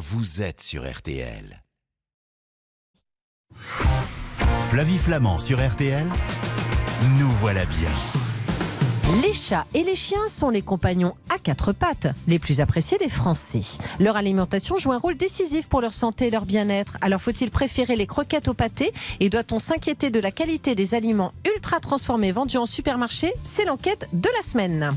vous 0.00 0.40
êtes 0.40 0.62
sur 0.62 0.90
RTL. 0.90 1.62
Flavie 4.70 4.96
Flamand 4.96 5.38
sur 5.38 5.58
RTL, 5.58 6.06
nous 7.18 7.28
voilà 7.28 7.66
bien. 7.66 7.90
Les 9.22 9.34
chats 9.34 9.66
et 9.74 9.84
les 9.84 9.96
chiens 9.96 10.26
sont 10.28 10.48
les 10.48 10.62
compagnons 10.62 11.14
à 11.28 11.36
quatre 11.36 11.74
pattes, 11.74 12.06
les 12.26 12.38
plus 12.38 12.60
appréciés 12.60 12.96
des 12.96 13.10
Français. 13.10 13.60
Leur 13.98 14.16
alimentation 14.16 14.78
joue 14.78 14.92
un 14.92 14.98
rôle 14.98 15.18
décisif 15.18 15.68
pour 15.68 15.82
leur 15.82 15.92
santé 15.92 16.28
et 16.28 16.30
leur 16.30 16.46
bien-être. 16.46 16.96
Alors 17.02 17.20
faut-il 17.20 17.50
préférer 17.50 17.94
les 17.94 18.06
croquettes 18.06 18.48
au 18.48 18.54
pâté? 18.54 18.94
Et 19.20 19.28
doit-on 19.28 19.58
s'inquiéter 19.58 20.08
de 20.08 20.20
la 20.20 20.30
qualité 20.30 20.74
des 20.74 20.94
aliments 20.94 21.34
ultra 21.54 21.78
transformés 21.78 22.32
vendus 22.32 22.56
en 22.56 22.64
supermarché? 22.64 23.34
C'est 23.44 23.66
l'enquête 23.66 24.08
de 24.14 24.30
la 24.34 24.42
semaine. 24.42 24.96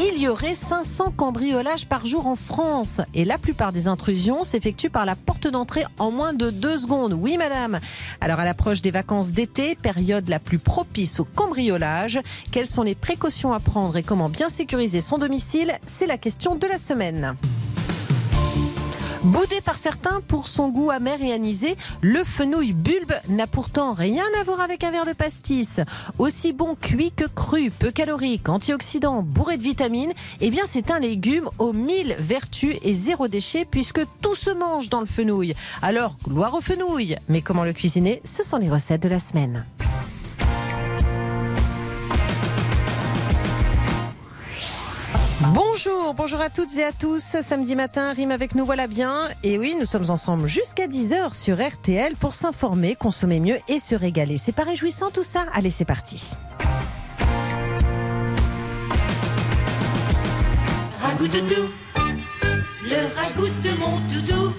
Il 0.00 0.16
y 0.22 0.28
aurait 0.28 0.54
500 0.54 1.12
cambriolages 1.16 1.86
par 1.86 2.06
jour 2.06 2.28
en 2.28 2.36
France 2.36 3.00
et 3.14 3.24
la 3.24 3.36
plupart 3.36 3.72
des 3.72 3.88
intrusions 3.88 4.44
s'effectuent 4.44 4.90
par 4.90 5.04
la 5.04 5.16
porte 5.16 5.48
d'entrée 5.48 5.82
en 5.98 6.12
moins 6.12 6.32
de 6.32 6.50
deux 6.50 6.78
secondes. 6.78 7.14
Oui, 7.14 7.36
madame. 7.36 7.80
Alors, 8.20 8.38
à 8.38 8.44
l'approche 8.44 8.80
des 8.80 8.92
vacances 8.92 9.32
d'été, 9.32 9.74
période 9.74 10.28
la 10.28 10.38
plus 10.38 10.58
propice 10.58 11.18
au 11.18 11.24
cambriolage, 11.24 12.20
quelles 12.52 12.68
sont 12.68 12.82
les 12.82 12.94
précautions 12.94 13.52
à 13.52 13.58
prendre 13.58 13.96
et 13.96 14.04
comment 14.04 14.28
bien 14.28 14.48
sécuriser 14.48 15.00
son 15.00 15.18
domicile? 15.18 15.72
C'est 15.86 16.06
la 16.06 16.16
question 16.16 16.54
de 16.54 16.66
la 16.68 16.78
semaine. 16.78 17.36
Boudé 19.28 19.60
par 19.60 19.76
certains 19.76 20.22
pour 20.26 20.48
son 20.48 20.70
goût 20.70 20.90
amer 20.90 21.20
et 21.20 21.34
anisé, 21.34 21.76
le 22.00 22.24
fenouil 22.24 22.72
bulbe 22.72 23.12
n'a 23.28 23.46
pourtant 23.46 23.92
rien 23.92 24.24
à 24.40 24.42
voir 24.42 24.62
avec 24.62 24.84
un 24.84 24.90
verre 24.90 25.04
de 25.04 25.12
pastis. 25.12 25.80
Aussi 26.18 26.54
bon 26.54 26.74
cuit 26.74 27.12
que 27.12 27.26
cru, 27.26 27.70
peu 27.70 27.90
calorique, 27.90 28.48
antioxydant, 28.48 29.22
bourré 29.22 29.58
de 29.58 29.62
vitamines, 29.62 30.14
eh 30.40 30.48
bien 30.48 30.62
c'est 30.66 30.90
un 30.90 30.98
légume 30.98 31.50
aux 31.58 31.74
mille 31.74 32.16
vertus 32.18 32.76
et 32.82 32.94
zéro 32.94 33.28
déchet 33.28 33.66
puisque 33.70 34.00
tout 34.22 34.34
se 34.34 34.50
mange 34.50 34.88
dans 34.88 35.00
le 35.00 35.06
fenouil. 35.06 35.54
Alors, 35.82 36.16
gloire 36.26 36.54
au 36.54 36.62
fenouil 36.62 37.16
Mais 37.28 37.42
comment 37.42 37.64
le 37.64 37.74
cuisiner? 37.74 38.22
Ce 38.24 38.42
sont 38.42 38.56
les 38.56 38.70
recettes 38.70 39.02
de 39.02 39.10
la 39.10 39.18
semaine. 39.18 39.66
Bonjour, 46.16 46.40
à 46.40 46.48
toutes 46.48 46.76
et 46.76 46.84
à 46.84 46.92
tous. 46.92 47.36
Samedi 47.42 47.76
matin, 47.76 48.12
rime 48.12 48.30
avec 48.30 48.54
nous, 48.54 48.64
voilà 48.64 48.86
bien. 48.86 49.28
Et 49.42 49.58
oui, 49.58 49.76
nous 49.78 49.86
sommes 49.86 50.10
ensemble 50.10 50.48
jusqu'à 50.48 50.86
10h 50.86 51.34
sur 51.34 51.56
RTL 51.56 52.16
pour 52.16 52.34
s'informer, 52.34 52.94
consommer 52.94 53.40
mieux 53.40 53.58
et 53.68 53.78
se 53.78 53.94
régaler. 53.94 54.38
C'est 54.38 54.52
pas 54.52 54.64
réjouissant 54.64 55.10
tout 55.10 55.22
ça? 55.22 55.44
Allez, 55.52 55.70
c'est 55.70 55.84
parti. 55.84 56.32
Ragout 61.02 61.28
le 62.82 62.96
ragout 63.14 63.48
de 63.62 63.70
mon 63.78 63.98
doudou, 64.08 64.54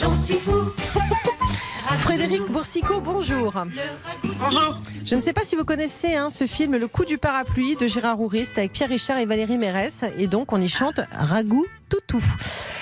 j'en 0.00 0.16
suis 0.16 0.34
fou. 0.34 0.72
Frédéric 2.02 2.50
Boursicot, 2.50 3.00
bonjour. 3.00 3.54
Bonjour. 4.24 4.80
Je 5.04 5.14
ne 5.14 5.20
sais 5.20 5.32
pas 5.32 5.44
si 5.44 5.54
vous 5.54 5.64
connaissez 5.64 6.16
hein, 6.16 6.30
ce 6.30 6.48
film 6.48 6.76
Le 6.76 6.88
coup 6.88 7.04
du 7.04 7.16
parapluie 7.16 7.76
de 7.76 7.86
Gérard 7.86 8.16
Rourist 8.16 8.58
avec 8.58 8.72
Pierre 8.72 8.88
Richard 8.88 9.18
et 9.18 9.24
Valérie 9.24 9.56
Mérès. 9.56 10.04
Et 10.18 10.26
donc, 10.26 10.52
on 10.52 10.60
y 10.60 10.68
chante 10.68 11.00
Ragout 11.12 11.66
Toutou. 11.92 12.22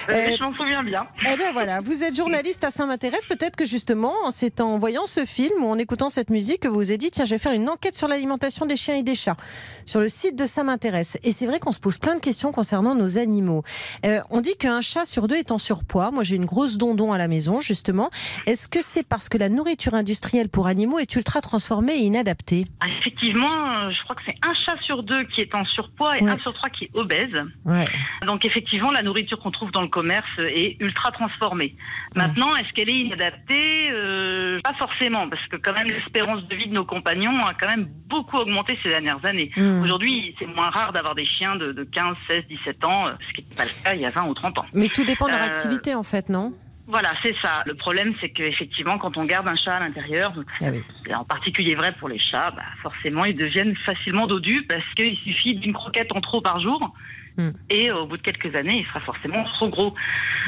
Euh, 0.09 0.37
je 0.39 0.43
m'en 0.45 0.53
souviens 0.55 0.85
bien. 0.85 1.05
Eh 1.33 1.37
bien 1.37 1.51
voilà, 1.53 1.81
vous 1.81 2.05
êtes 2.05 2.15
journaliste 2.15 2.63
à 2.63 2.71
Saint-M'intéresse. 2.71 3.27
Peut-être 3.27 3.57
que 3.57 3.65
justement, 3.67 4.13
c'est 4.31 4.61
en 4.61 4.79
voyant 4.79 5.05
ce 5.05 5.25
film 5.25 5.65
ou 5.65 5.67
en 5.69 5.79
écoutant 5.79 6.09
cette 6.09 6.31
musique 6.31 6.61
que 6.61 6.69
vous 6.69 6.77
vous 6.77 6.93
êtes 6.93 7.01
dit 7.01 7.11
tiens, 7.11 7.25
je 7.25 7.33
vais 7.35 7.39
faire 7.39 7.53
une 7.53 7.69
enquête 7.69 7.97
sur 7.97 8.07
l'alimentation 8.07 8.67
des 8.67 8.77
chiens 8.77 8.95
et 8.95 9.03
des 9.03 9.17
chats 9.17 9.37
sur 9.85 9.99
le 9.99 10.07
site 10.07 10.37
de 10.37 10.47
Saint-M'intéresse. 10.47 11.19
Et 11.25 11.33
c'est 11.33 11.47
vrai 11.47 11.59
qu'on 11.59 11.73
se 11.73 11.81
pose 11.81 11.99
plein 11.99 12.15
de 12.15 12.21
questions 12.21 12.53
concernant 12.53 12.95
nos 12.95 13.19
animaux. 13.19 13.65
Euh, 14.07 14.21
on 14.31 14.41
dit 14.41 14.57
qu'un 14.57 14.81
chat 14.81 15.05
sur 15.07 15.27
deux 15.27 15.37
est 15.37 15.51
en 15.51 15.59
surpoids. 15.59 16.13
Moi, 16.13 16.23
j'ai 16.23 16.37
une 16.37 16.47
grosse 16.47 16.79
dondon 16.79 17.13
à 17.13 17.19
la 17.19 17.27
maison, 17.27 17.59
justement. 17.59 18.11
Est-ce 18.47 18.69
que 18.69 18.79
c'est 18.83 19.03
parce 19.03 19.29
que 19.29 19.39
la 19.39 19.49
nourriture 19.49 19.95
industrielle 19.95 20.49
pour 20.49 20.69
animaux 20.69 21.01
est 21.01 21.13
ultra 21.17 21.41
transformée 21.41 21.95
et 21.95 22.03
inadaptée? 22.03 22.65
Ah, 22.81 22.87
Effectivement, 23.01 23.49
euh, 23.51 23.91
je 23.91 24.03
crois 24.05 24.15
que 24.17 24.23
c'est 24.25 24.37
un 24.49 24.55
chat 24.55 24.81
sur 24.87 25.03
deux 25.03 25.25
qui 25.35 25.41
est 25.41 25.55
en 25.55 25.65
surpoids 25.65 26.17
et 26.17 26.23
Ouais. 26.23 26.31
un 26.31 26.39
sur 26.39 26.55
trois 26.55 26.71
qui 26.71 26.85
est 26.85 26.91
obèse. 26.95 27.35
Ouais. 27.65 27.87
Donc 28.27 28.45
effectivement, 28.47 28.91
la 28.91 29.00
nourriture 29.03 29.39
qu'on 29.39 29.51
trouve 29.51 29.71
dans 29.73 29.83
le 29.83 29.89
commerce 29.89 30.29
est 30.39 30.77
ultra 30.81 31.11
transformée. 31.11 31.75
Maintenant, 32.15 32.55
est-ce 32.57 32.73
qu'elle 32.75 32.91
est 32.91 33.01
inadaptée? 33.01 33.91
Euh, 33.93 34.61
Pas 34.63 34.75
forcément, 34.75 35.29
parce 35.29 35.45
que 35.49 35.57
quand 35.57 35.73
même 35.73 35.89
l'espérance 35.89 36.47
de 36.49 36.55
vie 36.57 36.69
de 36.69 36.75
nos 36.75 36.85
compagnons 36.85 37.39
a 37.45 37.55
quand 37.55 37.69
même 37.69 37.89
beaucoup 38.09 38.37
augmenté 38.37 38.79
ces 38.83 38.89
dernières 38.91 39.25
années. 39.25 39.51
Mmh. 39.57 39.83
Aujourd'hui, 39.83 40.35
c'est 40.39 40.47
moins 40.47 40.71
rare 40.71 40.93
d'avoir 40.93 41.15
des 41.15 41.25
chiens 41.27 41.57
de, 41.57 41.73
de 41.73 41.85
15, 41.85 42.17
16, 42.29 42.45
17 42.49 42.85
ans, 42.85 43.07
euh, 43.09 43.13
ce 43.29 43.35
qui 43.35 43.43
n'était 43.43 43.57
pas 43.57 43.65
le 43.65 43.85
cas 43.85 43.95
il 43.95 44.01
y 44.01 44.07
a 44.07 44.11
20 44.11 44.27
ou 44.29 44.35
30 44.35 44.59
ans. 44.59 44.67
Mais 44.75 44.89
tout 44.89 45.05
dépend 45.05 45.27
de 45.27 45.33
leur 45.33 45.41
Euh, 45.43 45.47
activité, 45.47 45.95
en 45.95 46.03
fait, 46.03 46.29
non? 46.29 46.53
Voilà, 46.87 47.11
c'est 47.23 47.37
ça. 47.41 47.63
Le 47.67 47.75
problème, 47.75 48.15
c'est 48.21 48.31
qu'effectivement, 48.31 48.99
quand 48.99 49.17
on 49.17 49.25
garde 49.25 49.49
un 49.49 49.55
chat 49.55 49.75
à 49.77 49.79
l'intérieur, 49.81 50.33
Ah 50.61 50.67
oui. 50.73 50.83
c'est 51.07 51.15
en 51.15 51.25
particulier 51.25 51.77
vrai 51.77 51.95
pour 52.01 52.09
les 52.09 52.19
chats, 52.19 52.51
bah, 52.51 52.63
forcément, 52.83 53.25
ils 53.25 53.37
deviennent 53.37 53.77
facilement 53.87 54.27
dodus 54.27 54.67
parce 54.69 54.83
qu'il 54.97 55.17
suffit 55.19 55.55
d'une 55.55 55.73
croquette 55.73 56.11
en 56.17 56.21
trop 56.21 56.41
par 56.41 56.61
jour. 56.61 56.93
Mm. 57.37 57.51
Et 57.71 57.91
au 57.91 58.07
bout 58.07 58.17
de 58.17 58.23
quelques 58.23 58.55
années, 58.57 58.79
il 58.81 58.87
sera 58.87 59.01
forcément 59.01 59.45
trop 59.55 59.69
gros. 59.69 59.95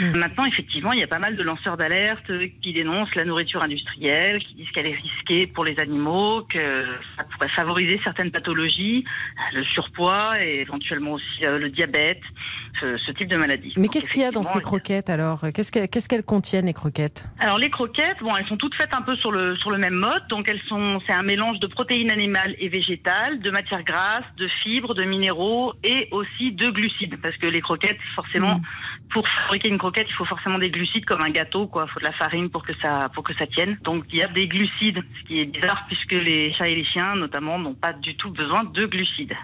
Mm. 0.01 0.17
Maintenant, 0.19 0.45
effectivement, 0.47 0.93
il 0.93 1.01
y 1.01 1.03
a 1.05 1.07
pas 1.07 1.19
mal 1.19 1.37
de 1.37 1.43
lanceurs 1.43 1.77
d'alerte 1.77 2.31
qui 2.63 2.73
dénoncent 2.73 3.15
la 3.15 3.25
nourriture 3.25 3.63
industrielle, 3.63 4.39
qui 4.43 4.55
disent 4.55 4.71
qu'elle 4.71 4.89
est 4.89 4.95
risquée 4.97 5.47
pour 5.47 5.65
les 5.65 5.79
animaux, 5.79 6.43
que 6.49 6.59
ça 7.17 7.25
pourrait 7.25 7.49
favoriser 7.51 8.01
certaines 8.05 8.31
pathologies, 8.31 9.05
le 9.55 9.65
surpoids 9.65 10.31
et 10.43 10.61
éventuellement 10.61 11.13
aussi 11.13 11.45
euh, 11.45 11.59
le 11.59 11.71
diabète, 11.71 12.21
ce, 12.81 12.97
ce 12.99 13.13
type 13.13 13.29
de 13.29 13.37
maladie. 13.37 13.73
Mais 13.77 13.89
qu'est-ce 13.89 14.09
qu'il 14.11 14.23
y 14.23 14.25
a 14.25 14.31
dans 14.31 14.43
ces 14.43 14.61
croquettes, 14.61 15.11
alors 15.11 15.41
Qu'est-ce 15.55 15.71
que- 15.73 15.87
qu'est-ce 15.87 16.09
qu'elles 16.09 16.23
contiennent, 16.25 16.67
les 16.67 16.73
croquettes? 16.73 17.25
Alors 17.39 17.59
les 17.59 17.71
croquettes, 17.71 18.17
bon, 18.23 18.35
elles 18.37 18.47
sont 18.47 18.57
toutes 18.57 18.75
faites 18.75 18.95
un 18.95 19.03
peu 19.03 19.17
sur 19.17 19.31
le 19.33 19.57
sur 19.57 19.71
le 19.71 19.79
même 19.79 19.95
mode, 19.95 20.27
donc 20.29 20.49
elles 20.51 20.61
sont 20.69 21.01
c'est 21.07 21.13
un 21.13 21.23
mélange 21.23 21.59
de 21.61 21.67
protéines 21.67 22.11
animales 22.11 22.55
et 22.59 22.69
végétales, 22.69 23.41
de 23.41 23.51
matières 23.51 23.83
grasses, 23.85 24.25
de 24.37 24.49
fibres, 24.63 24.95
de 24.95 25.05
minéraux 25.05 25.75
et 25.85 26.09
aussi 26.11 26.53
de 26.53 26.71
glucides, 26.71 26.82
parce 27.23 27.37
que 27.37 27.47
les 27.47 27.61
croquettes, 27.61 27.99
forcément, 28.15 28.57
Mm. 28.59 28.63
pour 29.13 29.27
fabriquer 29.43 29.69
une 29.69 29.79
croquette, 29.79 30.07
il 30.09 30.15
faut 30.15 30.25
forcément 30.25 30.59
des 30.59 30.71
glucides 30.71 31.05
comme 31.05 31.21
un 31.23 31.31
gâteau, 31.31 31.67
quoi. 31.67 31.87
Il 31.89 31.93
faut 31.93 32.01
de 32.01 32.05
la 32.05 32.13
farine 32.13 32.49
pour 32.51 32.63
que 32.65 32.73
ça 32.83 33.11
pour 33.15 33.25
que 33.25 33.35
ça 33.35 33.47
tienne. 33.47 33.79
Donc 33.83 34.05
il 34.13 34.19
y 34.19 34.23
a 34.23 34.29
des 34.29 34.49
glucides, 34.49 35.03
ce 35.21 35.27
qui 35.29 35.41
est 35.41 35.45
bizarre 35.47 35.85
puisque 35.89 36.13
les 36.13 36.53
chats 36.55 36.69
et 36.69 36.75
les 36.75 36.85
chiens, 36.85 37.15
notamment, 37.17 37.59
n'ont 37.59 37.75
pas 37.75 37.93
du 37.93 38.17
tout 38.17 38.31
besoin 38.31 38.65
de 38.65 38.87
glucides. 38.87 39.35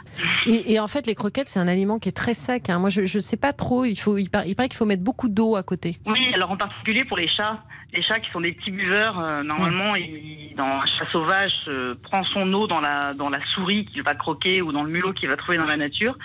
et, 0.47 0.72
et 0.72 0.81
en 0.81 0.88
fait, 0.88 1.06
les 1.06 1.15
croquettes, 1.15 1.49
c'est 1.49 1.60
un 1.60 1.69
aliment 1.69 1.99
qui 1.99 2.09
est 2.09 2.12
très 2.12 2.34
sec. 2.34 2.71
hein. 2.71 2.78
Moi, 2.78 2.88
je 2.91 3.00
ne 3.03 3.06
sais 3.22 3.37
pas 3.37 3.53
trop. 3.53 3.84
Il, 3.84 3.97
faut, 3.97 4.16
il 4.19 4.28
paraît 4.31 4.47
qu'il 4.69 4.75
faut 4.76 4.87
mettre 4.87 5.05
beaucoup 5.05 5.28
d'eau 5.28 5.56
à 5.56 5.62
côté. 5.62 5.97
Oui, 6.06 6.31
alors 6.34 6.50
en 6.50 6.56
particulier 6.56 7.05
pour 7.05 7.16
les 7.16 7.28
chats. 7.28 7.62
Les 7.94 8.03
chats 8.03 8.21
qui 8.21 8.31
sont 8.31 8.43
des 8.43 8.53
petits 8.53 8.71
buveurs, 8.71 9.19
euh, 9.19 9.43
normalement, 9.43 9.94
il- 9.97 10.53
dans 10.56 10.66
un 10.66 10.87
chat 10.87 11.06
sauvage, 11.10 11.65
euh, 11.69 11.94
prend 12.03 12.22
son 12.25 12.53
eau 12.53 12.66
dans 12.66 12.81
la, 12.81 13.15
dans 13.15 13.31
la 13.31 13.38
souris 13.54 13.87
qu'il 13.87 14.03
va 14.03 14.15
croquer 14.15 14.60
ou 14.60 14.72
dans 14.72 14.82
le 14.82 14.91
mulot 14.91 15.12
qu'il 15.15 15.28
va 15.28 15.37
trouver 15.37 15.56
dans 15.56 15.65
la 15.65 15.76
nature. 15.78 16.16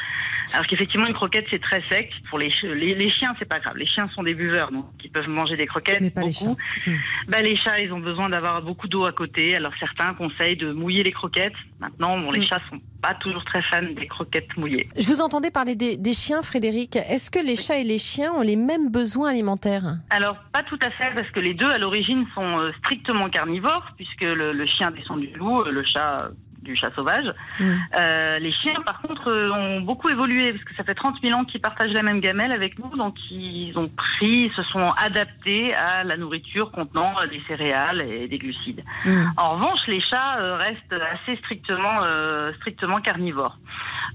Alors 0.53 0.65
qu'effectivement, 0.67 1.05
une 1.07 1.13
croquette, 1.13 1.45
c'est 1.49 1.61
très 1.61 1.81
sec. 1.89 2.11
Pour 2.29 2.37
les, 2.37 2.51
les, 2.63 2.95
les 2.95 3.09
chiens, 3.09 3.33
c'est 3.39 3.47
pas 3.47 3.59
grave. 3.59 3.77
Les 3.77 3.85
chiens 3.85 4.09
sont 4.13 4.23
des 4.23 4.33
buveurs, 4.33 4.71
donc 4.71 4.85
ils 5.03 5.09
peuvent 5.11 5.29
manger 5.29 5.55
des 5.55 5.65
croquettes. 5.67 6.01
Mais 6.01 6.11
pas 6.11 6.23
les 6.23 6.33
chats. 6.33 6.49
Mm. 6.85 6.91
Bah, 7.29 7.41
les 7.41 7.55
chats, 7.55 7.79
ils 7.79 7.93
ont 7.93 7.99
besoin 8.01 8.27
d'avoir 8.27 8.61
beaucoup 8.61 8.89
d'eau 8.89 9.05
à 9.05 9.13
côté. 9.13 9.55
Alors 9.55 9.71
certains 9.79 10.13
conseillent 10.15 10.57
de 10.57 10.73
mouiller 10.73 11.03
les 11.03 11.13
croquettes. 11.13 11.53
Maintenant, 11.79 12.17
bon, 12.19 12.31
les 12.31 12.41
Mm. 12.41 12.45
chats 12.47 12.61
sont 12.69 12.81
pas 13.03 13.13
toujours 13.15 13.43
très 13.43 13.61
fans 13.63 13.83
des 13.83 14.07
croquettes 14.07 14.55
mouillées. 14.55 14.87
Je 14.97 15.07
vous 15.07 15.19
entendais 15.21 15.51
parler 15.51 15.75
des, 15.75 15.97
des 15.97 16.13
chiens, 16.13 16.41
Frédéric. 16.41 16.95
Est-ce 16.95 17.29
que 17.29 17.39
les 17.39 17.57
chats 17.57 17.77
et 17.77 17.83
les 17.83 17.97
chiens 17.97 18.31
ont 18.31 18.41
les 18.41 18.55
mêmes 18.55 18.89
besoins 18.89 19.29
alimentaires? 19.31 19.97
Alors, 20.09 20.37
pas 20.53 20.63
tout 20.63 20.79
à 20.81 20.89
fait, 20.89 21.13
parce 21.13 21.29
que 21.31 21.41
les 21.41 21.53
deux, 21.53 21.69
à 21.69 21.77
l'origine, 21.77 22.25
sont 22.33 22.59
euh, 22.59 22.71
strictement 22.79 23.29
carnivores, 23.29 23.87
puisque 23.97 24.21
le, 24.21 24.53
le 24.53 24.65
chien 24.65 24.89
descend 24.91 25.19
du 25.19 25.27
loup, 25.35 25.59
euh, 25.61 25.71
le 25.71 25.83
chat 25.83 26.23
euh, 26.23 26.29
du 26.63 26.75
chat 26.75 26.91
sauvage. 26.95 27.25
Mm. 27.59 27.71
Euh, 27.99 28.39
les 28.39 28.51
chiens, 28.51 28.81
par 28.85 29.01
contre, 29.01 29.29
euh, 29.29 29.51
ont 29.51 29.81
beaucoup 29.81 30.09
évolué, 30.09 30.51
parce 30.53 30.63
que 30.63 30.75
ça 30.75 30.83
fait 30.83 30.95
30 30.95 31.17
000 31.21 31.37
ans 31.37 31.43
qu'ils 31.43 31.61
partagent 31.61 31.93
la 31.93 32.03
même 32.03 32.19
gamelle 32.19 32.53
avec 32.53 32.79
nous, 32.79 32.95
donc 32.95 33.15
ils 33.29 33.77
ont 33.77 33.89
pris, 33.89 34.51
se 34.55 34.63
sont 34.63 34.91
adaptés 34.97 35.73
à 35.75 36.03
la 36.03 36.17
nourriture 36.17 36.71
contenant 36.71 37.13
euh, 37.21 37.27
des 37.27 37.41
céréales 37.47 38.01
et 38.09 38.27
des 38.27 38.37
glucides. 38.37 38.83
Mm. 39.05 39.25
En 39.37 39.49
revanche, 39.49 39.79
les 39.87 40.01
chats 40.01 40.39
euh, 40.39 40.55
restent 40.57 40.95
assez 41.11 41.37
strictement, 41.37 42.03
euh, 42.03 42.53
strictement 42.59 42.97
carnivores. 42.97 43.57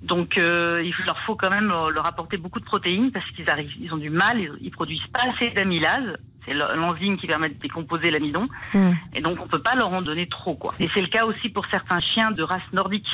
Donc, 0.02 0.36
il 0.36 0.94
leur 1.06 1.18
faut 1.26 1.34
quand 1.34 1.50
même 1.50 1.66
leur, 1.66 1.90
leur 1.90 2.06
apporter 2.06 2.36
beaucoup 2.36 2.60
de 2.60 2.64
protéines 2.64 3.10
parce 3.10 3.28
qu'ils 3.32 3.50
arrivent, 3.50 3.72
ils 3.80 3.92
ont 3.92 3.96
du 3.96 4.10
mal, 4.10 4.38
ils, 4.38 4.52
ils 4.60 4.70
produisent 4.70 5.08
pas 5.12 5.22
assez 5.28 5.50
d'amylase. 5.50 6.16
C'est 6.48 6.54
l'en- 6.54 6.74
l'enzyme 6.74 7.18
qui 7.18 7.26
permet 7.26 7.50
de 7.50 7.54
décomposer 7.60 8.10
l'amidon, 8.10 8.48
Mm. 8.74 8.92
et 9.14 9.20
donc 9.20 9.38
on 9.42 9.46
peut 9.46 9.60
pas 9.62 9.74
leur 9.74 9.92
en 9.92 10.00
donner 10.00 10.26
trop, 10.28 10.54
quoi. 10.54 10.72
Et 10.80 10.88
c'est 10.94 11.02
le 11.02 11.08
cas 11.08 11.26
aussi 11.26 11.50
pour 11.50 11.66
certains 11.70 12.00
chiens 12.00 12.30
de 12.30 12.42
race 12.42 12.62
nordique. 12.72 13.06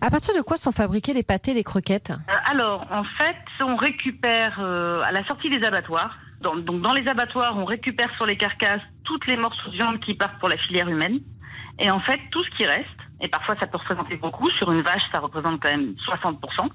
À 0.00 0.10
partir 0.10 0.32
de 0.34 0.40
quoi 0.42 0.56
sont 0.56 0.70
fabriqués 0.72 1.12
les 1.12 1.24
pâtés, 1.24 1.54
les 1.54 1.64
croquettes? 1.64 2.10
Euh, 2.10 2.32
alors, 2.52 2.86
en 2.92 3.02
fait, 3.04 3.36
on 3.64 3.74
récupère 3.76 4.58
euh, 4.60 5.00
à 5.02 5.10
la 5.12 5.24
sortie 5.26 5.50
des 5.50 5.64
abattoirs. 5.66 6.16
dans- 6.40 6.54
donc, 6.54 6.82
dans 6.82 6.92
les 6.92 7.08
abattoirs, 7.08 7.58
on 7.58 7.64
récupère 7.64 8.14
sur 8.16 8.24
les 8.24 8.36
carcasses 8.36 8.80
toutes 9.02 9.26
les 9.26 9.36
morceaux 9.36 9.70
de 9.70 9.74
viande 9.74 9.98
qui 9.98 10.14
partent 10.14 10.38
pour 10.38 10.48
la 10.48 10.56
filière 10.56 10.88
humaine. 10.88 11.18
Et 11.80 11.90
en 11.90 11.98
fait, 11.98 12.20
tout 12.30 12.44
ce 12.44 12.50
qui 12.56 12.64
reste, 12.64 12.86
et 13.20 13.26
parfois 13.26 13.56
ça 13.58 13.66
peut 13.66 13.76
représenter 13.78 14.14
beaucoup, 14.16 14.48
sur 14.50 14.70
une 14.70 14.82
vache 14.82 15.02
ça 15.12 15.18
représente 15.18 15.60
quand 15.60 15.68
même 15.70 15.94
60%, 16.04 16.68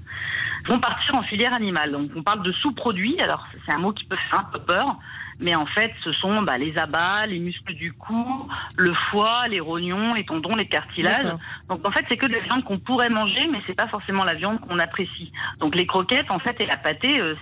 vont 0.68 0.80
partir 0.80 1.16
en 1.16 1.24
filière 1.24 1.54
animale. 1.54 1.92
Donc 1.92 2.12
on 2.16 2.24
parle 2.24 2.44
de 2.44 2.52
sous-produits, 2.52 3.20
alors 3.22 3.46
c'est 3.66 3.74
un 3.74 3.80
mot 3.80 3.92
qui 3.92 4.06
peut 4.06 4.18
faire 4.30 4.42
un 4.42 4.52
peu 4.52 4.60
peur, 4.60 4.98
mais 5.40 5.56
en 5.56 5.66
fait 5.66 5.92
ce 6.04 6.12
sont 6.14 6.42
bah, 6.42 6.58
les 6.58 6.78
abats, 6.78 7.24
les 7.28 7.40
muscles 7.40 7.74
du 7.74 7.94
cou, 7.94 8.48
le 8.78 8.94
foie, 9.10 9.44
les 9.50 9.60
rognons, 9.60 10.14
les 10.14 10.26
tendons, 10.26 10.56
les 10.56 10.68
cartilages. 10.68 11.34
Donc 11.70 11.86
en 11.88 11.92
fait 11.92 12.06
c'est 12.10 12.18
que 12.18 12.28
de 12.28 12.34
la 12.34 12.40
viande 12.40 12.64
qu'on 12.64 12.80
pourrait 12.80 13.10
manger, 13.10 13.48
mais 13.52 13.62
c'est 13.68 13.76
pas 13.76 13.88
forcément 13.88 14.24
la 14.24 14.36
viande 14.36 14.60
qu'on 14.62 14.80
apprécie. 14.80 15.32
Donc 15.60 15.76
les 15.76 15.86
croquettes 15.86 16.32
en 16.32 16.40
fait 16.40 16.60
et 16.62 16.66
la 16.66 16.78
pâtée, 16.78 17.20
euh, 17.20 17.36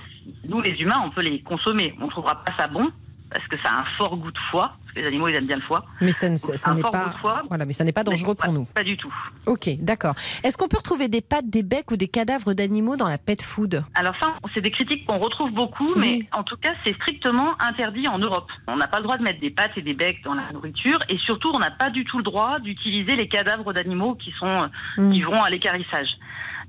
nous 0.47 0.61
les 0.61 0.81
humains 0.81 0.99
on 1.03 1.09
peut 1.09 1.21
les 1.21 1.41
consommer, 1.41 1.95
on 2.01 2.07
trouvera 2.07 2.43
pas 2.43 2.53
ça 2.57 2.67
bon 2.67 2.91
parce 3.31 3.47
que 3.47 3.57
ça 3.57 3.69
a 3.69 3.79
un 3.81 3.85
fort 3.97 4.17
goût 4.17 4.31
de 4.31 4.39
foie, 4.51 4.75
parce 4.91 4.95
que 4.95 4.99
les 5.01 5.07
animaux 5.07 5.27
ils 5.29 5.35
aiment 5.35 5.47
bien 5.47 5.55
le 5.55 5.61
foie. 5.61 5.85
Mais 6.01 6.11
ça, 6.11 6.29
ne- 6.29 6.35
ça- 6.35 6.47
Donc, 6.49 6.57
ça 6.57 6.71
un 6.71 6.75
n'est 6.75 6.81
pas, 6.81 7.09
foie. 7.21 7.43
voilà, 7.47 7.65
mais 7.65 7.73
ça 7.73 7.83
n'est 7.83 7.91
pas 7.91 8.03
dangereux 8.03 8.35
pour 8.35 8.45
pas- 8.45 8.51
nous. 8.51 8.65
Pas 8.65 8.83
du 8.83 8.97
tout. 8.97 9.13
Ok, 9.47 9.69
d'accord. 9.79 10.15
Est-ce 10.43 10.57
qu'on 10.57 10.67
peut 10.67 10.77
retrouver 10.77 11.07
des 11.07 11.21
pattes, 11.21 11.49
des 11.49 11.63
becs 11.63 11.89
ou 11.91 11.97
des 11.97 12.07
cadavres 12.07 12.53
d'animaux 12.53 12.95
dans 12.97 13.07
la 13.07 13.17
pet 13.17 13.41
food? 13.41 13.83
Alors 13.95 14.13
ça, 14.19 14.33
c'est 14.53 14.61
des 14.61 14.71
critiques 14.71 15.05
qu'on 15.05 15.17
retrouve 15.19 15.51
beaucoup, 15.51 15.93
Oui. 15.95 16.01
mais 16.31 16.37
en 16.37 16.43
tout 16.43 16.57
cas, 16.57 16.73
c'est 16.83 16.93
strictement 16.95 17.49
interdit 17.61 18.07
en 18.07 18.17
Europe. 18.19 18.49
On 18.67 18.75
n'a 18.77 18.87
pas 18.87 18.97
le 18.97 19.03
droit 19.03 19.17
de 19.17 19.23
mettre 19.23 19.39
des 19.39 19.49
pâtes 19.51 19.71
et 19.77 19.81
des 19.81 19.93
becs 19.93 20.21
dans 20.23 20.33
la 20.33 20.51
nourriture, 20.51 20.99
et 21.09 21.17
surtout, 21.19 21.51
on 21.53 21.59
n'a 21.59 21.71
pas 21.71 21.89
du 21.89 22.03
tout 22.05 22.17
le 22.17 22.23
droit 22.23 22.59
d'utiliser 22.59 23.15
les 23.15 23.27
cadavres 23.27 23.73
d'animaux 23.73 24.15
qui 24.15 24.31
sont 24.39 24.69
Hmm. 24.97 25.11
qui 25.11 25.21
vont 25.21 25.41
à 25.41 25.49
l'écarissage. 25.49 26.09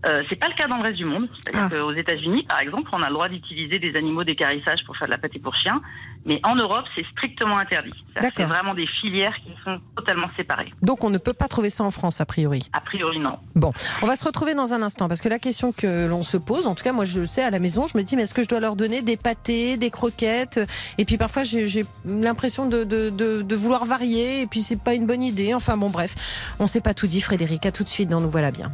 Euh, 0.05 0.23
c'est 0.29 0.35
pas 0.37 0.49
le 0.49 0.55
cas 0.55 0.67
dans 0.67 0.79
le 0.79 0.83
reste 0.83 0.97
du 0.97 1.05
monde. 1.05 1.29
C'est-à-dire 1.45 1.69
Ah. 1.73 1.77
qu'aux 1.81 1.93
États-Unis, 1.93 2.45
par 2.49 2.61
exemple, 2.61 2.91
on 2.93 3.01
a 3.03 3.07
le 3.09 3.15
droit 3.15 3.29
d'utiliser 3.29 3.79
des 3.79 3.95
animaux 3.97 4.25
d'écarissage 4.25 4.83
pour 4.85 4.97
faire 4.97 5.07
de 5.07 5.13
la 5.13 5.19
pâtée 5.19 5.39
pour 5.39 5.55
chiens, 5.55 5.81
mais 6.25 6.41
en 6.45 6.55
Europe, 6.55 6.85
c'est 6.95 7.05
strictement 7.13 7.59
interdit. 7.59 7.93
C'est 8.37 8.45
vraiment 8.45 8.75
des 8.75 8.87
filières 9.01 9.35
qui 9.37 9.51
sont 9.65 9.81
totalement 9.97 10.29
séparées. 10.37 10.73
Donc 10.83 11.03
on 11.05 11.11
ne 11.11 11.19
peut 11.19 11.33
pas 11.33 11.49
trouver 11.49 11.71
ça 11.71 11.85
en 11.85 11.91
France, 11.91 12.21
a 12.21 12.27
priori. 12.27 12.69
A 12.73 12.81
priori, 12.81 13.19
non. 13.19 13.39
Bon, 13.55 13.73
on 14.03 14.07
va 14.07 14.17
se 14.17 14.25
retrouver 14.25 14.55
dans 14.55 14.73
un 14.75 14.83
instant 14.83 15.09
parce 15.09 15.21
que 15.21 15.29
la 15.29 15.39
question 15.39 15.73
que 15.73 16.07
l'on 16.07 16.23
se 16.23 16.37
pose, 16.37 16.67
en 16.67 16.75
tout 16.75 16.85
cas 16.85 16.93
moi 16.93 17.05
je 17.05 17.21
le 17.21 17.27
sais 17.27 17.43
à 17.43 17.51
la 17.51 17.59
maison, 17.59 17.87
je 17.87 17.97
me 17.97 18.03
dis 18.03 18.17
mais 18.17 18.23
est-ce 18.23 18.35
que 18.35 18.43
je 18.43 18.49
dois 18.49 18.61
leur 18.61 18.77
donner 18.77 19.03
des 19.03 19.17
pâtés, 19.17 19.77
des 19.77 19.91
croquettes? 19.91 20.61
Et 20.99 21.05
puis 21.05 21.17
parfois 21.17 21.45
j'ai 21.45 21.67
j'ai 21.69 21.85
l'impression 22.05 22.67
de, 22.67 22.85
de, 22.85 23.11
de, 23.11 23.43
de 23.43 23.57
vouloir 23.57 23.85
varier 23.85 24.43
et 24.43 24.47
puis 24.47 24.63
c'est 24.63 24.81
pas 24.81 24.95
une 24.95 25.07
bonne 25.07 25.23
idée. 25.23 25.55
Enfin 25.55 25.77
bon 25.77 25.91
bref, 25.91 26.55
on 26.59 26.67
s'est 26.67 26.81
pas 26.81 26.95
tout 26.95 27.07
dit 27.07 27.21
Frédéric, 27.21 27.67
à 27.67 27.73
tout 27.73 27.85
de 27.85 27.89
suite 27.89 28.09
dans 28.09 28.21
Nous 28.21 28.31
voilà 28.31 28.51
bien. 28.51 28.73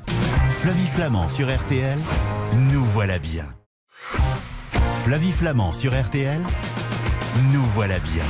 Flavie 0.50 0.86
Flamand 0.86 1.28
sur 1.28 1.48
RTL, 1.54 1.98
nous 2.72 2.84
voilà 2.84 3.18
bien. 3.18 3.44
Flavie 5.04 5.32
Flamand 5.32 5.72
sur 5.72 5.92
RTL, 5.98 6.40
nous 7.52 7.62
voilà 7.62 7.98
bien. 7.98 8.24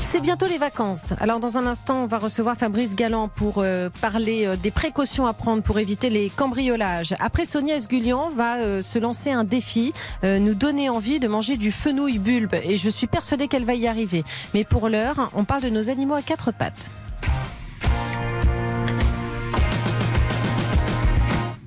C'est 0.00 0.20
bientôt 0.20 0.46
les 0.46 0.58
vacances. 0.58 1.14
Alors 1.20 1.40
dans 1.40 1.56
un 1.56 1.66
instant, 1.66 2.02
on 2.02 2.06
va 2.06 2.18
recevoir 2.18 2.56
Fabrice 2.56 2.94
Galland 2.94 3.28
pour 3.28 3.58
euh, 3.58 3.88
parler 4.00 4.46
euh, 4.46 4.56
des 4.56 4.70
précautions 4.70 5.26
à 5.26 5.32
prendre 5.32 5.62
pour 5.62 5.78
éviter 5.78 6.10
les 6.10 6.28
cambriolages. 6.28 7.14
Après, 7.18 7.46
Sonia 7.46 7.76
Esgulian 7.76 8.30
va 8.30 8.58
euh, 8.58 8.82
se 8.82 8.98
lancer 8.98 9.30
un 9.30 9.44
défi, 9.44 9.92
nous 10.22 10.54
donner 10.54 10.88
envie 10.90 11.18
de 11.18 11.28
manger 11.28 11.56
du 11.56 11.72
fenouil 11.72 12.18
bulbe. 12.18 12.54
Et 12.62 12.76
je 12.76 12.90
suis 12.90 13.06
persuadée 13.06 13.48
qu'elle 13.48 13.64
va 13.64 13.74
y 13.74 13.86
arriver. 13.86 14.22
Mais 14.54 14.64
pour 14.64 14.88
l'heure, 14.88 15.30
on 15.34 15.44
parle 15.44 15.62
de 15.62 15.70
nos 15.70 15.88
animaux 15.88 16.14
à 16.14 16.22
quatre 16.22 16.52
pattes. 16.52 16.90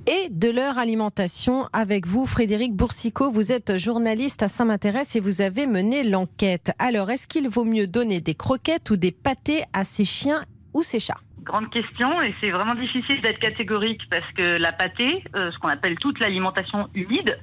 Et 0.07 0.30
de 0.30 0.50
leur 0.50 0.78
alimentation 0.78 1.68
avec 1.74 2.06
vous, 2.06 2.25
Frédéric 2.25 2.74
Boursicot. 2.74 3.31
Vous 3.31 3.52
êtes 3.52 3.78
journaliste 3.78 4.44
à 4.44 4.48
Saint-M'intéresse 4.48 5.16
et 5.16 5.19
vous 5.19 5.42
avez 5.42 5.68
mené 5.68 6.04
l'enquête. 6.04 6.72
Alors, 6.80 7.10
est-ce 7.10 7.28
qu'il 7.28 7.50
vaut 7.50 7.66
mieux 7.66 7.88
donner 7.88 8.22
des 8.22 8.36
croquettes 8.36 8.90
ou 8.92 8.98
des 8.98 9.12
pâtés 9.12 9.63
à 9.74 9.84
ses 9.84 10.06
chiens 10.06 10.44
ou 10.74 10.84
ses 10.84 11.00
chats? 11.00 11.18
Grande 11.44 11.69
question 11.69 12.22
et 12.22 12.34
c'est 12.42 12.50
vraiment 12.52 12.75
difficile 12.75 13.22
d'être 13.22 13.40
catégorique 13.40 14.02
parce 14.10 14.31
que 14.34 14.57
la 14.57 14.72
pâtée, 14.72 15.24
euh, 15.36 15.52
ce 15.52 15.60
qu'on 15.60 15.69
appelle 15.69 15.96
toute 15.98 16.19
l'alimentation 16.19 16.88
humide, 16.96 17.38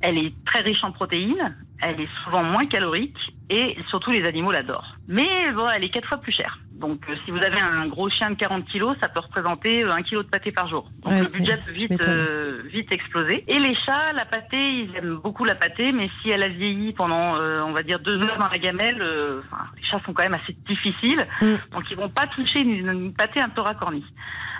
elle 0.00 0.18
est 0.18 0.32
très 0.46 0.60
riche 0.60 0.82
en 0.82 0.92
protéines, 0.92 1.56
elle 1.80 2.00
est 2.00 2.08
souvent 2.24 2.42
moins 2.42 2.66
calorique 2.66 3.18
et 3.50 3.76
surtout 3.90 4.10
les 4.10 4.24
animaux 4.24 4.52
l'adorent. 4.52 4.96
Mais 5.06 5.50
bon, 5.52 5.66
elle 5.74 5.84
est 5.84 5.90
quatre 5.90 6.08
fois 6.08 6.18
plus 6.18 6.32
chère. 6.32 6.58
Donc 6.74 7.00
euh, 7.08 7.14
si 7.24 7.30
vous 7.30 7.38
avez 7.38 7.60
un 7.60 7.86
gros 7.86 8.08
chien 8.10 8.30
de 8.30 8.34
40 8.34 8.64
kilos, 8.66 8.96
ça 9.00 9.08
peut 9.08 9.20
représenter 9.20 9.84
euh, 9.84 9.92
un 9.92 10.02
kilo 10.02 10.22
de 10.22 10.28
pâté 10.28 10.50
par 10.50 10.68
jour. 10.68 10.90
Donc 11.02 11.12
Ouais, 11.12 11.20
le 11.20 11.38
budget 11.38 11.56
peut 11.64 11.70
vite, 11.70 12.06
euh, 12.08 12.62
vite 12.66 12.90
exploser. 12.92 13.44
Et 13.46 13.58
les 13.58 13.74
chats, 13.86 14.12
la 14.14 14.24
pâtée, 14.24 14.56
ils 14.84 14.90
aiment 14.96 15.16
beaucoup 15.16 15.44
la 15.44 15.54
pâtée, 15.54 15.92
mais 15.92 16.10
si 16.20 16.30
elle 16.30 16.42
a 16.42 16.48
vieilli 16.48 16.92
pendant, 16.92 17.36
euh, 17.36 17.62
on 17.62 17.72
va 17.72 17.82
dire, 17.82 18.00
deux 18.00 18.20
heures 18.22 18.38
dans 18.38 18.48
la 18.48 18.58
gamelle, 18.58 19.00
euh, 19.00 19.40
enfin, 19.46 19.64
les 19.76 19.84
chats 19.84 20.00
sont 20.04 20.12
quand 20.12 20.24
même 20.24 20.34
assez 20.34 20.56
difficiles. 20.66 21.24
Mm. 21.40 21.54
Donc 21.72 21.84
ils 21.90 21.96
vont 21.96 22.08
pas 22.08 22.26
toucher 22.26 22.60
une, 22.60 22.88
une 22.90 23.14
pâtée 23.14 23.40
un 23.40 23.48
peu 23.48 23.60
racornie. 23.60 24.04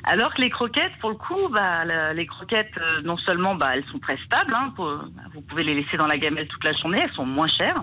Alors 0.04 0.34
que 0.34 0.42
les 0.42 0.50
croquettes, 0.50 0.92
pour 1.00 1.10
le 1.10 1.16
coup, 1.16 1.48
bah, 1.50 1.84
la- 1.84 2.12
les 2.12 2.26
croquettes, 2.26 2.72
euh, 2.78 3.02
non 3.02 3.16
seulement 3.18 3.54
bah, 3.54 3.70
elles 3.74 3.84
sont 3.90 3.98
très 4.00 4.16
stables, 4.26 4.52
hein, 4.56 4.72
pour- 4.76 5.00
vous 5.34 5.40
pouvez 5.42 5.62
les 5.64 5.74
laisser 5.74 5.96
dans 5.96 6.06
la 6.08 6.18
gamelle 6.18 6.46
toute 6.48 6.64
la 6.64 6.72
journée, 6.74 7.00
elles 7.02 7.12
sont 7.14 7.26
moins 7.26 7.46
chères, 7.48 7.82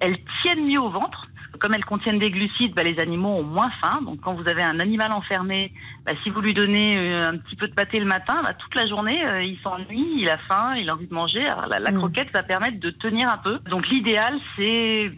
elles 0.00 0.18
tiennent 0.42 0.64
mieux 0.66 0.80
au 0.80 0.90
ventre. 0.90 1.26
Comme 1.58 1.74
elles 1.74 1.84
contiennent 1.84 2.18
des 2.18 2.30
glucides, 2.30 2.74
bah, 2.74 2.82
les 2.82 2.98
animaux 2.98 3.28
ont 3.38 3.42
moins 3.44 3.70
faim. 3.80 4.00
Donc 4.04 4.20
quand 4.20 4.34
vous 4.34 4.48
avez 4.48 4.62
un 4.62 4.80
animal 4.80 5.12
enfermé, 5.12 5.72
bah, 6.06 6.12
si 6.22 6.30
vous 6.30 6.40
lui 6.40 6.54
donnez 6.54 6.96
euh, 6.96 7.28
un 7.30 7.36
petit 7.36 7.56
peu 7.56 7.68
de 7.68 7.74
pâté 7.74 7.98
le 8.00 8.06
matin, 8.06 8.36
bah, 8.42 8.54
toute 8.54 8.74
la 8.74 8.86
journée, 8.86 9.24
euh, 9.26 9.42
il 9.42 9.58
s'ennuie, 9.62 10.14
il 10.18 10.28
a 10.30 10.38
faim, 10.38 10.74
il 10.76 10.88
a 10.90 10.94
envie 10.94 11.06
de 11.06 11.14
manger. 11.14 11.46
Alors, 11.46 11.66
la, 11.68 11.78
la 11.78 11.90
Mm. 11.90 11.96
croquette 11.98 12.32
va 12.32 12.42
permettre 12.42 12.80
de 12.80 12.90
tenir 12.90 13.28
un 13.28 13.36
peu. 13.36 13.60
Donc 13.70 13.88
l'idéal, 13.88 14.34
c'est... 14.56 15.10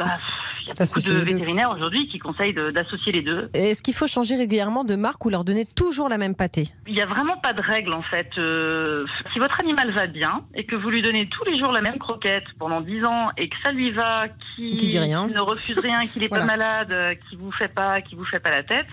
Il 0.66 0.69
y 0.69 0.82
a 0.82 0.84
beaucoup 0.87 1.00
de 1.00 1.14
vétérinaires 1.34 1.70
aujourd'hui 1.75 2.08
qui 2.08 2.19
conseillent 2.19 2.55
d'associer 2.55 3.12
les 3.12 3.22
deux. 3.22 3.50
Est-ce 3.55 3.82
qu'il 3.82 3.94
faut 3.94 4.06
changer 4.06 4.37
régulièrement 4.37 4.84
de 4.84 4.96
marque 4.96 5.25
ou 5.25 5.31
leur 5.31 5.44
donner 5.44 5.66
toujours 5.66 6.08
la 6.08 6.19
même 6.19 6.34
pâtée? 6.34 6.69
Il 6.87 6.94
n'y 6.94 7.02
a 7.02 7.06
vraiment 7.06 7.37
pas 7.37 7.52
de 7.52 7.61
règle 7.61 7.93
en 7.93 8.02
fait. 8.02 8.28
Euh, 8.38 9.05
si 9.32 9.38
votre 9.38 9.58
animal 9.61 9.93
va 9.94 10.06
bien 10.06 10.43
et 10.55 10.64
que 10.64 10.75
vous 10.76 10.90
lui 10.90 11.02
donnez 11.02 11.28
tous 11.28 11.44
les 11.50 11.58
jours 11.58 11.72
la 11.72 11.81
même 11.82 11.99
croquette 11.99 12.44
pendant 12.58 12.81
10 12.81 13.05
ans 13.05 13.28
et 13.37 13.49
que 13.49 13.56
ça 13.64 13.72
lui 13.72 13.90
va, 13.93 14.26
qui, 14.56 14.76
Qui 14.76 14.87
dit 14.88 14.99
rien. 14.99 15.26
ne 15.28 15.40
refuse 15.40 15.78
rien, 15.78 16.00
qu'il 16.00 16.22
n'est 16.22 16.28
Voilà. 16.34 16.46
pas 16.46 16.56
malade, 16.56 16.93
euh, 16.93 17.14
qui 17.28 17.37
vous 17.37 17.52
fait 17.52 17.69
pas, 17.72 18.00
qui 18.00 18.14
vous 18.14 18.25
fait 18.25 18.40
pas 18.40 18.50
la 18.50 18.62
tête, 18.62 18.87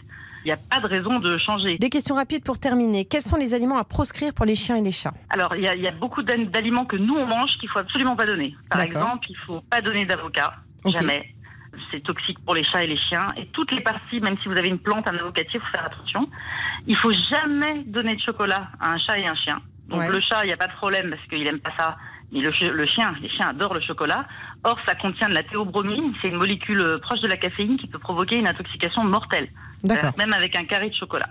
il 0.44 0.48
n'y 0.48 0.52
a 0.52 0.58
pas 0.58 0.80
de 0.80 0.88
raison 0.88 1.20
de 1.20 1.38
changer. 1.38 1.78
Des 1.78 1.90
questions 1.90 2.16
rapides 2.16 2.44
pour 2.44 2.58
terminer. 2.60 3.06
Quels 3.06 3.22
sont 3.22 3.38
les 3.38 3.54
aliments 3.54 3.78
à 3.78 3.84
proscrire 3.84 4.34
pour 4.34 4.46
les 4.46 4.56
chiens 4.56 4.76
et 4.76 4.82
les 4.82 4.92
chats? 4.92 5.14
Alors 5.30 5.56
il 5.56 5.62
y 5.64 5.68
a, 5.68 5.76
il 5.76 5.82
y 5.82 5.88
a 5.88 5.92
beaucoup 5.92 6.24
d'al- 6.24 6.50
d'aliments 6.50 6.86
que 6.86 6.96
nous 6.98 7.16
on 7.16 7.26
mange 7.28 7.52
qu'il 7.60 7.70
faut 7.70 7.80
absolument 7.80 8.16
pas 8.16 8.26
donner. 8.26 8.56
Par 8.70 8.82
exemple, 8.82 9.28
il 9.30 9.38
faut 9.46 9.62
pas 9.70 9.82
donner 9.82 10.06
d'avocat, 10.06 10.54
jamais. 10.98 11.34
C'est 11.92 12.04
toxique 12.04 12.38
pour 12.46 12.56
les 12.56 12.64
chats 12.66 12.84
et 12.84 12.88
les 12.88 12.98
chiens. 12.98 13.28
Et 13.38 13.46
toutes 13.48 13.72
les 13.72 13.82
parties, 13.82 14.20
même 14.20 14.38
si 14.42 14.48
vous 14.48 14.58
avez 14.58 14.68
une 14.68 14.80
plante, 14.80 15.08
un 15.08 15.16
avocatier, 15.18 15.60
il 15.60 15.62
faut 15.62 15.72
faire 15.72 15.86
attention. 15.86 16.30
Il 16.88 16.98
faut 16.98 17.14
jamais 17.32 17.84
donner 17.86 18.16
de 18.16 18.22
chocolat 18.22 18.68
à 18.80 18.92
un 18.92 18.98
chat 18.98 19.18
et 19.20 19.28
un 19.28 19.36
chien. 19.36 19.60
Donc 19.88 20.00
Ouais. 20.02 20.10
le 20.10 20.20
chat, 20.22 20.44
il 20.44 20.48
n'y 20.48 20.54
a 20.54 20.58
pas 20.58 20.68
de 20.68 20.74
problème 20.74 21.10
parce 21.10 21.22
qu'il 21.28 21.48
aime 21.48 21.60
pas 21.60 21.72
ça. 21.78 21.98
Mais 22.34 22.40
le, 22.40 22.52
le 22.72 22.86
chien, 22.88 23.14
les 23.22 23.30
chiens 23.30 23.50
adorent 23.50 23.74
le 23.74 23.82
chocolat. 23.82 24.26
Or, 24.64 24.78
ça 24.88 24.96
contient 24.96 25.28
de 25.28 25.34
la 25.34 25.44
théobromine. 25.44 26.14
C'est 26.22 26.30
une 26.30 26.38
molécule 26.38 26.80
euh, 26.82 26.98
proche 27.00 27.20
de 27.20 27.28
la 27.28 27.36
caféine 27.36 27.78
qui 27.78 27.88
peut 27.88 28.00
provoquer 28.00 28.36
une 28.38 28.48
intoxication 28.48 29.04
mortelle. 29.04 29.50
D'accord. 29.84 30.14
Même 30.18 30.34
avec 30.34 30.58
un 30.58 30.64
carré 30.66 30.90
de 30.90 30.96
chocolat. 30.96 31.28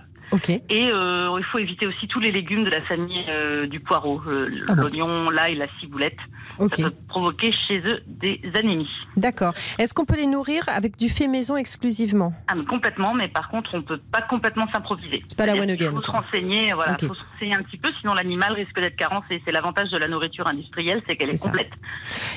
Et 0.69 0.89
euh, 0.93 1.35
il 1.37 1.43
faut 1.51 1.57
éviter 1.57 1.87
aussi 1.87 2.07
tous 2.07 2.19
les 2.19 2.31
légumes 2.31 2.63
de 2.63 2.69
la 2.69 2.81
famille 2.83 3.25
euh, 3.29 3.67
du 3.67 3.79
poireau, 3.79 4.21
euh, 4.27 4.49
Ah 4.69 4.75
bon. 4.75 4.81
l'oignon, 4.83 5.29
l'ail, 5.29 5.55
la 5.55 5.67
ciboulette. 5.79 6.17
Ok. 6.59 6.75
Ça 6.75 6.89
peut 6.89 6.95
provoquer 7.09 7.51
chez 7.67 7.79
eux 7.79 8.01
des 8.07 8.39
anémies. 8.55 8.89
D'accord. 9.17 9.53
Est-ce 9.77 9.93
qu'on 9.93 10.05
peut 10.05 10.15
les 10.15 10.27
nourrir 10.27 10.63
avec 10.67 10.97
du 10.97 11.09
fait 11.09 11.27
maison 11.27 11.57
exclusivement? 11.57 12.33
Ah, 12.47 12.55
mais 12.55 12.65
complètement, 12.65 13.13
mais 13.13 13.27
par 13.27 13.49
contre, 13.49 13.71
on 13.73 13.81
peut 13.81 13.99
pas 14.11 14.21
complètement 14.21 14.67
s'improviser. 14.73 15.23
C'est 15.27 15.37
pas 15.37 15.45
la 15.45 15.55
one 15.55 15.69
again, 15.69 15.91
faut 15.91 16.01
se 16.01 16.11
renseigner, 16.11 16.71
voilà, 16.73 16.93
Ok. 16.93 17.07
faut 17.07 17.13
se 17.15 17.23
renseigner 17.33 17.55
un 17.55 17.63
petit 17.63 17.77
peu, 17.77 17.89
sinon 17.99 18.13
l'animal 18.13 18.53
risque 18.53 18.79
d'être 18.79 18.95
carencé. 18.95 19.41
C'est 19.45 19.51
l'avantage 19.51 19.89
de 19.89 19.97
la 19.97 20.07
nourriture 20.07 20.47
industrielle, 20.47 21.01
c'est 21.07 21.15
qu'elle 21.15 21.29
est, 21.31 21.37
ça. 21.37 21.47
complète. 21.47 21.71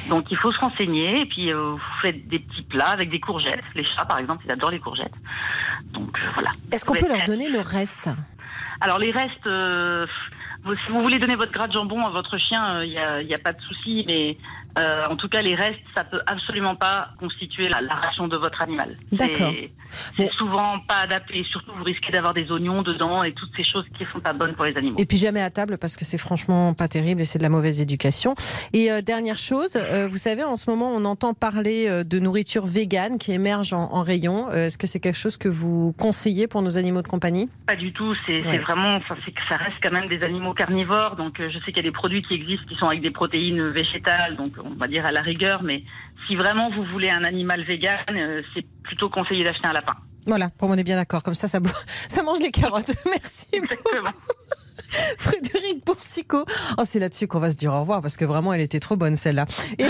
Donc 0.08 0.26
il 0.30 0.36
faut 0.38 0.52
se 0.52 0.58
renseigner, 0.58 1.22
et 1.22 1.26
puis 1.26 1.52
vous 1.52 1.78
faites 2.02 2.26
des 2.28 2.38
petits 2.40 2.62
plats 2.62 2.90
avec 2.90 3.10
des 3.10 3.20
courgettes. 3.20 3.62
Les 3.74 3.84
chats, 3.84 4.04
par 4.04 4.18
exemple, 4.18 4.44
ils 4.46 4.52
adorent 4.52 4.70
les 4.70 4.80
courgettes. 4.80 5.14
Donc 5.92 6.16
voilà. 6.34 6.50
Est-ce 6.72 6.84
qu'on 6.84 6.94
peut 6.94 7.08
leur 7.08 7.24
donner 7.24 7.48
nos 7.50 7.62
Alors 8.80 8.98
les 8.98 9.10
restes, 9.10 9.46
euh, 9.46 10.06
vous- 10.64 10.74
si 10.76 10.90
vous 10.90 11.02
voulez 11.02 11.18
donner 11.18 11.36
votre 11.36 11.52
gras 11.52 11.66
de 11.68 11.72
jambon 11.72 12.04
à 12.06 12.10
votre 12.10 12.38
chien, 12.38 12.82
il 12.82 12.90
n'y 13.26 13.34
a 13.34 13.38
pas 13.38 13.52
de 13.52 13.60
souci, 13.62 14.04
mais 14.06 14.36
euh, 14.78 15.06
en 15.08 15.16
tout 15.16 15.28
cas 15.28 15.40
les 15.42 15.54
restes, 15.54 15.80
ça 15.94 16.04
peut 16.04 16.20
absolument 16.26 16.74
pas 16.76 17.08
constituer 17.20 17.68
la, 17.68 17.80
la 17.80 17.94
ration 17.94 18.28
de 18.28 18.36
votre 18.36 18.60
animal. 18.62 18.96
D'accord. 19.12 19.52
C'est 20.16 20.24
Bon. 20.24 20.28
souvent 20.32 20.80
pas 20.88 20.96
adapté, 21.04 21.38
et 21.38 21.44
surtout 21.44 21.70
vous 21.76 21.84
risquez 21.84 22.10
d'avoir 22.10 22.34
des 22.34 22.50
oignons 22.50 22.82
dedans 22.82 23.22
et 23.22 23.32
toutes 23.32 23.50
ces 23.56 23.62
choses 23.64 23.84
qui 23.96 24.04
sont 24.04 24.18
pas 24.20 24.32
bonnes 24.32 24.54
pour 24.54 24.64
les 24.64 24.76
animaux. 24.76 24.96
Et 24.98 25.06
puis 25.06 25.16
jamais 25.18 25.40
à 25.42 25.50
table 25.50 25.78
parce 25.78 25.96
que 25.96 26.04
c'est 26.04 26.18
franchement 26.18 26.74
pas 26.74 26.88
terrible 26.88 27.20
et 27.20 27.24
c'est 27.24 27.38
de 27.38 27.44
la 27.44 27.48
mauvaise 27.48 27.80
éducation. 27.80 28.34
Et 28.72 28.90
euh, 28.90 29.02
dernière 29.02 29.38
chose, 29.38 29.76
euh, 29.76 30.08
vous 30.08 30.16
savez, 30.16 30.42
en 30.42 30.56
ce 30.56 30.68
moment, 30.68 30.90
on 30.92 31.04
entend 31.04 31.32
parler 31.34 32.02
de 32.04 32.18
nourriture 32.18 32.66
végane 32.66 33.18
qui 33.18 33.32
émerge 33.32 33.72
en, 33.72 33.92
en 33.92 34.02
rayon. 34.02 34.50
Est-ce 34.50 34.78
que 34.78 34.86
c'est 34.88 34.98
quelque 35.00 35.18
chose 35.18 35.36
que 35.36 35.48
vous 35.48 35.92
conseillez 35.98 36.48
pour 36.48 36.62
nos 36.62 36.76
animaux 36.76 37.02
de 37.02 37.08
compagnie? 37.08 37.48
Pas 37.66 37.76
du 37.76 37.92
tout, 37.92 38.14
c'est 38.26 38.44
Ouais. 38.44 38.58
vraiment, 38.58 39.00
ça, 39.08 39.14
c'est 39.24 39.30
que 39.30 39.40
ça 39.48 39.56
reste 39.56 39.76
quand 39.82 39.92
même 39.92 40.08
des 40.08 40.22
animaux 40.22 40.54
carnivores, 40.54 41.14
donc 41.16 41.36
je 41.40 41.58
sais 41.60 41.66
qu'il 41.66 41.76
y 41.76 41.80
a 41.80 41.82
des 41.82 41.92
produits 41.92 42.22
qui 42.22 42.34
existent 42.34 42.64
qui 42.68 42.74
sont 42.74 42.86
avec 42.86 43.00
des 43.00 43.10
protéines 43.12 43.68
végétales, 43.70 44.36
donc 44.36 44.52
on 44.64 44.74
va 44.74 44.86
dire 44.86 45.04
à 45.06 45.12
la 45.12 45.20
rigueur, 45.20 45.62
mais 45.62 45.82
si 46.26 46.36
vraiment 46.36 46.70
vous 46.70 46.84
voulez 46.84 47.10
un 47.10 47.24
animal 47.24 47.64
vegan, 47.64 47.94
euh, 48.10 48.42
c'est 48.54 48.64
plutôt 48.82 49.08
conseillé 49.10 49.44
d'acheter 49.44 49.68
un 49.68 49.72
lapin. 49.72 49.94
Voilà, 50.26 50.48
pour 50.50 50.68
moi 50.68 50.76
on 50.76 50.80
est 50.80 50.84
bien 50.84 50.96
d'accord. 50.96 51.22
Comme 51.22 51.34
ça, 51.34 51.48
ça, 51.48 51.60
ça 52.08 52.22
mange 52.22 52.40
les 52.40 52.50
carottes. 52.50 52.92
Merci 53.06 53.46
Exactement. 53.52 54.10
Frédéric 55.18 55.84
Boursicot. 55.84 56.44
Oh, 56.78 56.82
c'est 56.84 56.98
là-dessus 56.98 57.26
qu'on 57.26 57.40
va 57.40 57.50
se 57.50 57.56
dire 57.56 57.72
au 57.72 57.80
revoir 57.80 58.00
parce 58.00 58.16
que 58.16 58.24
vraiment, 58.24 58.52
elle 58.52 58.60
était 58.60 58.80
trop 58.80 58.96
bonne 58.96 59.16
celle-là. 59.16 59.46
Et... 59.78 59.84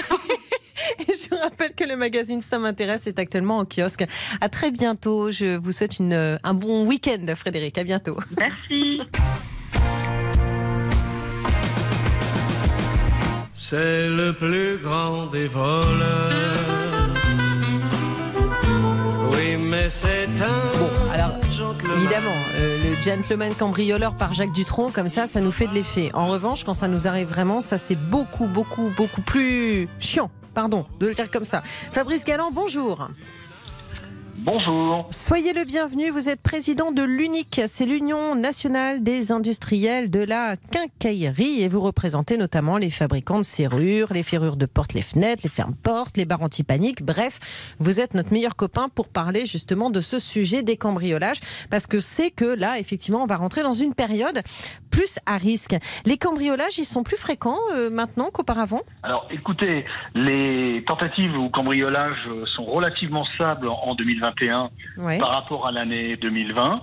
je 1.08 1.34
rappelle 1.36 1.74
que 1.74 1.84
le 1.84 1.96
magazine 1.96 2.40
Ça 2.40 2.58
m'intéresse 2.58 3.06
est 3.06 3.18
actuellement 3.18 3.58
en 3.58 3.64
kiosque. 3.64 4.04
À 4.40 4.48
très 4.48 4.70
bientôt. 4.70 5.30
Je 5.30 5.56
vous 5.56 5.72
souhaite 5.72 5.98
une, 5.98 6.38
un 6.42 6.54
bon 6.54 6.86
week-end, 6.86 7.26
Frédéric. 7.36 7.78
À 7.78 7.84
bientôt. 7.84 8.16
Merci. 8.36 9.00
C'est 13.66 14.11
le 14.11 14.35
plus 14.35 14.76
grand 14.76 15.25
des 15.25 15.47
voleurs. 15.47 16.30
Oui, 19.33 19.56
mais 19.56 19.88
c'est 19.88 20.28
un. 20.42 20.78
Bon, 20.78 20.90
alors, 21.11 21.30
gentleman. 21.50 21.97
évidemment, 21.97 22.37
euh, 22.56 22.76
le 22.85 23.00
gentleman 23.00 23.54
cambrioleur 23.54 24.18
par 24.18 24.35
Jacques 24.35 24.52
Dutronc, 24.52 24.90
comme 24.90 25.09
ça, 25.09 25.26
ça 25.26 25.40
nous 25.40 25.50
fait 25.50 25.66
de 25.66 25.73
l'effet. 25.73 26.11
En 26.12 26.26
revanche, 26.26 26.64
quand 26.64 26.75
ça 26.75 26.88
nous 26.88 27.09
arrive 27.09 27.28
vraiment, 27.28 27.62
ça 27.62 27.78
c'est 27.78 27.97
beaucoup, 27.97 28.49
beaucoup, 28.49 28.92
beaucoup 28.94 29.23
plus 29.23 29.88
chiant. 29.99 30.30
Pardon 30.52 30.85
de 31.00 31.06
le 31.06 31.14
dire 31.14 31.30
comme 31.30 31.47
ça. 31.47 31.62
Fabrice 31.90 32.26
Galland, 32.26 32.50
bonjour. 32.52 33.09
Bonjour. 34.36 35.06
Soyez 35.10 35.52
le 35.52 35.64
bienvenu, 35.64 36.10
vous 36.10 36.28
êtes 36.28 36.42
président 36.42 36.90
de 36.90 37.02
l'UNIC, 37.02 37.62
c'est 37.68 37.86
l'Union 37.86 38.34
nationale 38.34 39.04
des 39.04 39.30
industriels 39.30 40.10
de 40.10 40.18
la 40.18 40.56
quincaillerie 40.56 41.62
et 41.62 41.68
vous 41.68 41.80
représentez 41.80 42.36
notamment 42.36 42.76
les 42.76 42.90
fabricants 42.90 43.38
de 43.38 43.44
serrures, 43.44 44.12
les 44.12 44.24
ferrures 44.24 44.56
de 44.56 44.66
portes, 44.66 44.92
les 44.92 45.02
fenêtres, 45.02 45.42
les 45.44 45.50
fermes-portes, 45.50 46.16
les 46.16 46.24
barres 46.24 46.42
anti-panique. 46.42 47.04
Bref, 47.04 47.76
vous 47.78 48.00
êtes 48.00 48.14
notre 48.14 48.32
meilleur 48.32 48.56
copain 48.56 48.88
pour 48.92 49.08
parler 49.08 49.46
justement 49.46 49.88
de 49.88 50.00
ce 50.00 50.18
sujet 50.18 50.62
des 50.62 50.76
cambriolages 50.76 51.40
parce 51.70 51.86
que 51.86 52.00
c'est 52.00 52.32
que 52.32 52.44
là, 52.44 52.80
effectivement, 52.80 53.22
on 53.22 53.26
va 53.26 53.36
rentrer 53.36 53.62
dans 53.62 53.72
une 53.72 53.94
période 53.94 54.42
plus 54.90 55.18
à 55.26 55.36
risque. 55.36 55.76
Les 56.06 56.18
cambriolages, 56.18 56.78
ils 56.78 56.84
sont 56.84 57.02
plus 57.02 57.16
fréquents 57.16 57.58
euh, 57.74 57.90
maintenant 57.90 58.30
qu'auparavant? 58.32 58.80
Alors 59.02 59.26
écoutez, 59.30 59.84
les 60.14 60.84
tentatives 60.86 61.36
ou 61.36 61.50
cambriolages 61.50 62.28
sont 62.46 62.64
relativement 62.64 63.24
stables 63.36 63.68
en 63.68 63.94
2021 64.32 64.70
Ouais. 64.96 65.18
par 65.18 65.30
rapport 65.30 65.66
à 65.66 65.72
l'année 65.72 66.16
2020, 66.16 66.80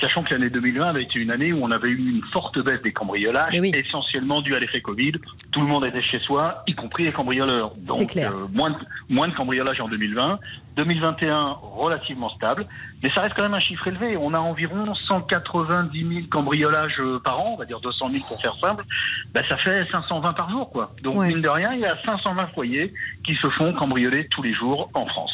sachant 0.00 0.22
que 0.24 0.32
l'année 0.34 0.50
2020 0.50 0.82
avait 0.84 1.04
été 1.04 1.18
une 1.20 1.30
année 1.30 1.52
où 1.52 1.62
on 1.62 1.70
avait 1.70 1.88
eu 1.90 1.96
une 1.96 2.22
forte 2.32 2.58
baisse 2.58 2.82
des 2.82 2.92
cambriolages, 2.92 3.54
oui. 3.60 3.70
essentiellement 3.74 4.40
due 4.42 4.54
à 4.54 4.58
l'effet 4.58 4.80
Covid. 4.80 5.12
Tout 5.52 5.60
le 5.60 5.66
monde 5.66 5.84
était 5.86 6.02
chez 6.02 6.18
soi, 6.20 6.62
y 6.66 6.74
compris 6.74 7.04
les 7.04 7.12
cambrioleurs. 7.12 7.72
Donc 7.86 8.10
clair. 8.10 8.32
euh, 8.34 8.46
moins, 8.52 8.70
de, 8.70 8.76
moins 9.08 9.28
de 9.28 9.34
cambriolages 9.34 9.80
en 9.80 9.88
2020. 9.88 10.38
2021, 10.76 11.58
relativement 11.62 12.30
stable. 12.30 12.66
Mais 13.02 13.10
ça 13.14 13.22
reste 13.22 13.34
quand 13.34 13.42
même 13.42 13.54
un 13.54 13.60
chiffre 13.60 13.86
élevé. 13.88 14.16
On 14.16 14.32
a 14.32 14.38
environ 14.38 14.94
190 14.94 16.08
000 16.08 16.26
cambriolages 16.30 16.96
euh, 17.00 17.18
par 17.18 17.40
an, 17.40 17.50
on 17.54 17.56
va 17.56 17.64
dire 17.64 17.80
200 17.80 18.08
000 18.10 18.24
pour 18.26 18.40
faire 18.40 18.54
simple. 18.60 18.84
Ben, 19.34 19.42
ça 19.48 19.56
fait 19.58 19.86
520 19.90 20.32
par 20.34 20.50
jour, 20.50 20.70
quoi. 20.70 20.92
Donc, 21.02 21.16
Ouais. 21.16 21.28
mine 21.28 21.42
de 21.42 21.48
rien, 21.48 21.72
il 21.74 21.80
y 21.80 21.84
a 21.86 21.96
520 22.06 22.48
foyers 22.54 22.92
qui 23.24 23.34
se 23.36 23.48
font 23.50 23.72
cambrioler 23.74 24.28
tous 24.30 24.42
les 24.42 24.54
jours 24.54 24.90
en 24.94 25.06
France. 25.06 25.32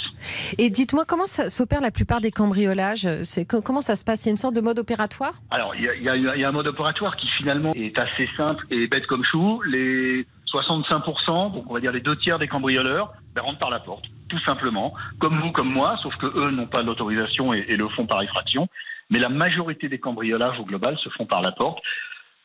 Et 0.59 0.71
dites-moi, 0.71 1.05
comment 1.07 1.27
s'opère 1.27 1.81
la 1.81 1.91
plupart 1.91 2.21
des 2.21 2.31
cambriolages? 2.31 3.09
C'est 3.25 3.45
Comment 3.47 3.81
ça 3.81 3.97
se 3.97 4.05
passe? 4.05 4.25
Il 4.25 4.29
y 4.29 4.31
a 4.31 4.33
une 4.33 4.39
sorte 4.39 4.55
de 4.55 4.61
mode 4.61 4.79
opératoire? 4.79 5.33
Alors, 5.51 5.75
y 5.75 5.83
y 5.83 5.91
il 5.99 6.41
y 6.41 6.45
a 6.45 6.49
un 6.49 6.53
mode 6.53 6.67
opératoire 6.69 7.17
qui 7.17 7.29
finalement 7.39 7.73
est 7.75 7.97
assez 7.99 8.29
simple 8.37 8.65
et 8.71 8.87
bête 8.89 9.07
comme 9.07 9.25
chou. 9.25 9.63
Les 9.63 10.27
65%, 10.53 11.53
donc 11.53 11.65
on 11.69 11.75
va 11.75 11.81
dire 11.81 11.93
les 11.93 12.01
deux 12.01 12.17
tiers 12.17 12.39
des 12.39 12.49
cambrioleurs, 12.49 13.13
ben, 13.35 13.43
rentrent 13.43 13.59
par 13.59 13.71
la 13.71 13.81
porte, 13.81 14.05
tout 14.29 14.41
simplement. 14.41 14.95
Comme 15.19 15.41
vous, 15.41 15.53
comme 15.53 15.73
moi, 15.73 15.97
sauf 16.03 16.15
que 16.17 16.27
eux 16.27 16.51
n'ont 16.51 16.67
pas 16.67 16.83
l'autorisation 16.83 17.53
et, 17.53 17.65
et 17.69 17.77
le 17.77 17.89
font 17.89 18.07
par 18.07 18.23
effraction. 18.23 18.69
Mais 19.11 19.19
la 19.19 19.29
majorité 19.29 19.89
des 19.89 19.99
cambriolages 19.99 20.59
au 20.61 20.65
global 20.65 20.99
se 20.99 21.09
font 21.11 21.25
par 21.25 21.41
la 21.41 21.53
porte, 21.53 21.79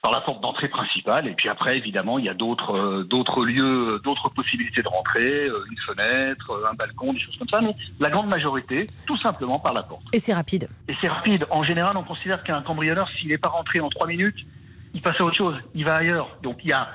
par 0.02 0.12
la 0.12 0.22
porte 0.22 0.42
d'entrée 0.42 0.70
principale. 0.70 1.28
Et 1.28 1.34
puis 1.34 1.50
après, 1.50 1.78
évidemment, 1.78 2.20
il 2.20 2.26
y 2.26 2.30
a 2.30 2.34
d'autres 2.34 2.76
euh, 2.76 3.04
d'autres 3.04 3.44
lieux, 3.46 3.96
euh, 3.96 4.00
d'autres 4.00 4.30
possibilités 4.30 4.82
de 4.82 4.88
rentrer, 4.88 5.50
euh, 5.50 5.66
une 5.70 5.78
fenêtre, 5.78 6.52
euh, 6.52 6.70
un 6.70 6.74
balcon, 6.74 7.14
des 7.14 7.20
choses 7.20 7.38
comme 7.38 7.50
ça. 7.50 7.62
Mais 7.62 7.76
la 8.00 8.10
grande 8.10 8.28
majorité, 8.28 8.88
tout 9.06 9.18
simplement 9.18 9.60
par 9.60 9.74
la 9.74 9.84
porte. 9.84 10.04
Et 10.14 10.20
c'est 10.20 10.34
rapide. 10.34 10.70
Et 10.88 10.96
c'est 11.02 11.08
rapide. 11.08 11.46
En 11.50 11.64
général, 11.64 11.98
on 11.98 12.04
considère 12.04 12.44
qu'un 12.44 12.62
cambrioleur, 12.62 13.10
s'il 13.18 13.30
n'est 13.30 13.38
pas 13.38 13.50
rentré 13.50 13.80
en 13.82 13.90
trois 13.90 14.08
minutes, 14.08 14.38
il 14.94 15.02
passe 15.02 15.20
à 15.20 15.24
autre 15.26 15.38
chose. 15.38 15.56
Il 15.74 15.86
va 15.86 15.96
ailleurs. 15.96 16.38
Donc 16.44 16.60
il 16.64 16.70
y 16.70 16.74
a, 16.74 16.90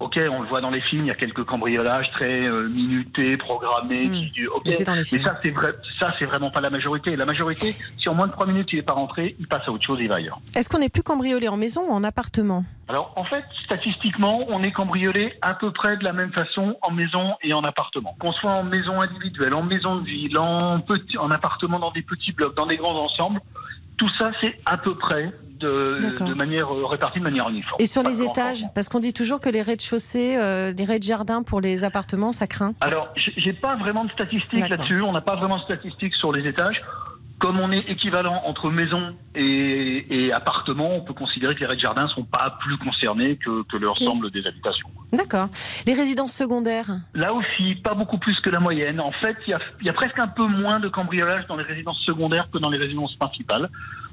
ok, 0.00 0.20
on 0.30 0.42
le 0.42 0.48
voit 0.48 0.60
dans 0.60 0.70
les 0.70 0.80
films, 0.82 1.04
il 1.04 1.08
y 1.08 1.10
a 1.10 1.14
quelques 1.14 1.44
cambriolages 1.44 2.10
très 2.12 2.48
euh, 2.48 2.68
minutés, 2.68 3.36
programmés, 3.36 4.06
Mm. 4.08 4.12
qui 4.12 4.30
du- 4.32 4.48
ok. 4.48 4.62
Mais 4.66 4.72
c'est 4.72 4.84
dans 4.84 4.92
les 4.92 4.98
Mais 4.98 5.04
films. 5.04 5.22
ça, 5.24 5.38
c'est 5.42 5.50
vrai, 5.50 5.72
ça, 6.00 6.12
c'est 6.18 6.24
vraiment 6.26 6.50
pas 6.50 6.60
la 6.60 6.70
majorité. 6.70 7.16
La 7.16 7.24
majorité, 7.26 7.74
si 7.98 8.08
en 8.08 8.14
moins 8.14 8.26
de 8.26 8.32
trois 8.32 8.46
minutes 8.46 8.68
il 8.72 8.76
n'est 8.76 8.82
pas 8.82 8.92
rentré, 8.94 9.34
il 9.38 9.46
passe 9.46 9.62
à 9.66 9.70
autre 9.72 9.84
chose, 9.84 9.98
il 10.00 10.08
va 10.08 10.16
ailleurs. 10.16 10.40
Est-ce 10.56 10.68
qu'on 10.68 10.80
est 10.82 10.88
plus 10.88 11.02
cambriolé 11.02 11.48
en 11.48 11.56
maison 11.56 11.82
ou 11.88 11.92
en 11.92 12.04
appartement? 12.04 12.64
Alors, 12.88 13.12
en 13.16 13.24
fait, 13.24 13.44
statistiquement, 13.64 14.44
on 14.48 14.62
est 14.62 14.72
cambriolé 14.72 15.32
à 15.40 15.54
peu 15.54 15.70
près 15.70 15.96
de 15.96 16.04
la 16.04 16.12
même 16.12 16.32
façon 16.32 16.76
en 16.82 16.90
maison 16.92 17.34
et 17.42 17.54
en 17.54 17.62
appartement. 17.64 18.14
Qu'on 18.18 18.32
soit 18.32 18.50
en 18.50 18.62
maison 18.64 19.00
individuelle, 19.00 19.54
en 19.54 19.62
maison 19.62 19.96
de 19.96 20.04
ville, 20.04 20.36
en, 20.38 20.80
petit, 20.80 21.16
en 21.16 21.30
appartement 21.30 21.78
dans 21.78 21.92
des 21.92 22.02
petits 22.02 22.32
blocs, 22.32 22.54
dans 22.56 22.66
des 22.66 22.76
grands 22.76 22.96
ensembles, 23.02 23.40
tout 23.96 24.08
ça, 24.18 24.32
c'est 24.40 24.54
à 24.66 24.76
peu 24.76 24.94
près 24.96 25.30
de, 25.60 26.34
manière 26.34 26.72
euh, 26.72 26.86
répartie 26.86 27.18
de 27.18 27.24
manière 27.24 27.48
uniforme. 27.48 27.76
Et 27.78 27.86
sur 27.86 28.02
les 28.02 28.22
étages. 28.22 28.64
Parce 28.74 28.88
qu'on 28.88 29.00
dit 29.00 29.12
toujours 29.12 29.40
que 29.40 29.48
les 29.48 29.62
rez-de-chaussée, 29.62 30.36
euh, 30.36 30.72
les 30.72 30.84
rez-de-jardin 30.84 31.42
pour 31.42 31.60
les 31.60 31.84
appartements, 31.84 32.32
ça 32.32 32.46
craint. 32.46 32.74
Alors, 32.80 33.08
j'ai 33.16 33.52
pas 33.52 33.76
vraiment 33.76 34.04
de 34.04 34.10
statistiques 34.10 34.68
là-dessus. 34.68 35.02
On 35.02 35.12
n'a 35.12 35.20
pas 35.20 35.36
vraiment 35.36 35.56
de 35.56 35.62
statistiques 35.62 36.14
sur 36.14 36.32
les 36.32 36.48
étages. 36.48 36.82
Comme 37.40 37.58
on 37.58 37.72
est 37.72 37.90
équivalent 37.90 38.42
entre 38.46 38.70
maison 38.70 39.16
et, 39.34 40.06
et 40.08 40.32
appartement, 40.32 40.90
on 40.94 41.00
peut 41.00 41.12
considérer 41.12 41.54
que 41.54 41.60
les 41.60 41.66
rez-de-jardin 41.66 42.08
sont 42.08 42.24
pas 42.24 42.56
plus 42.60 42.78
concernés 42.78 43.36
que, 43.36 43.64
que 43.64 43.76
l'ensemble 43.76 44.30
des 44.30 44.46
habitations. 44.46 44.88
D'accord. 45.12 45.48
Les 45.86 45.94
résidences 45.94 46.32
secondaires 46.32 46.86
Là 47.12 47.34
aussi, 47.34 47.74
pas 47.76 47.94
beaucoup 47.94 48.18
plus 48.18 48.38
que 48.40 48.50
la 48.50 48.60
moyenne. 48.60 49.00
En 49.00 49.12
fait, 49.12 49.36
il 49.46 49.50
y 49.50 49.54
a, 49.54 49.58
il 49.80 49.86
y 49.86 49.90
a 49.90 49.92
presque 49.92 50.18
un 50.18 50.28
peu 50.28 50.46
moins 50.46 50.78
de 50.78 50.88
cambriolage 50.88 51.46
dans 51.48 51.56
les 51.56 51.64
résidences 51.64 52.00
secondaires 52.06 52.48
que 52.52 52.58
dans 52.58 52.70
les 52.70 52.78
résidences 52.78 53.14
principales. 53.16 53.68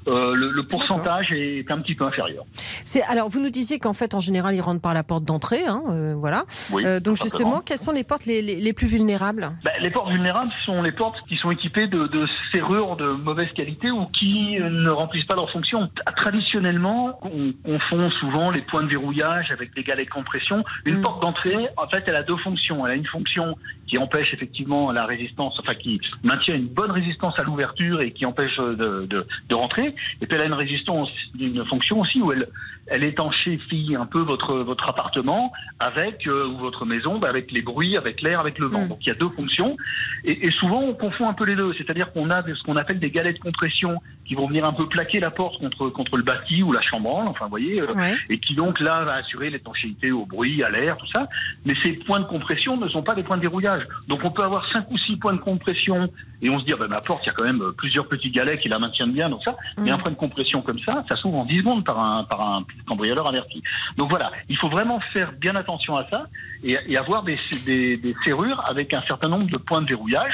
Euh, 0.08 0.34
le, 0.36 0.52
le 0.52 0.64
pourcentage 0.64 1.32
est 1.32 1.70
un 1.72 1.80
petit 1.80 1.94
peu 1.96 2.06
inférieur. 2.06 2.44
C'est 2.84 3.04
alors 3.04 3.30
vous 3.30 3.40
nous 3.40 3.50
disiez 3.52 3.78
qu'en 3.80 3.94
fait 3.94 4.16
en 4.16 4.20
général 4.20 4.56
ils 4.56 4.62
rentrent 4.62 4.82
par 4.82 4.94
la 4.96 5.04
porte 5.04 5.24
d'entrée, 5.24 5.66
hein, 5.68 5.84
euh, 5.90 6.14
voilà. 6.16 6.46
Oui, 6.74 6.84
Euh, 6.86 7.00
donc 7.00 7.18
justement, 7.18 7.62
quelles 7.62 7.78
sont 7.78 7.92
les 7.92 8.04
portes 8.04 8.26
les, 8.26 8.42
les- 8.42 8.60
les 8.60 8.74
plus 8.74 8.88
vulnérables? 8.88 9.52
Ben, 9.64 9.72
les 9.80 9.90
portes 9.92 10.10
vulnérables 10.12 10.52
sont 10.66 10.82
les 10.82 10.92
portes 10.92 11.18
qui 11.30 11.38
sont 11.38 11.52
équipées 11.52 11.88
de, 11.88 12.08
de 12.08 12.26
serrures 12.54 12.96
de 12.98 13.12
mauvaise 13.12 13.50
qualité 13.56 13.92
ou 13.92 14.06
qui 14.08 14.58
euh, 14.60 14.70
ne 14.70 14.90
remplissent 14.90 15.26
pas 15.26 15.36
leur 15.36 15.50
fonction. 15.52 15.88
T- 15.88 16.02
Traditionnellement, 16.18 17.20
on 17.24 17.54
confond 17.64 18.10
souvent 18.20 18.50
les 18.52 18.62
points 18.64 18.84
de 18.84 18.90
verrouillage 18.90 19.52
avec 19.52 19.70
les 19.76 19.84
galets 19.84 20.06
de 20.08 20.12
compression. 20.12 20.64
Une 20.86 20.98
Mm. 20.98 21.02
porte 21.04 21.22
d'entrée, 21.22 21.68
en 21.78 21.88
fait, 21.88 22.04
elle 22.08 22.16
a 22.16 22.24
deux 22.24 22.38
fonctions. 22.38 22.86
Elle 22.86 22.94
a 22.94 22.96
une 22.96 23.06
fonction 23.08 23.56
qui 23.88 23.98
empêche 23.98 24.34
effectivement 24.34 24.92
la 24.92 25.06
résistance, 25.06 25.58
enfin 25.60 25.74
qui 25.76 26.00
maintient 26.24 26.56
une 26.56 26.68
bonne 26.68 26.92
résistance 26.92 27.34
à 27.38 27.44
l'ouverture 27.44 28.02
et 28.02 28.12
qui 28.12 28.26
empêche 28.26 28.58
de, 28.58 29.06
de, 29.06 29.28
de 29.50 29.56
rentrer. 29.56 29.91
Et 30.22 30.28
puis 30.28 30.38
elle 30.38 30.44
a 30.44 30.48
une 30.48 30.54
résistance, 30.54 31.10
une 31.40 31.66
fonction 31.66 32.00
aussi 32.00 32.22
où 32.22 32.32
elle, 32.32 32.48
elle 32.88 33.04
étanchéfie 33.04 33.96
un 33.98 34.06
peu 34.06 34.22
votre, 34.22 34.56
votre 34.60 34.90
appartement 34.90 35.52
avec, 35.80 36.28
euh, 36.28 36.48
ou 36.48 36.58
votre 36.58 36.86
maison, 36.86 37.20
bah, 37.20 37.30
avec 37.30 37.52
les 37.52 37.62
bruits, 37.62 37.98
avec 37.98 38.22
l'air, 38.22 38.40
avec 38.40 38.60
le 38.60 38.68
vent. 38.68 38.86
Mm. 38.86 38.90
Donc 38.90 39.00
il 39.02 39.08
y 39.08 39.12
a 39.12 39.16
deux 39.16 39.30
fonctions. 39.30 39.78
Et, 40.24 40.48
et 40.48 40.52
souvent 40.52 40.82
on 40.82 40.94
confond 40.94 41.28
un 41.30 41.34
peu 41.34 41.46
les 41.46 41.56
deux. 41.56 41.74
C'est-à-dire 41.78 42.12
qu'on 42.12 42.30
a 42.30 42.42
ce 42.42 42.64
qu'on 42.64 42.76
appelle 42.76 43.00
des 43.00 43.12
galets 43.12 43.34
de 43.36 43.40
compression 43.40 43.98
qui 44.26 44.36
vont 44.36 44.48
venir 44.48 44.66
un 44.66 44.74
peu 44.74 44.88
plaquer 44.88 45.20
la 45.20 45.32
porte 45.32 45.60
contre, 45.60 45.90
contre 45.90 46.18
le 46.18 46.24
bâti 46.24 46.64
ou 46.64 46.72
la 46.72 46.82
chambranle, 46.82 47.28
enfin 47.28 47.46
vous 47.46 47.50
voyez, 47.52 47.82
euh, 47.82 47.88
Ouais. 47.96 48.16
et 48.30 48.40
qui 48.40 48.56
donc 48.56 48.80
là 48.80 49.04
va 49.04 49.16
assurer 49.16 49.50
l'étanchéité 49.50 50.12
au 50.12 50.26
bruit, 50.26 50.64
à 50.64 50.70
l'air, 50.70 50.96
tout 50.98 51.08
ça. 51.14 51.28
Mais 51.66 51.74
ces 51.84 51.94
points 51.94 52.20
de 52.22 52.26
compression 52.26 52.78
ne 52.78 52.88
sont 52.88 53.04
pas 53.04 53.14
des 53.16 53.24
points 53.24 53.36
de 53.38 53.42
verrouillage. 53.42 53.84
Donc 54.08 54.22
on 54.24 54.32
peut 54.32 54.44
avoir 54.44 54.70
cinq 54.72 54.90
ou 54.90 54.98
six 54.98 55.18
points 55.18 55.34
de 55.34 55.40
compression 55.40 56.10
et 56.42 56.50
on 56.50 56.60
se 56.60 56.66
dit, 56.66 56.72
ah 56.74 56.78
ben, 56.80 56.88
ma 56.88 57.02
porte, 57.02 57.24
il 57.24 57.28
y 57.28 57.30
a 57.30 57.34
quand 57.34 57.44
même 57.46 57.62
plusieurs 57.78 58.08
petits 58.08 58.32
galets 58.32 58.60
qui 58.60 58.70
la 58.70 58.80
maintiennent 58.80 59.12
bien, 59.12 59.30
donc 59.30 59.42
ça. 59.44 59.56
Mais 59.82 59.92
Mm. 59.92 59.94
un 59.94 59.98
point 59.98 60.12
de 60.12 60.18
compression 60.18 60.62
comme 60.62 60.80
ça, 60.80 61.04
ça 61.10 61.16
s'ouvre 61.16 61.38
en 61.40 61.46
10 61.46 61.60
secondes 61.60 61.84
par 61.84 62.04
un, 62.04 62.24
par 62.24 62.42
un 62.48 62.66
cambrioleur 62.88 63.28
averti. 63.28 63.62
Donc 63.98 64.10
voilà, 64.10 64.32
il 64.50 64.58
faut 64.58 64.70
vraiment 64.70 65.00
faire 65.14 65.32
bien 65.34 65.56
attention 65.56 65.98
à 65.98 66.08
ça 66.10 66.28
et, 66.64 66.78
et 66.88 66.98
avoir 66.98 67.24
des, 67.24 67.38
des, 67.66 67.98
des 67.98 68.16
serrures 68.26 68.64
avec 68.68 68.94
un 68.94 69.02
certain 69.08 69.28
nombre 69.30 69.50
de 69.50 69.58
points 69.58 69.82
de 69.82 69.88
verrouillage. 69.88 70.34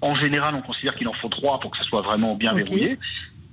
En 0.00 0.14
général, 0.14 0.54
on 0.54 0.62
considère 0.62 0.94
qu'il 0.94 1.08
en 1.08 1.12
faut 1.14 1.28
trois 1.28 1.58
pour 1.60 1.70
que 1.70 1.78
ça 1.78 1.84
soit 1.84 2.02
vraiment 2.02 2.34
bien 2.34 2.52
verrouillé. 2.64 2.98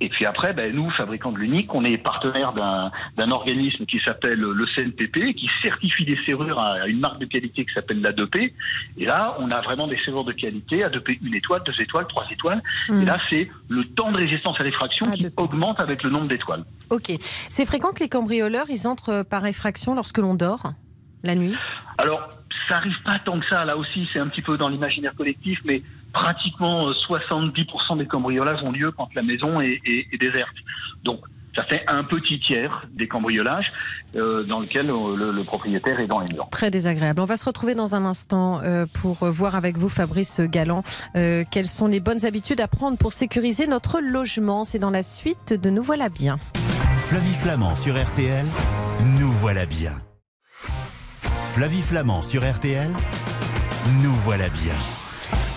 Et 0.04 0.10
puis 0.10 0.26
après, 0.26 0.52
ben, 0.52 0.70
nous, 0.74 0.90
fabricants 0.90 1.32
de 1.32 1.38
l'Unique, 1.38 1.74
on 1.74 1.82
est 1.82 1.96
partenaire 1.96 2.52
d'un 2.52 3.30
organisme 3.30 3.86
qui 3.86 3.98
s'appelle 4.04 4.38
le 4.38 4.66
CNPP, 4.74 5.32
qui 5.34 5.48
certifie 5.62 6.04
des 6.04 6.18
serrures 6.26 6.60
à 6.60 6.86
une 6.88 7.00
marque 7.00 7.18
de 7.20 7.24
qualité 7.24 7.64
qui 7.64 7.72
s'appelle 7.72 8.02
la 8.02 8.12
2P. 8.12 8.52
Et 8.98 9.06
là, 9.06 9.34
on 9.40 9.50
a 9.50 9.62
vraiment 9.62 9.86
des 9.86 9.96
serrures 10.04 10.24
de 10.26 10.32
qualité, 10.32 10.84
à 10.84 10.90
2P 10.90 11.20
une 11.24 11.34
étoile, 11.34 11.62
deux 11.64 11.80
étoiles, 11.80 12.06
trois 12.06 12.26
étoiles. 12.30 12.62
Mm. 12.90 13.00
Et 13.00 13.04
là, 13.06 13.18
c'est 13.30 13.48
le 13.70 13.84
temps 13.94 14.12
de 14.12 14.18
résistance 14.18 14.60
à 14.60 14.64
l'effraction 14.64 15.06
Ah, 15.10 15.14
qui 15.14 15.22
2P. 15.24 15.32
augmente 15.38 15.80
avec 15.80 16.02
le 16.02 16.10
nombre 16.10 16.28
d'étoiles. 16.28 16.64
Ok. 16.90 17.12
C'est 17.20 17.64
fréquent 17.64 17.92
que 17.94 18.00
les 18.00 18.10
cambrioleurs 18.10 18.66
ils 18.68 18.86
entrent 18.86 19.22
par 19.22 19.46
effraction 19.46 19.94
lorsque 19.94 20.18
l'on 20.18 20.34
dort. 20.34 20.72
la 21.22 21.34
nuit? 21.34 21.56
Alors, 21.96 22.28
ça 22.68 22.76
arrive 22.76 23.00
pas 23.06 23.18
tant 23.24 23.40
que 23.40 23.46
ça. 23.48 23.64
Là 23.64 23.78
aussi, 23.78 24.06
c'est 24.12 24.18
un 24.18 24.28
petit 24.28 24.42
peu 24.42 24.58
dans 24.58 24.68
l'imaginaire 24.68 25.14
collectif, 25.14 25.58
mais 25.64 25.82
pratiquement 26.14 26.88
euh, 26.88 26.92
70% 26.92 27.98
des 27.98 28.06
cambriolages 28.06 28.62
ont 28.62 28.72
lieu 28.72 28.90
quand 28.92 29.08
la 29.14 29.22
maison 29.22 29.60
est, 29.60 29.80
est- 29.84 30.06
est 30.12 30.18
déserte. 30.18 30.54
Donc, 31.04 31.20
ça 31.56 31.62
fait 31.64 31.84
un 31.86 32.02
petit 32.02 32.40
tiers 32.40 32.84
des 32.94 33.06
cambriolages 33.06 33.70
euh, 34.16 34.42
dans 34.42 34.58
lequel 34.58 34.90
euh, 34.90 35.16
le, 35.16 35.30
le 35.30 35.42
propriétaire 35.44 36.00
est 36.00 36.08
dans 36.08 36.18
les 36.20 36.26
murs. 36.34 36.48
Très 36.50 36.68
désagréable. 36.70 37.20
On 37.20 37.26
va 37.26 37.36
se 37.36 37.44
retrouver 37.44 37.76
dans 37.76 37.94
un 37.94 38.04
instant 38.04 38.60
euh, 38.62 38.86
pour 39.02 39.22
euh, 39.22 39.30
voir 39.30 39.54
avec 39.54 39.76
vous, 39.76 39.88
Fabrice 39.88 40.40
Galland, 40.40 40.82
euh, 41.14 41.44
quelles 41.50 41.68
sont 41.68 41.86
les 41.86 42.00
bonnes 42.00 42.24
habitudes 42.26 42.60
à 42.60 42.66
prendre 42.66 42.96
pour 42.98 43.12
sécuriser 43.12 43.66
notre 43.68 44.00
logement. 44.00 44.64
C'est 44.64 44.80
dans 44.80 44.90
la 44.90 45.02
suite 45.04 45.52
de 45.52 45.70
Nous 45.70 45.82
voilà 45.82 46.08
bien. 46.08 46.38
Flavie 46.96 47.34
Flamand 47.34 47.76
sur 47.76 47.94
RTL, 48.02 48.46
nous 49.20 49.30
voilà 49.30 49.66
bien. 49.66 49.92
Flavie 51.54 51.82
Flamand 51.82 52.22
sur 52.22 52.42
RTL, 52.42 52.90
nous 54.02 54.12
voilà 54.24 54.48
bien. 54.48 54.74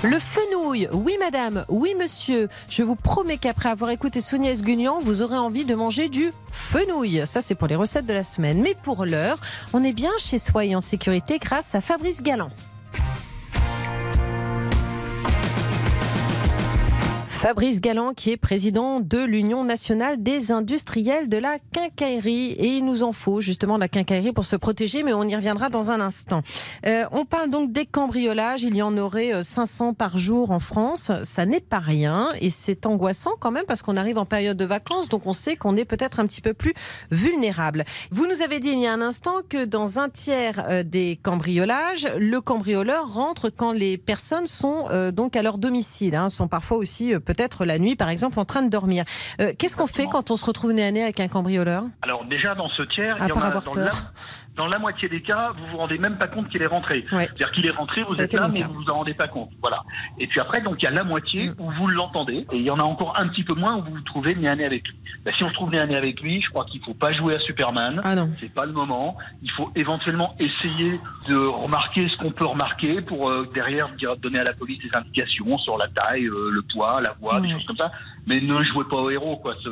Le 0.04 0.20
fenouil, 0.20 0.88
oui 0.94 1.18
madame, 1.20 1.66
oui 1.70 1.96
monsieur. 2.00 2.50
Je 2.70 2.84
vous 2.84 2.94
promets 2.96 3.38
qu'après 3.38 3.70
avoir 3.70 3.89
écouté 3.89 4.22
Sonia 4.22 4.51
Esguignan, 4.51 5.00
vous 5.01 5.24
aurez 5.24 5.38
envie 5.38 5.66
de 5.66 5.74
manger 5.74 6.08
du 6.08 6.34
fenouil. 6.51 7.24
Ça, 7.25 7.42
c'est 7.42 7.56
pour 7.56 7.68
les 7.68 7.75
recettes 7.75 8.06
de 8.06 8.13
la 8.13 8.24
semaine. 8.24 8.62
Mais 8.62 8.75
pour 8.84 9.06
l'heure, 9.06 9.39
on 9.74 9.84
est 9.84 9.94
bien 9.94 10.12
chez 10.20 10.38
soi 10.38 10.66
et 10.66 10.75
en 10.75 10.82
sécurité 10.82 11.39
grâce 11.39 11.74
à 11.74 11.82
Fabrice 11.82 12.22
Galland. 12.22 12.51
Fabrice 17.38 17.82
Galland, 17.82 18.13
qui 18.15 18.32
est 18.32 18.38
président 18.38 19.00
de 19.00 19.20
l'Union 19.20 19.63
nationale 19.63 20.24
des 20.24 20.51
industriels 20.51 21.29
de 21.29 21.38
la 21.38 21.60
quincaillerie. 21.72 22.53
Et 22.53 22.65
il 22.77 22.84
nous 22.84 23.03
en 23.03 23.13
faut 23.13 23.41
justement 23.41 23.75
de 23.75 23.82
la 23.82 23.88
quincaillerie 23.88 24.34
pour 24.34 24.44
se 24.44 24.56
protéger, 24.56 25.03
mais 25.03 25.13
on 25.13 25.24
y 25.24 25.36
reviendra 25.36 25.70
dans 25.70 25.91
un 25.91 26.01
instant. 26.01 26.41
Euh, 26.88 27.06
on 27.12 27.25
parle 27.25 27.51
donc 27.51 27.72
des 27.72 27.86
cambriolages. 27.86 28.63
Il 28.63 28.75
y 28.75 28.82
en 28.82 28.98
aurait 28.98 29.36
euh, 29.36 29.44
500 29.44 29.94
par 29.94 30.17
jour 30.17 30.50
en 30.50 30.60
France. 30.60 31.12
Ça 31.24 31.46
n'est 31.46 31.60
pas 31.60 31.77
rien 31.77 32.29
et 32.41 32.50
c'est 32.50 32.88
angoissant 32.88 33.34
quand 33.39 33.51
même 33.51 33.65
parce 33.67 33.84
qu'on 33.84 33.98
arrive 33.98 34.17
en 34.17 34.25
période 34.25 34.58
de 34.58 34.65
vacances, 34.65 35.08
donc 35.08 35.27
on 35.27 35.34
sait 35.34 35.56
qu'on 35.56 35.77
est 35.77 35.86
peut-être 35.86 36.20
un 36.20 36.25
petit 36.25 36.41
peu 36.41 36.56
plus 36.56 36.74
vulnérable. 37.12 37.86
Vous 38.10 38.25
nous 38.25 38.41
avez 38.41 38.60
dit 38.60 38.70
il 38.70 38.79
y 38.79 38.88
a 38.88 38.94
un 38.94 39.01
instant 39.01 39.41
que 39.48 39.63
dans 39.63 40.00
un 40.00 40.10
tiers 40.10 40.65
euh, 40.70 40.84
des 40.84 41.20
cambriolages, 41.22 42.08
le 42.17 42.41
cambrioleur 42.41 43.13
rentre 43.13 43.50
quand 43.50 43.74
les 43.74 43.98
personnes 43.98 44.48
sont 44.48 44.86
euh, 44.89 45.12
donc 45.12 45.36
à 45.36 45.44
leur 45.44 45.60
domicile, 45.60 46.15
hein, 46.15 46.29
sont 46.29 46.48
parfois 46.48 46.77
aussi 46.77 47.13
euh, 47.13 47.20
peut-être 47.27 47.65
la 47.65 47.77
nuit, 47.77 47.96
par 47.96 48.10
exemple, 48.10 48.39
en 48.39 48.46
train 48.46 48.63
de 48.63 48.69
dormir. 48.69 49.03
Euh, 49.41 49.53
Qu'est-ce 49.57 49.75
qu'on 49.77 49.88
fait 49.88 50.07
quand 50.07 50.31
on 50.31 50.38
se 50.38 50.46
retrouve 50.46 50.72
nez 50.72 50.86
à 50.86 50.91
nez 50.91 51.03
avec 51.03 51.19
un 51.19 51.27
cambrioleur? 51.27 51.84
Alors 52.01 52.25
déjà 52.25 52.55
dans 52.55 52.69
ce 52.69 52.84
tiers, 52.84 53.15
À 53.22 53.25
il 53.25 53.29
y 53.29 53.31
en 53.31 53.36
part 53.36 53.46
a 53.46 53.48
avoir 53.48 53.63
dans 53.63 53.72
peur. 53.72 54.13
Dans 54.58 54.68
la 54.68 54.80
moitié 54.80 55.08
des 55.08 55.22
cas, 55.22 55.50
vous 55.58 55.66
vous 55.72 55.78
rendez 55.78 55.98
même 55.98 56.18
pas 56.18 56.28
compte 56.28 56.50
qu'il 56.50 56.62
est 56.62 56.66
rentré. 56.68 57.06
Ouais. 57.12 57.26
C'est-à-dire 57.26 57.52
qu'il 57.52 57.66
est 57.68 57.76
rentré, 57.76 58.04
vous 58.04 58.14
Ça 58.14 58.24
êtes 58.24 58.34
là, 58.34 58.48
mais 58.48 58.64
vous 58.64 58.74
vous 58.74 58.90
en 58.90 58.96
rendez 58.98 59.14
pas 59.14 59.28
compte. 59.28 59.52
Voilà. 59.62 59.84
Et 60.20 60.28
puis 60.28 60.40
après, 60.40 60.62
donc 60.62 60.76
il 60.82 60.86
y 60.86 60.88
a 60.88 60.92
la 60.92 61.04
moitié 61.04 61.50
Mm. 61.50 61.54
où 61.60 61.72
vous 61.72 61.88
l'entendez, 61.88 62.46
et 62.52 62.58
il 62.58 62.64
y 62.64 62.72
en 62.72 62.80
a 62.80 62.84
encore 62.84 63.14
un 63.18 63.28
petit 63.28 63.44
peu 63.44 63.54
moins 63.54 63.78
où 63.78 63.84
vous 63.84 63.92
vous 63.96 64.02
trouvez 64.02 64.36
nez 64.36 64.48
à 64.48 64.56
nez 64.56 64.66
avec 64.66 64.88
lui. 64.88 64.96
Ben, 65.24 65.34
si 65.36 65.44
on 65.44 65.50
se 65.50 65.54
trouve 65.54 65.70
nez 65.72 65.80
à 65.80 65.86
nez 65.86 65.96
avec 65.96 66.22
lui, 66.22 66.42
je 66.42 66.50
crois 66.50 66.66
qu'il 66.66 66.82
faut 66.82 66.94
pas 66.94 67.12
jouer 67.12 67.36
à 67.36 67.40
Superman. 67.40 68.02
Ah 68.04 68.16
non. 68.16 68.30
C'est 68.40 68.54
pas 68.54 68.66
le 68.66 68.72
moment. 68.74 69.18
Il 69.44 69.52
faut 69.52 69.72
éventuellement 69.76 70.36
essayer 70.40 71.00
de 71.28 71.36
remarquer 71.36 72.08
ce 72.10 72.18
qu'on 72.18 72.32
peut 72.32 72.46
remarquer 72.46 73.02
pour 73.02 73.30
euh, 73.30 73.48
derrière 73.54 73.90
dire- 73.90 74.16
donner 74.18 74.40
à 74.40 74.44
la 74.44 74.54
police 74.54 74.80
des 74.80 74.90
indications 74.98 75.58
sur 75.60 75.78
la 75.78 75.88
taille, 75.90 76.26
euh, 76.26 76.50
le 76.52 76.62
poids, 76.64 77.00
la 77.02 77.14
voix, 77.20 77.40
des 77.42 77.48
Ouais. 77.48 77.54
choses 77.54 77.66
comme 77.66 77.78
ça. 77.78 77.92
Mais 78.26 78.42
ne 78.42 78.64
jouez 78.64 78.86
pas 78.90 78.98
au 78.98 79.10
héros, 79.10 79.38
quoi. 79.38 79.56
Ce, 79.64 79.70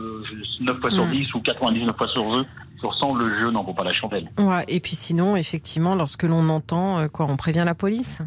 9 0.63 0.79
fois 0.79 0.91
sur 0.91 1.05
Mm. 1.05 1.11
10 1.11 1.33
ou 1.33 1.41
99 1.41 1.95
fois 1.97 2.07
sur 2.09 2.23
2, 2.23 2.45
sur 2.79 2.93
100, 2.93 3.15
le 3.15 3.41
jeu 3.41 3.51
n'en 3.51 3.63
vaut 3.63 3.73
pas 3.73 3.83
la 3.83 3.93
chandelle. 3.93 4.29
Ouais, 4.37 4.63
et 4.67 4.79
puis 4.79 4.95
sinon, 4.95 5.35
effectivement, 5.35 5.95
lorsque 5.95 6.23
l'on 6.23 6.49
entend 6.49 6.99
euh, 6.99 7.07
quoi, 7.07 7.25
on 7.29 7.37
prévient 7.37 7.63
la 7.65 7.75
police. 7.75 8.21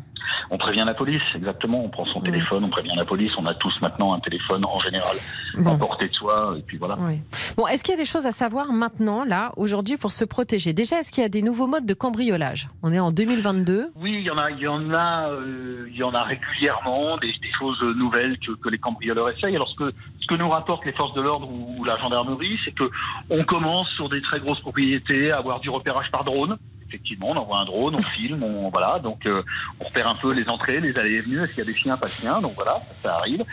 On 0.50 0.58
prévient 0.58 0.84
la 0.86 0.94
police, 0.94 1.22
exactement. 1.34 1.82
On 1.84 1.88
prend 1.88 2.04
son 2.06 2.20
téléphone, 2.20 2.64
on 2.64 2.70
prévient 2.70 2.94
la 2.96 3.04
police. 3.04 3.32
On 3.38 3.46
a 3.46 3.54
tous 3.54 3.74
maintenant 3.82 4.14
un 4.14 4.20
téléphone 4.20 4.64
en 4.64 4.80
général 4.80 5.16
à 5.56 5.60
Bon. 5.60 5.78
portée 5.78 6.08
de 6.08 6.14
soi, 6.14 6.54
et 6.58 6.62
puis 6.62 6.78
voilà. 6.78 6.96
Oui. 7.00 7.20
Bon, 7.56 7.66
est-ce 7.66 7.82
qu'il 7.82 7.92
y 7.92 7.96
a 7.96 8.00
des 8.00 8.04
choses 8.06 8.26
à 8.26 8.32
savoir 8.32 8.72
maintenant, 8.72 9.24
là, 9.24 9.52
aujourd'hui, 9.56 9.96
pour 9.96 10.12
se 10.12 10.24
protéger? 10.24 10.72
Déjà, 10.72 11.00
est-ce 11.00 11.10
qu'il 11.12 11.22
y 11.22 11.26
a 11.26 11.28
des 11.28 11.42
nouveaux 11.42 11.66
modes 11.66 11.86
de 11.86 11.94
cambriolage? 11.94 12.68
On 12.82 12.92
est 12.92 13.00
en 13.00 13.10
2022. 13.12 13.88
Oui, 13.96 14.14
il 14.20 14.22
y 14.22 14.30
en 14.30 14.38
a, 14.38 14.50
il 14.50 14.58
y 14.60 14.68
en 14.68 14.92
a, 14.92 15.30
euh, 15.30 15.86
il 15.90 15.96
y 15.96 16.02
en 16.02 16.12
a 16.14 16.22
régulièrement 16.24 17.16
des, 17.18 17.28
des 17.28 17.52
choses 17.58 17.80
nouvelles 17.96 18.38
que, 18.38 18.52
que 18.52 18.68
les 18.68 18.78
cambrioleurs 18.78 19.30
essayent. 19.30 19.56
Alors 19.56 19.68
ce 19.68 19.76
que 19.76 19.92
ce 20.20 20.26
que 20.26 20.34
nous 20.34 20.48
rapportent 20.50 20.84
les 20.84 20.92
forces 20.92 21.14
de 21.14 21.20
l'ordre 21.22 21.48
ou, 21.50 21.76
ou 21.78 21.84
la 21.84 21.98
gendarmerie, 22.00 22.58
c'est 22.64 22.72
que 22.74 22.90
on 23.30 23.44
commence 23.44 23.88
sur 23.90 24.08
des 24.08 24.20
très 24.20 24.40
grosses 24.40 24.60
propriétés 24.60 25.32
à 25.32 25.38
avoir 25.38 25.60
du 25.60 25.70
repérage 25.70 26.10
par 26.10 26.24
drone. 26.24 26.56
Effectivement, 26.88 27.30
on 27.30 27.36
envoie 27.36 27.58
un 27.58 27.64
drone, 27.66 27.94
on 27.96 28.02
filme, 28.02 28.42
on 28.42 28.70
voilà, 28.70 28.98
donc 28.98 29.26
euh, 29.26 29.42
on 29.80 29.84
repère 29.84 30.08
un 30.08 30.14
peu 30.14 30.32
les 30.34 30.48
entrées, 30.48 30.80
les 30.80 30.96
allées 30.98 31.14
et 31.16 31.20
venues, 31.20 31.38
est-ce 31.42 31.54
qu'il 31.54 31.64
y 31.64 31.68
a 31.68 31.70
des 31.70 31.74
chiens, 31.78 31.96
pas 31.96 32.06
de 32.06 32.12
chiens, 32.12 32.40
donc 32.40 32.52
voilà, 32.54 32.74
ça, 32.80 32.94
ça 33.10 33.14
arrive. 33.16 33.44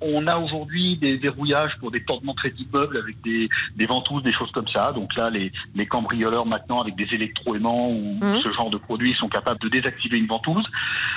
On 0.00 0.26
a 0.28 0.38
aujourd'hui 0.38 0.96
des 0.96 1.16
verrouillages 1.16 1.72
pour 1.80 1.90
des 1.90 2.00
portes 2.00 2.24
d'entrée 2.24 2.50
d'immeubles 2.50 2.96
avec 2.96 3.20
des, 3.22 3.48
des 3.76 3.86
ventouses, 3.86 4.22
des 4.22 4.32
choses 4.32 4.50
comme 4.52 4.68
ça. 4.68 4.92
Donc 4.92 5.14
là, 5.16 5.28
les, 5.28 5.50
les 5.74 5.86
cambrioleurs 5.86 6.46
maintenant 6.46 6.80
avec 6.80 6.94
des 6.96 7.08
électroaimants 7.12 7.88
ou 7.90 8.18
Mhm. 8.22 8.40
ce 8.42 8.52
genre 8.52 8.70
de 8.70 8.78
produits 8.78 9.14
sont 9.14 9.28
capables 9.28 9.58
de 9.60 9.68
désactiver 9.68 10.18
une 10.18 10.26
ventouse. 10.28 10.64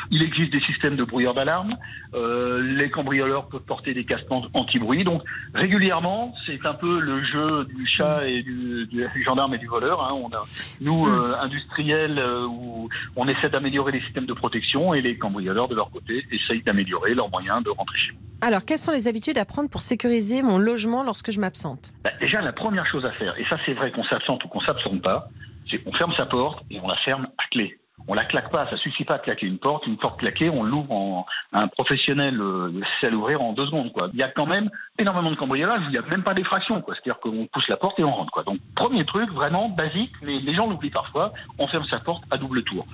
Il 0.10 0.23
existe 0.23 0.51
des 0.51 0.62
systèmes 0.62 0.95
de 0.95 1.03
brouilleur 1.03 1.34
d'alarme. 1.36 1.77
Euh, 2.15 2.62
les 2.75 2.89
cambrioleurs 2.89 3.47
peuvent 3.47 3.62
porter 3.62 3.93
des 3.93 4.03
casques 4.03 4.25
an- 4.31 4.43
anti-bruit. 4.53 5.03
Donc 5.03 5.21
régulièrement, 5.53 6.34
c'est 6.45 6.65
un 6.65 6.73
peu 6.73 6.99
le 6.99 7.23
jeu 7.23 7.65
du 7.65 7.86
chat 7.88 8.27
et 8.27 8.41
du, 8.43 8.88
du 8.88 9.23
gendarme 9.23 9.53
et 9.53 9.57
du 9.60 9.67
voleur. 9.67 10.03
hein. 10.03 10.13
On 10.13 10.27
a, 10.36 10.43
nous, 10.81 11.05
Mm. 11.05 11.10
euh, 11.10 11.36
industriels, 11.62 12.19
euh, 12.19 12.45
où 12.47 12.89
on 13.15 13.28
essaie 13.28 13.50
d'améliorer 13.50 13.91
les 13.91 14.02
systèmes 14.02 14.26
de 14.26 14.34
protection 14.34 14.93
et 14.93 15.02
les 15.02 15.17
cambrioleurs 15.17 15.67
de 15.67 15.76
leur 15.76 15.89
côté 15.91 16.26
essayent 16.32 16.63
d'améliorer 16.63 17.13
leurs 17.13 17.30
moyens 17.30 17.63
de 17.63 17.69
rentrer 17.69 17.97
chez 17.97 18.12
vous. 18.12 18.19
Alors, 18.41 18.65
quelles 18.65 18.80
sont 18.80 18.91
les 18.91 19.08
habitudes 19.08 19.38
à 19.38 19.45
prendre 19.45 19.69
pour 19.69 19.82
sécuriser 19.82 20.41
mon 20.41 20.58
logement 20.58 21.04
lorsque 21.04 21.32
je 21.32 21.39
m'absente? 21.39 21.93
Bah, 22.04 22.12
déjà, 22.19 22.41
la 22.41 22.54
première 22.54 22.88
chose 22.88 23.06
à 23.06 23.12
faire, 23.12 23.38
et 23.38 23.45
ça 23.50 23.58
c'est 23.65 23.74
vrai 23.74 23.91
qu'on 23.91 24.04
s'absente 24.06 24.43
ou 24.43 24.47
qu'on 24.47 24.62
s'absente 24.62 25.02
pas, 25.02 25.30
c'est 25.69 25.78
qu'on 25.78 25.93
ferme 25.93 26.13
sa 26.17 26.26
porte 26.26 26.63
et 26.71 26.80
on 26.82 26.88
la 26.88 26.97
ferme 26.97 27.28
à 27.38 27.43
clé. 27.52 27.78
On 28.07 28.13
la 28.13 28.25
claque 28.25 28.49
pas, 28.51 28.67
ça 28.69 28.77
suffit 28.77 29.05
pas 29.05 29.17
de 29.17 29.23
claquer 29.23 29.45
une 29.45 29.57
porte. 29.59 29.85
Une 29.87 29.97
porte 29.97 30.19
claquée, 30.19 30.49
on 30.49 30.63
l'ouvre 30.63 30.91
en 30.91 31.25
un 31.53 31.67
professionnel 31.67 32.39
euh, 32.41 32.71
sait 32.99 33.09
l'ouvrir 33.09 33.41
en 33.41 33.53
deux 33.53 33.65
secondes. 33.65 33.91
Quoi. 33.93 34.09
Il 34.13 34.19
y 34.19 34.23
a 34.23 34.29
quand 34.29 34.45
même 34.45 34.69
énormément 34.97 35.29
de 35.31 35.35
cambriolage 35.35 35.79
où 35.79 35.83
il 35.85 35.91
n'y 35.91 35.97
a 35.97 36.01
même 36.09 36.23
pas 36.23 36.33
d'effraction. 36.33 36.81
quoi. 36.81 36.95
C'est-à-dire 36.95 37.19
qu'on 37.21 37.47
pousse 37.47 37.67
la 37.67 37.77
porte 37.77 37.99
et 37.99 38.03
on 38.03 38.11
rentre. 38.11 38.31
Quoi. 38.31 38.43
Donc 38.43 38.57
premier 38.75 39.05
truc, 39.05 39.31
vraiment 39.31 39.69
basique, 39.69 40.11
mais 40.23 40.39
les 40.39 40.53
gens 40.53 40.67
l'oublient 40.69 40.89
parfois, 40.89 41.33
on 41.59 41.67
ferme 41.67 41.85
sa 41.89 41.97
porte 41.97 42.23
à 42.31 42.37
double 42.37 42.63
tour. 42.63 42.85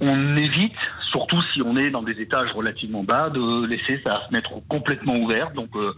On 0.00 0.36
évite, 0.36 0.74
surtout 1.10 1.40
si 1.52 1.62
on 1.62 1.76
est 1.76 1.90
dans 1.90 2.02
des 2.02 2.20
étages 2.20 2.50
relativement 2.52 3.02
bas, 3.02 3.28
de 3.30 3.66
laisser 3.66 4.00
sa 4.04 4.20
fenêtre 4.28 4.50
complètement 4.68 5.14
ouverte. 5.14 5.54
Donc 5.54 5.68
euh, 5.76 5.94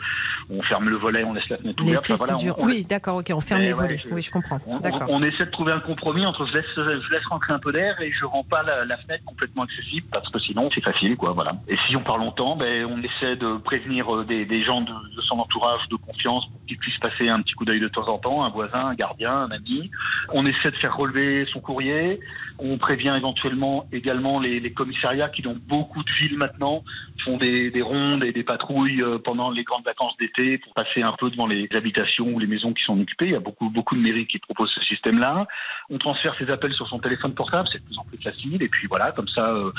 on 0.50 0.62
ferme 0.62 0.88
le 0.88 0.96
volet, 0.96 1.24
on 1.24 1.32
laisse 1.32 1.48
la 1.48 1.58
fenêtre 1.58 1.82
ouverte. 1.82 2.10
Enfin, 2.10 2.24
voilà, 2.26 2.54
on- 2.58 2.62
on- 2.62 2.66
oui, 2.66 2.84
d'accord, 2.88 3.16
ok, 3.16 3.32
on 3.34 3.40
ferme 3.40 3.62
les 3.62 3.68
ouais, 3.72 3.74
volets. 3.74 3.98
je- 3.98 4.08
Oui, 4.14 4.22
je 4.22 4.30
comprends. 4.30 4.58
on, 4.66 4.78
D'accord. 4.78 5.06
on- 5.08 5.22
essaie 5.22 5.44
de 5.46 5.50
trouver 5.50 5.72
un 5.72 5.80
compromis 5.80 6.26
entre 6.26 6.44
je 6.46 6.52
laisse, 6.54 6.64
je 6.76 7.12
laisse 7.14 7.24
rentrer 7.30 7.52
un 7.52 7.58
peu 7.60 7.72
d'air 7.72 8.00
et 8.00 8.10
je 8.12 8.24
pas 8.44 8.62
la, 8.62 8.96
fenêtre 8.98 9.24
complètement 9.24 9.62
accessible 9.62 10.06
parce 10.12 10.28
que 10.30 10.38
sinon 10.38 10.68
c'est 10.74 10.82
facile 10.82 11.16
quoi 11.16 11.32
voilà. 11.32 11.52
Et 11.68 11.76
si 11.86 11.96
on 11.96 12.02
part 12.02 12.18
longtemps, 12.18 12.56
ben 12.56 12.86
on 12.86 12.96
essaie 12.96 13.36
de 13.36 13.56
prévenir 13.58 14.14
euh, 14.14 14.24
des, 14.24 14.64
gens 14.64 14.80
de, 14.80 14.92
son 15.22 15.38
entourage 15.38 15.88
de 15.90 15.96
confiance 15.96 16.46
pour 16.46 16.64
qu'ils 16.66 16.78
puissent 16.78 16.98
passer 16.98 17.28
un 17.28 17.40
petit 17.42 17.54
coup 17.54 17.64
d'œil 17.64 17.80
de 17.80 17.88
temps 17.88 18.06
en 18.08 18.18
temps, 18.18 18.44
un 18.44 18.50
voisin, 18.50 18.86
un 18.86 18.94
gardien, 18.94 19.32
un 19.32 19.50
ami. 19.50 19.90
On 20.32 20.46
essaie 20.46 20.70
de 20.70 20.76
faire 20.76 20.96
relever 20.96 21.46
son 21.52 21.60
courrier. 21.60 22.20
On 22.58 22.78
prévient 22.78 23.14
éventuellement 23.16 23.86
également 23.92 24.38
les, 24.38 24.72
commissariats 24.72 25.28
qui 25.28 25.42
dans 25.42 25.54
beaucoup 25.54 26.02
de 26.02 26.10
villes 26.20 26.38
maintenant 26.38 26.82
font 27.24 27.36
des, 27.36 27.70
des 27.70 27.82
rondes 27.82 28.24
et 28.24 28.32
des 28.32 28.42
patrouilles 28.42 29.02
euh, 29.02 29.18
pendant 29.18 29.50
les 29.50 29.64
grandes 29.64 29.84
vacances 29.84 30.16
d'été 30.18 30.58
pour 30.58 30.72
passer 30.74 31.02
un 31.02 31.12
peu 31.18 31.30
devant 31.30 31.46
les 31.46 31.68
habitations 31.74 32.26
ou 32.26 32.38
les 32.38 32.46
maisons 32.46 32.72
qui 32.72 32.82
sont 32.84 32.98
occupées. 32.98 33.26
Il 33.26 33.32
y 33.32 33.36
a 33.36 33.40
beaucoup, 33.40 33.68
beaucoup 33.68 33.96
de 33.96 34.00
mairies 34.00 34.26
qui 34.26 34.38
proposent 34.38 34.72
ce 34.72 34.82
système-là. 34.84 35.46
On 35.90 35.98
transfère 35.98 36.34
ses 36.38 36.50
appels 36.50 36.72
sur 36.72 36.88
son 36.88 36.98
téléphone 36.98 37.34
portable, 37.34 37.68
c'est 37.70 37.78
de 37.78 37.84
plus 37.84 37.98
en 37.98 38.04
plus 38.04 38.18
facile. 38.22 38.62
Et 38.62 38.68
puis 38.68 38.86
voilà, 38.88 39.12
comme 39.12 39.28
ça, 39.28 39.48
euh, 39.50 39.72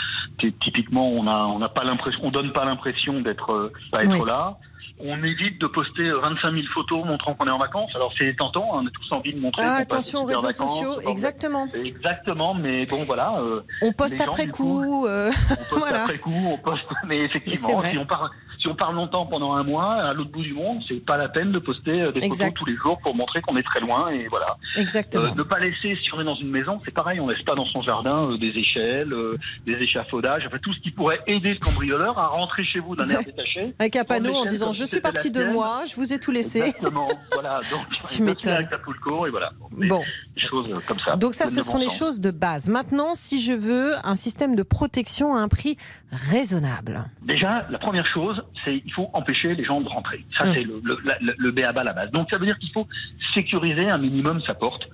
typiquement, 0.62 1.08
on 1.10 1.28
a, 1.28 1.46
on 1.46 1.60
n'a 1.60 1.70
pas 1.70 1.84
l'impression, 1.84 2.20
on 2.24 2.30
donne 2.30 2.52
pas 2.54 2.66
l'impression 2.66 3.22
d'être, 3.22 3.52
euh, 3.52 3.74
pas 3.92 4.04
être 4.04 4.20
Oui. 4.20 4.28
là. 4.28 4.58
On 5.06 5.22
évite 5.24 5.60
de 5.60 5.66
poster 5.68 6.04
euh, 6.08 6.20
25 6.20 6.52
000 6.54 6.64
photos 6.74 7.04
montrant 7.04 7.34
qu'on 7.34 7.48
est 7.48 7.52
en 7.52 7.58
vacances. 7.58 7.92
Alors 7.96 8.14
c'est 8.18 8.34
tentant, 8.38 8.76
hein, 8.78 8.82
on 8.84 8.88
a 8.88 8.92
tous 8.92 9.12
envie 9.16 9.34
de 9.34 9.40
montrer. 9.40 9.64
Ah, 9.66 9.78
attention 9.78 10.22
aux 10.22 10.26
réseaux 10.26 10.42
vacances, 10.48 10.56
sociaux, 10.78 11.02
exactement. 11.10 11.68
Exactement, 11.74 12.54
mais 12.54 12.86
bon 12.86 13.04
voilà. 13.06 13.38
euh, 13.40 13.62
On 13.82 13.92
poste 13.92 14.22
après 14.22 14.48
coup. 14.48 15.08
euh, 15.08 15.32
on 15.32 15.56
poste 15.56 15.70
Voilà. 15.78 16.04
après 16.04 16.20
coup, 16.20 16.32
on 16.32 16.58
poste, 16.58 16.86
mais 17.08 17.18
effectivement, 17.22 17.82
si 17.90 17.98
on 17.98 18.06
part 18.06 18.30
si 18.64 18.70
on 18.70 18.76
part 18.76 18.94
longtemps 18.94 19.26
pendant 19.26 19.54
un 19.54 19.64
mois 19.64 19.92
à 19.92 20.14
l'autre 20.14 20.32
bout 20.32 20.42
du 20.42 20.54
monde, 20.54 20.82
c'est 20.88 21.06
pas 21.06 21.18
la 21.18 21.28
peine 21.28 21.52
de 21.52 21.60
poster 21.60 22.02
euh, 22.02 22.12
des 22.14 22.22
Exact. 22.24 22.46
photos 22.46 22.60
tous 22.62 22.66
les 22.68 22.78
jours 22.78 22.98
pour 23.04 23.14
montrer 23.14 23.42
qu'on 23.42 23.58
est 23.58 23.64
très 23.64 23.82
loin 23.82 24.10
et 24.10 24.28
voilà. 24.30 24.56
Exactement. 24.78 25.26
Euh, 25.26 25.36
ne 25.36 25.44
pas 25.44 25.60
laisser, 25.60 25.98
si 26.02 26.14
on 26.14 26.22
est 26.22 26.24
dans 26.24 26.36
une 26.36 26.50
maison, 26.50 26.80
c'est 26.86 26.94
pareil, 26.94 27.20
on 27.20 27.28
laisse 27.28 27.42
pas 27.44 27.56
dans 27.56 27.66
son 27.66 27.82
jardin 27.82 28.32
euh, 28.32 28.38
des 28.38 28.48
échelles, 28.58 29.12
euh, 29.12 29.38
des 29.66 29.74
échafaudages, 29.74 30.44
enfin 30.48 30.58
tout 30.62 30.74
ce 30.74 30.80
qui 30.80 30.92
pourrait 30.92 31.20
aider 31.28 31.54
le 31.56 31.60
cambrioleur 31.60 32.18
à 32.18 32.28
rentrer 32.28 32.64
chez 32.64 32.80
vous 32.80 32.96
d'un 32.96 33.08
air 33.10 33.22
détaché. 33.24 33.74
Avec 33.80 33.96
un 33.98 34.06
panneau 34.06 34.34
en 34.34 34.46
disant 34.46 34.72
Je 34.72 34.86
suis 34.86 35.02
parti 35.02 35.30
de 35.30 35.44
moi, 35.44 35.84
je 35.90 35.96
vous 35.96 36.14
ai 36.14 36.20
tout 36.20 36.32
laissé. 36.32 36.60
Exactement, 36.60 37.10
voilà. 37.34 37.60
Donc, 37.72 37.86
Tu 38.10 38.24
m'étonnes. 38.24 38.64
et 38.64 39.30
voilà. 39.30 39.52
Des- 39.78 39.88
Bon, 39.88 40.02
Des 40.38 40.42
choses 40.48 40.74
comme 40.88 41.00
ça. 41.06 41.16
donc 41.18 41.34
ça, 41.34 41.48
ce 41.48 41.58
bon 41.58 41.64
sont 41.64 41.78
les 41.78 41.90
sens. 41.90 41.98
choses 42.00 42.22
de 42.22 42.32
base. 42.32 42.70
Maintenant, 42.70 43.14
si 43.16 43.42
je 43.42 43.52
veux 43.54 43.94
un 44.06 44.16
système 44.16 44.56
de 44.56 44.64
protection 44.64 45.36
à 45.36 45.40
un 45.40 45.48
prix 45.50 45.78
raisonnable. 46.12 47.04
Déjà, 47.22 47.66
la 47.70 47.80
première 47.80 48.08
chose, 48.08 48.42
c'est 48.64 48.82
il 48.86 48.92
faut 48.94 49.10
empêcher 49.14 49.56
les 49.56 49.64
gens 49.66 49.82
de 49.82 49.88
rentrer. 49.90 50.26
Ça, 50.38 50.46
Mm. 50.46 50.54
c'est 50.54 50.64
le, 50.64 50.82
le, 50.84 50.98
le, 51.22 51.34
le 51.38 51.52
B 51.52 51.60
à 51.60 51.72
bas, 51.74 51.84
la 51.84 51.94
base. 51.94 52.12
Donc, 52.12 52.30
ça 52.32 52.38
veut 52.38 52.46
dire 52.46 52.58
qu'il 52.60 52.72
faut 52.72 52.88
sécuriser 53.34 53.90
un 53.90 53.98
minimum 53.98 54.42
sa 54.42 54.54
porte. 54.54 54.88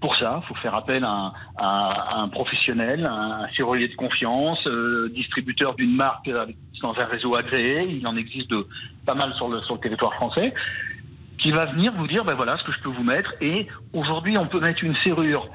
Pour 0.00 0.16
ça, 0.16 0.40
il 0.42 0.46
faut 0.48 0.54
faire 0.56 0.74
appel 0.74 1.04
à 1.04 1.10
un, 1.10 1.32
à 1.58 2.20
un 2.20 2.28
professionnel, 2.28 3.04
à 3.06 3.12
un 3.44 3.48
serrurier 3.54 3.88
de 3.88 3.94
confiance, 3.96 4.58
euh, 4.66 5.10
distributeur 5.14 5.74
d'une 5.74 5.94
marque 5.94 6.26
avec- 6.28 6.56
dans 6.80 6.98
un 6.98 7.04
réseau 7.04 7.36
agréé. 7.36 7.86
Il 7.90 8.06
en 8.06 8.16
existe 8.16 8.48
de, 8.50 8.66
pas 9.04 9.14
mal 9.14 9.34
sur 9.34 9.48
le, 9.48 9.60
sur 9.62 9.74
le 9.74 9.80
territoire 9.80 10.14
français 10.14 10.54
qui 11.36 11.52
va 11.52 11.66
venir 11.66 11.92
vous 11.92 12.06
dire, 12.06 12.24
ben 12.24 12.34
voilà 12.34 12.56
ce 12.58 12.64
que 12.64 12.72
je 12.72 12.80
peux 12.80 12.88
vous 12.90 13.02
mettre. 13.04 13.30
Et 13.42 13.66
aujourd'hui, 13.92 14.38
on 14.38 14.46
peut 14.46 14.60
mettre 14.60 14.82
une 14.84 14.96
serrure 15.04 15.48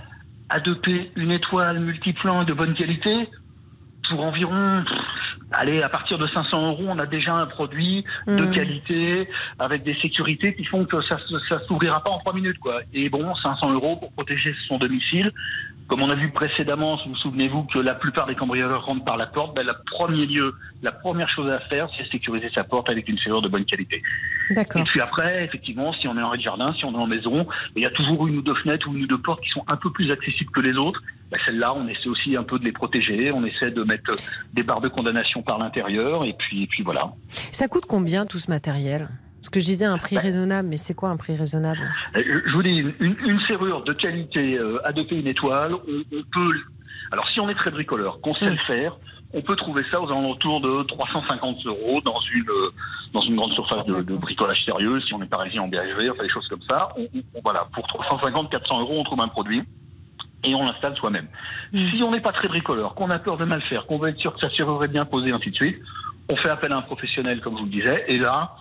A2P, 0.50 1.10
une 1.16 1.32
étoile, 1.32 1.80
multiplan 1.80 2.44
de 2.44 2.54
bonne 2.54 2.74
qualité 2.76 3.28
pour 4.10 4.22
environ, 4.24 4.84
allez, 5.52 5.82
à 5.84 5.90
partir 5.90 6.18
de 6.18 6.28
500 6.28 6.68
euros, 6.68 6.86
on 6.88 7.00
a 7.00 7.06
déjà 7.06 7.34
un 7.34 7.46
produit 7.46 8.06
de 8.28 8.46
Mhm. 8.46 8.52
qualité 8.52 9.30
avec 9.60 9.84
des 9.84 9.96
sécurités 10.02 10.56
qui 10.56 10.66
font 10.66 10.86
que 10.86 11.02
ça 11.04 11.18
ne 11.32 11.40
ça 11.50 11.62
s'ouvrira 11.68 12.04
pas 12.04 12.12
en 12.12 12.20
trois 12.20 12.34
minutes, 12.34 12.60
quoi. 12.60 12.82
Et 12.94 13.10
bon, 13.10 13.34
500 13.36 13.72
euros 13.74 13.98
pour 13.98 14.12
protéger 14.14 14.56
son 14.68 14.78
domicile. 14.78 15.32
Comme 15.88 16.02
on 16.02 16.10
a 16.10 16.16
vu 16.16 16.32
précédemment, 16.32 17.00
vous 17.06 17.16
souvenez-vous 17.18 17.64
que 17.66 17.78
la 17.78 17.94
plupart 17.94 18.26
des 18.26 18.34
cambrioleurs 18.34 18.86
rentrent 18.86 19.06
par 19.06 19.18
la 19.18 19.28
porte, 19.28 19.56
ben, 19.56 19.66
le 19.66 19.74
premier 19.86 20.26
lieu, 20.26 20.56
la 20.82 20.92
première 20.92 21.30
chose 21.30 21.52
à 21.52 21.60
faire, 21.60 21.88
c'est 21.96 22.10
sécuriser 22.12 22.50
sa 22.56 22.64
porte 22.64 22.90
avec 22.90 23.08
une 23.08 23.20
serrure 23.20 23.44
de 23.44 23.50
bonne 23.50 23.66
qualité. 23.66 24.02
Et 24.50 24.84
puis 24.84 25.00
après, 25.00 25.44
effectivement, 25.44 25.94
si 25.94 26.08
on 26.08 26.18
est 26.18 26.22
en 26.22 26.30
rez-de-jardin, 26.30 26.74
si 26.78 26.86
on 26.86 26.94
est 26.94 26.98
en 26.98 27.06
maison, 27.06 27.48
il 27.76 27.84
y 27.84 27.86
a 27.86 27.92
toujours 27.92 28.28
une 28.28 28.38
ou 28.38 28.42
deux 28.42 28.56
fenêtres 28.56 28.88
ou 28.90 28.96
une 28.96 29.04
ou 29.04 29.08
deux 29.08 29.22
portes 29.22 29.44
qui 29.44 29.50
sont 29.50 29.64
un 29.68 29.78
peu 29.78 29.92
plus 29.92 30.12
accessibles 30.12 30.52
que 30.52 30.62
les 30.62 30.74
autres. 30.74 31.02
Ben, 31.30 31.40
Celles-là, 31.46 31.74
on 31.76 31.88
essaie 31.88 32.08
aussi 32.08 32.36
un 32.36 32.44
peu 32.44 32.58
de 32.58 32.66
les 32.66 32.72
protéger. 32.72 33.32
On 33.32 33.46
essaie 33.46 33.70
de 33.70 33.84
mettre 33.84 34.12
des 34.54 34.64
barres 34.64 34.82
de 34.82 34.90
condamnation 34.90 35.44
par 35.44 35.60
l'intérieur. 35.60 36.26
Et 36.26 36.34
puis, 36.34 36.64
et 36.64 36.68
puis 36.68 36.82
voilà. 36.82 37.14
Ça 37.30 37.68
coûte 37.68 37.86
combien 37.88 38.26
tout 38.26 38.40
ce 38.40 38.50
matériel? 38.50 39.08
Parce 39.46 39.52
que 39.52 39.60
je 39.60 39.66
disais 39.66 39.86
un 39.86 40.00
prix 40.00 40.18
raisonnable, 40.18 40.68
mais 40.70 40.76
c'est 40.76 40.96
quoi 40.96 41.10
un 41.10 41.18
prix 41.18 41.36
raisonnable? 41.36 41.80
Euh, 42.18 42.42
Je 42.48 42.52
vous 42.54 42.64
dis, 42.64 42.84
une, 43.00 43.16
une 43.28 43.40
serrure 43.42 43.84
de 43.84 43.94
qualité 43.94 44.58
euh, 44.58 44.80
A2P 44.86 45.20
une 45.20 45.28
étoile, 45.28 45.76
on, 45.76 45.78
on 46.18 46.24
peut. 46.34 46.52
Alors, 47.12 47.30
si 47.30 47.40
on 47.40 47.48
est 47.48 47.54
très 47.54 47.70
bricoleur, 47.70 48.20
qu'on 48.22 48.34
sait 48.34 48.50
le 48.50 48.58
faire, 48.66 48.98
on 49.36 49.44
peut 49.44 49.56
trouver 49.56 49.84
ça 49.92 50.02
aux 50.02 50.10
alentours 50.12 50.62
de 50.62 50.82
350 50.88 51.64
euros 51.68 52.02
dans 52.04 52.20
une 52.34 52.50
euh, 52.50 52.72
dans 53.14 53.22
une 53.22 53.36
grande 53.36 53.54
surface 53.54 53.86
de, 53.86 54.02
de 54.02 54.16
bricolage 54.16 54.66
sérieux. 54.66 55.00
Si 55.02 55.14
on 55.14 55.22
est 55.22 55.28
parisien 55.30 55.62
en 55.62 55.68
BHV, 55.68 56.10
enfin 56.10 56.24
des 56.24 56.30
choses 56.30 56.48
comme 56.48 56.64
ça. 56.68 56.90
On- 56.98 57.04
on- 57.04 57.42
voilà, 57.44 57.68
pour 57.72 57.86
350, 57.86 58.50
400 58.50 58.80
euros, 58.82 58.96
on 58.98 59.04
trouve 59.04 59.22
un 59.22 59.28
produit 59.28 59.62
et 60.44 60.56
on 60.56 60.66
l'installe 60.66 60.96
soi-même. 60.98 61.28
Mm. 61.72 61.90
Si 61.92 62.02
on 62.02 62.10
n'est 62.12 62.20
pas 62.22 62.32
très 62.32 62.48
bricoleur, 62.48 62.96
qu'on 62.96 63.12
a 63.12 63.20
peur 63.20 63.38
de 63.38 63.46
mal 63.46 63.62
faire, 63.62 63.86
qu'on 63.86 64.00
veut 64.00 64.10
être 64.10 64.18
sûr 64.20 64.34
que 64.34 64.40
sa 64.40 64.50
serrure 64.56 64.84
est 64.84 64.88
bien 64.88 65.06
posée, 65.06 65.32
ainsi 65.32 65.52
de 65.52 65.56
suite, 65.56 65.78
on 66.30 66.36
fait 66.36 66.50
appel 66.50 66.74
à 66.74 66.78
un 66.78 66.82
professionnel, 66.82 67.42
comme 67.42 67.54
je 67.54 67.60
vous 67.60 67.66
le 67.66 67.72
disais, 67.72 68.06
et 68.08 68.18
là, 68.18 68.56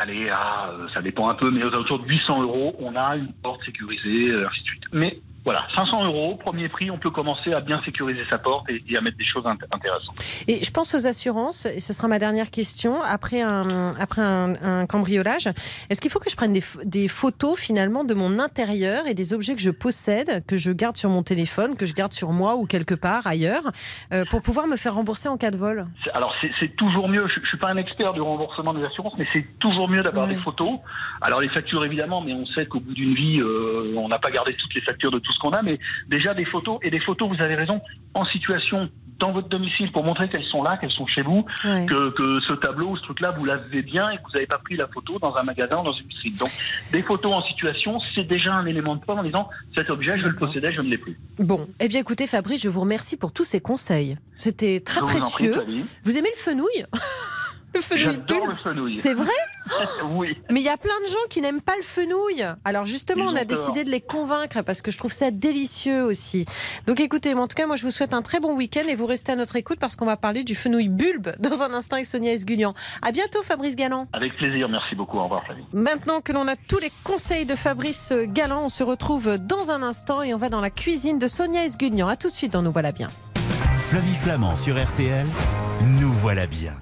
allez, 0.00 0.28
à, 0.30 0.70
euh, 0.70 0.88
ça 0.94 1.02
dépend 1.02 1.28
un 1.28 1.34
peu, 1.34 1.50
mais 1.50 1.64
aux 1.64 1.74
alentours 1.74 2.00
de 2.00 2.08
800 2.08 2.42
euros, 2.42 2.76
on 2.78 2.94
a 2.96 3.16
une 3.16 3.32
porte 3.42 3.64
sécurisée, 3.64 4.30
euh, 4.30 4.48
ainsi 4.48 4.60
de 4.60 4.66
suite. 4.66 4.84
Mais 4.92 5.18
voilà, 5.48 5.66
500 5.76 6.04
euros, 6.04 6.36
premier 6.36 6.68
prix, 6.68 6.90
on 6.90 6.98
peut 6.98 7.10
commencer 7.10 7.52
à 7.54 7.60
bien 7.60 7.80
sécuriser 7.82 8.20
sa 8.30 8.36
porte 8.36 8.68
et, 8.68 8.84
et 8.86 8.98
à 8.98 9.00
mettre 9.00 9.16
des 9.16 9.24
choses 9.24 9.44
int- 9.44 9.56
intéressantes. 9.72 10.14
Et 10.46 10.62
je 10.62 10.70
pense 10.70 10.94
aux 10.94 11.06
assurances, 11.06 11.64
et 11.64 11.80
ce 11.80 11.94
sera 11.94 12.06
ma 12.06 12.18
dernière 12.18 12.50
question, 12.50 13.02
après 13.02 13.40
un, 13.40 13.94
après 13.98 14.20
un, 14.20 14.52
un 14.62 14.86
cambriolage. 14.86 15.46
Est-ce 15.88 16.00
qu'il 16.02 16.10
faut 16.10 16.18
que 16.18 16.28
je 16.28 16.36
prenne 16.36 16.52
des, 16.52 16.60
ph- 16.60 16.84
des 16.84 17.08
photos 17.08 17.58
finalement 17.58 18.04
de 18.04 18.12
mon 18.12 18.38
intérieur 18.38 19.06
et 19.06 19.14
des 19.14 19.32
objets 19.32 19.54
que 19.54 19.62
je 19.62 19.70
possède, 19.70 20.44
que 20.46 20.58
je 20.58 20.70
garde 20.70 20.98
sur 20.98 21.08
mon 21.08 21.22
téléphone, 21.22 21.76
que 21.76 21.86
je 21.86 21.94
garde 21.94 22.12
sur 22.12 22.32
moi 22.32 22.56
ou 22.56 22.66
quelque 22.66 22.94
part 22.94 23.26
ailleurs, 23.26 23.62
euh, 24.12 24.24
pour 24.28 24.42
pouvoir 24.42 24.66
me 24.66 24.76
faire 24.76 24.94
rembourser 24.94 25.28
en 25.30 25.38
cas 25.38 25.50
de 25.50 25.56
vol? 25.56 25.86
Alors 26.12 26.34
c'est 26.60 26.76
toujours 26.76 27.08
mieux, 27.08 27.26
je, 27.34 27.40
je 27.42 27.46
suis 27.48 27.58
pas 27.58 27.70
un 27.72 27.76
expert 27.78 28.12
du 28.12 28.20
remboursement 28.20 28.74
des 28.74 28.84
assurances, 28.84 29.14
mais 29.18 29.26
c'est 29.32 29.46
toujours 29.58 29.88
mieux 29.88 30.02
d'avoir 30.02 30.26
Ouais. 30.26 30.34
des 30.34 30.40
photos. 30.40 30.78
Alors 31.20 31.40
les 31.40 31.48
factures 31.48 31.84
évidemment, 31.86 32.20
mais 32.20 32.32
on 32.34 32.44
sait 32.46 32.66
qu'au 32.66 32.80
bout 32.80 32.92
d'une 32.92 33.14
vie, 33.14 33.40
euh, 33.40 33.94
on 33.96 34.08
n'a 34.08 34.18
pas 34.18 34.30
gardé 34.30 34.54
toutes 34.54 34.74
les 34.74 34.80
factures 34.82 35.10
de 35.12 35.18
tout 35.20 35.32
ce 35.38 35.42
qu'on 35.42 35.50
a, 35.50 35.62
mais 35.62 35.78
déjà 36.08 36.34
des 36.34 36.44
photos, 36.44 36.78
et 36.82 36.90
des 36.90 37.00
photos, 37.00 37.28
vous 37.28 37.42
avez 37.42 37.54
raison, 37.54 37.80
en 38.14 38.24
situation 38.26 38.90
dans 39.18 39.32
votre 39.32 39.48
domicile 39.48 39.90
pour 39.90 40.04
montrer 40.04 40.28
qu'elles 40.28 40.44
sont 40.44 40.62
là, 40.62 40.76
qu'elles 40.76 40.92
sont 40.92 41.06
chez 41.08 41.22
vous, 41.22 41.44
Ouais. 41.64 41.86
que, 41.86 42.10
que 42.10 42.40
ce 42.46 42.52
tableau 42.54 42.90
ou 42.90 42.96
ce 42.96 43.02
truc-là, 43.02 43.32
vous 43.36 43.44
l'avez 43.44 43.82
bien 43.82 44.10
et 44.10 44.16
que 44.16 44.22
vous 44.22 44.30
n'avez 44.34 44.46
pas 44.46 44.58
pris 44.58 44.76
la 44.76 44.86
photo 44.86 45.18
dans 45.18 45.34
un 45.34 45.42
magasin 45.42 45.80
ou 45.80 45.84
dans 45.84 45.92
une 45.92 46.06
vitrine. 46.06 46.36
Donc 46.36 46.50
des 46.92 47.02
photos 47.02 47.34
en 47.34 47.42
situation, 47.48 48.00
c'est 48.14 48.22
déjà 48.28 48.54
un 48.54 48.66
élément 48.66 48.94
de 48.94 49.00
preuve 49.00 49.18
en 49.18 49.24
disant 49.24 49.48
cet 49.76 49.90
objet, 49.90 50.16
je 50.18 50.22
le 50.28 50.36
possédais, 50.36 50.72
je 50.72 50.82
ne 50.82 50.88
l'ai 50.88 50.98
plus. 50.98 51.18
Bon, 51.40 51.66
eh 51.80 51.88
bien 51.88 51.98
écoutez 52.00 52.28
Fabrice, 52.28 52.62
je 52.62 52.68
vous 52.68 52.80
remercie 52.80 53.16
pour 53.16 53.32
tous 53.32 53.42
ces 53.44 53.60
conseils. 53.60 54.16
C'était 54.36 54.78
très 54.78 55.00
je 55.00 55.04
vous 55.04 55.24
en 55.24 55.30
prie, 55.30 55.48
précieux. 55.50 55.84
Vous 56.04 56.16
aimez 56.16 56.30
le 56.32 56.40
fenouil? 56.40 56.84
Le 57.74 57.80
fenouil 57.80 58.18
le 58.28 58.56
fenouil. 58.62 58.96
C'est 58.96 59.14
vrai 59.14 59.32
Oui. 60.10 60.36
Mais 60.50 60.60
il 60.60 60.64
y 60.64 60.68
a 60.68 60.76
plein 60.76 60.98
de 61.06 61.10
gens 61.10 61.26
qui 61.28 61.40
n'aiment 61.40 61.60
pas 61.60 61.76
le 61.76 61.82
fenouil. 61.82 62.44
Alors 62.64 62.86
justement, 62.86 63.30
Ils 63.30 63.34
on 63.34 63.36
a 63.36 63.44
décidé 63.44 63.84
de 63.84 63.90
les 63.90 64.00
convaincre 64.00 64.62
parce 64.62 64.82
que 64.82 64.90
je 64.90 64.98
trouve 64.98 65.12
ça 65.12 65.30
délicieux 65.30 66.02
aussi. 66.02 66.46
Donc 66.86 67.00
écoutez, 67.00 67.34
en 67.34 67.46
tout 67.46 67.54
cas, 67.54 67.66
moi 67.66 67.76
je 67.76 67.84
vous 67.84 67.90
souhaite 67.90 68.14
un 68.14 68.22
très 68.22 68.40
bon 68.40 68.56
week-end 68.56 68.84
et 68.88 68.94
vous 68.94 69.06
restez 69.06 69.32
à 69.32 69.36
notre 69.36 69.56
écoute 69.56 69.78
parce 69.78 69.96
qu'on 69.96 70.06
va 70.06 70.16
parler 70.16 70.44
du 70.44 70.54
fenouil 70.54 70.88
bulbe 70.88 71.34
dans 71.38 71.62
un 71.62 71.72
instant 71.72 71.96
avec 71.96 72.06
Sonia 72.06 72.32
Esgulian. 72.32 72.74
À 73.02 73.12
bientôt 73.12 73.42
Fabrice 73.42 73.76
Galland. 73.76 74.08
Avec 74.12 74.36
plaisir, 74.36 74.68
merci 74.68 74.94
beaucoup. 74.94 75.18
Au 75.18 75.24
revoir, 75.24 75.44
Flavie. 75.44 75.64
Maintenant 75.72 76.20
que 76.20 76.32
l'on 76.32 76.48
a 76.48 76.56
tous 76.56 76.78
les 76.78 76.90
conseils 77.04 77.44
de 77.44 77.54
Fabrice 77.54 78.12
Galland, 78.28 78.64
on 78.64 78.68
se 78.68 78.82
retrouve 78.82 79.38
dans 79.38 79.70
un 79.70 79.82
instant 79.82 80.22
et 80.22 80.34
on 80.34 80.38
va 80.38 80.48
dans 80.48 80.60
la 80.60 80.70
cuisine 80.70 81.18
de 81.18 81.28
Sonia 81.28 81.64
Esgulian. 81.64 82.08
À 82.08 82.16
tout 82.16 82.28
de 82.28 82.32
suite 82.32 82.52
dans 82.52 82.62
Nous 82.62 82.72
voilà 82.72 82.92
bien. 82.92 83.08
Flavie 83.78 84.14
Flamand 84.14 84.56
sur 84.56 84.76
RTL, 84.82 85.26
nous 86.00 86.12
voilà 86.12 86.46
bien. 86.46 86.72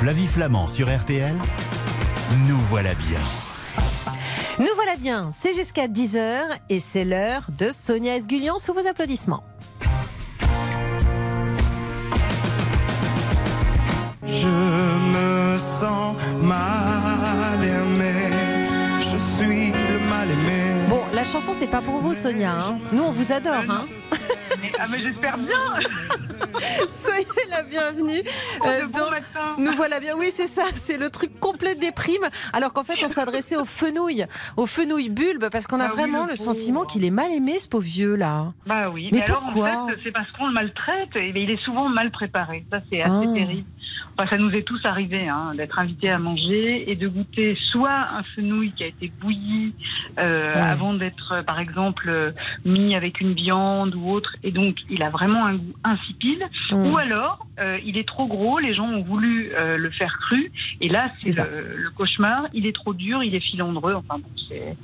Flavie 0.00 0.26
Flamand 0.26 0.68
sur 0.68 0.94
RTL, 0.94 1.34
nous 2.48 2.58
voilà 2.58 2.94
bien. 2.94 3.20
Nous 4.58 4.68
voilà 4.76 4.96
bien, 4.96 5.30
c'est 5.32 5.54
jusqu'à 5.54 5.88
10h 5.88 6.42
et 6.68 6.80
c'est 6.80 7.04
l'heure 7.04 7.46
de 7.58 7.72
Sonia 7.72 8.16
Esgulian 8.16 8.58
sous 8.58 8.72
vos 8.72 8.86
applaudissements. 8.86 9.44
Je 14.26 14.46
me 14.46 15.58
sens 15.58 16.16
mal 16.40 17.62
aimé. 17.62 18.64
Je 19.00 19.16
suis 19.16 19.70
le 19.70 19.98
mal 20.08 20.28
aimé. 20.30 20.86
Bon, 20.88 21.02
la 21.12 21.24
chanson 21.24 21.52
c'est 21.54 21.66
pas 21.66 21.82
pour 21.82 21.98
vous 21.98 22.14
Sonia, 22.14 22.52
hein. 22.52 22.78
nous 22.92 23.02
on 23.02 23.12
vous 23.12 23.32
adore. 23.32 23.64
Hein. 23.68 23.84
Ah, 24.78 24.86
mais 24.90 24.98
j'espère 25.02 25.36
bien. 25.38 25.56
Soyez 26.88 27.26
la 27.50 27.62
bienvenue. 27.62 28.20
Euh, 28.66 28.86
bon 28.86 29.00
dans-. 29.00 29.56
Nous 29.58 29.72
voilà 29.72 30.00
bien, 30.00 30.14
oui 30.16 30.28
c'est 30.30 30.46
ça, 30.46 30.62
c'est 30.74 30.96
le 30.98 31.10
truc 31.10 31.38
complet 31.40 31.74
des 31.74 31.92
primes, 31.92 32.26
alors 32.52 32.72
qu'en 32.72 32.84
fait 32.84 32.94
on 33.02 33.08
s'adressait 33.08 33.56
au 33.56 33.64
fenouil, 33.64 34.24
au 34.56 34.66
fenouil 34.66 35.10
bulbe, 35.10 35.48
parce 35.50 35.66
qu'on 35.66 35.80
a 35.80 35.84
Ah 35.86 35.90
oui, 35.94 36.00
vraiment 36.00 36.26
le 36.26 36.36
sentiment 36.36 36.84
qu'il 36.84 37.04
est 37.04 37.10
mal 37.10 37.30
aimé 37.32 37.58
ce 37.58 37.68
pauvre 37.68 37.84
vieux 37.84 38.14
là. 38.16 38.52
Bah 38.66 38.90
oui. 38.90 39.08
Mais 39.12 39.22
alors, 39.22 39.42
pourquoi 39.44 39.70
en 39.76 39.88
fait, 39.88 39.98
c'est 40.04 40.12
parce 40.12 40.30
qu'on 40.32 40.46
le 40.48 40.52
maltraite 40.54 41.14
et 41.16 41.28
il 41.34 41.50
est 41.50 41.62
souvent 41.64 41.88
mal 41.88 42.10
préparé. 42.10 42.64
Ça, 42.70 42.78
c'est 42.90 43.00
assez 43.02 43.26
Ah. 43.30 43.34
terrible. 43.34 43.68
Enfin, 44.16 44.28
ça 44.30 44.36
nous 44.38 44.50
est 44.50 44.62
tous 44.62 44.80
arrivé 44.84 45.28
hein, 45.28 45.54
d'être 45.56 45.78
invités 45.78 46.08
à 46.10 46.18
manger 46.18 46.90
et 46.90 46.94
de 46.94 47.08
goûter 47.08 47.56
soit 47.72 47.90
un 47.92 48.22
fenouil 48.34 48.72
qui 48.72 48.84
a 48.84 48.86
été 48.86 49.12
bouilli 49.20 49.74
euh, 50.18 50.42
Ouais. 50.44 50.60
avant 50.60 50.94
d'être, 50.94 51.32
euh, 51.32 51.42
par 51.42 51.58
exemple, 51.58 52.08
euh, 52.08 52.30
mis 52.64 52.94
avec 52.94 53.20
une 53.20 53.32
viande 53.34 53.94
ou 53.94 54.10
autre, 54.10 54.36
et 54.44 54.52
donc 54.52 54.76
il 54.88 55.02
a 55.02 55.10
vraiment 55.10 55.44
un 55.46 55.54
goût 55.56 55.74
insipide. 55.82 56.42
Ou 56.72 56.96
alors, 56.98 57.46
euh, 57.60 57.78
il 57.84 57.98
est 57.98 58.06
trop 58.06 58.26
gros, 58.26 58.58
les 58.58 58.74
gens 58.74 58.86
ont 58.88 59.02
voulu 59.02 59.50
euh, 59.54 59.76
le 59.76 59.90
faire 59.90 60.16
cru, 60.20 60.50
et 60.80 60.88
là, 60.88 61.10
C'est 61.20 61.36
le, 61.38 61.76
le 61.76 61.90
cauchemar. 61.90 62.46
Il 62.52 62.66
est 62.66 62.74
trop 62.74 62.94
dur, 62.94 63.22
il 63.22 63.34
est 63.34 63.40
filandreux. 63.40 63.94
Enfin 63.94 64.18
bon, 64.18 64.28
c'est 64.48 64.76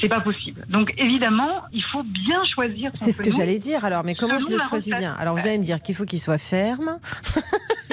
c'est 0.00 0.08
pas 0.08 0.20
possible. 0.20 0.64
Donc 0.68 0.94
évidemment, 0.98 1.62
il 1.72 1.82
faut 1.92 2.02
bien 2.04 2.42
choisir. 2.54 2.90
C'est 2.94 3.12
ce 3.12 3.20
que 3.22 3.30
j'allais 3.30 3.58
dire 3.58 3.84
alors, 3.84 4.04
mais 4.04 4.14
comment 4.14 4.38
je 4.38 4.50
le 4.50 4.58
choisis 4.58 4.92
recette. 4.94 4.98
bien? 4.98 5.14
Alors 5.18 5.36
vous 5.36 5.46
allez 5.46 5.58
me 5.58 5.64
dire 5.64 5.78
qu'il 5.80 5.94
faut 5.94 6.04
qu'il 6.04 6.20
soit 6.20 6.38
ferme. 6.38 6.98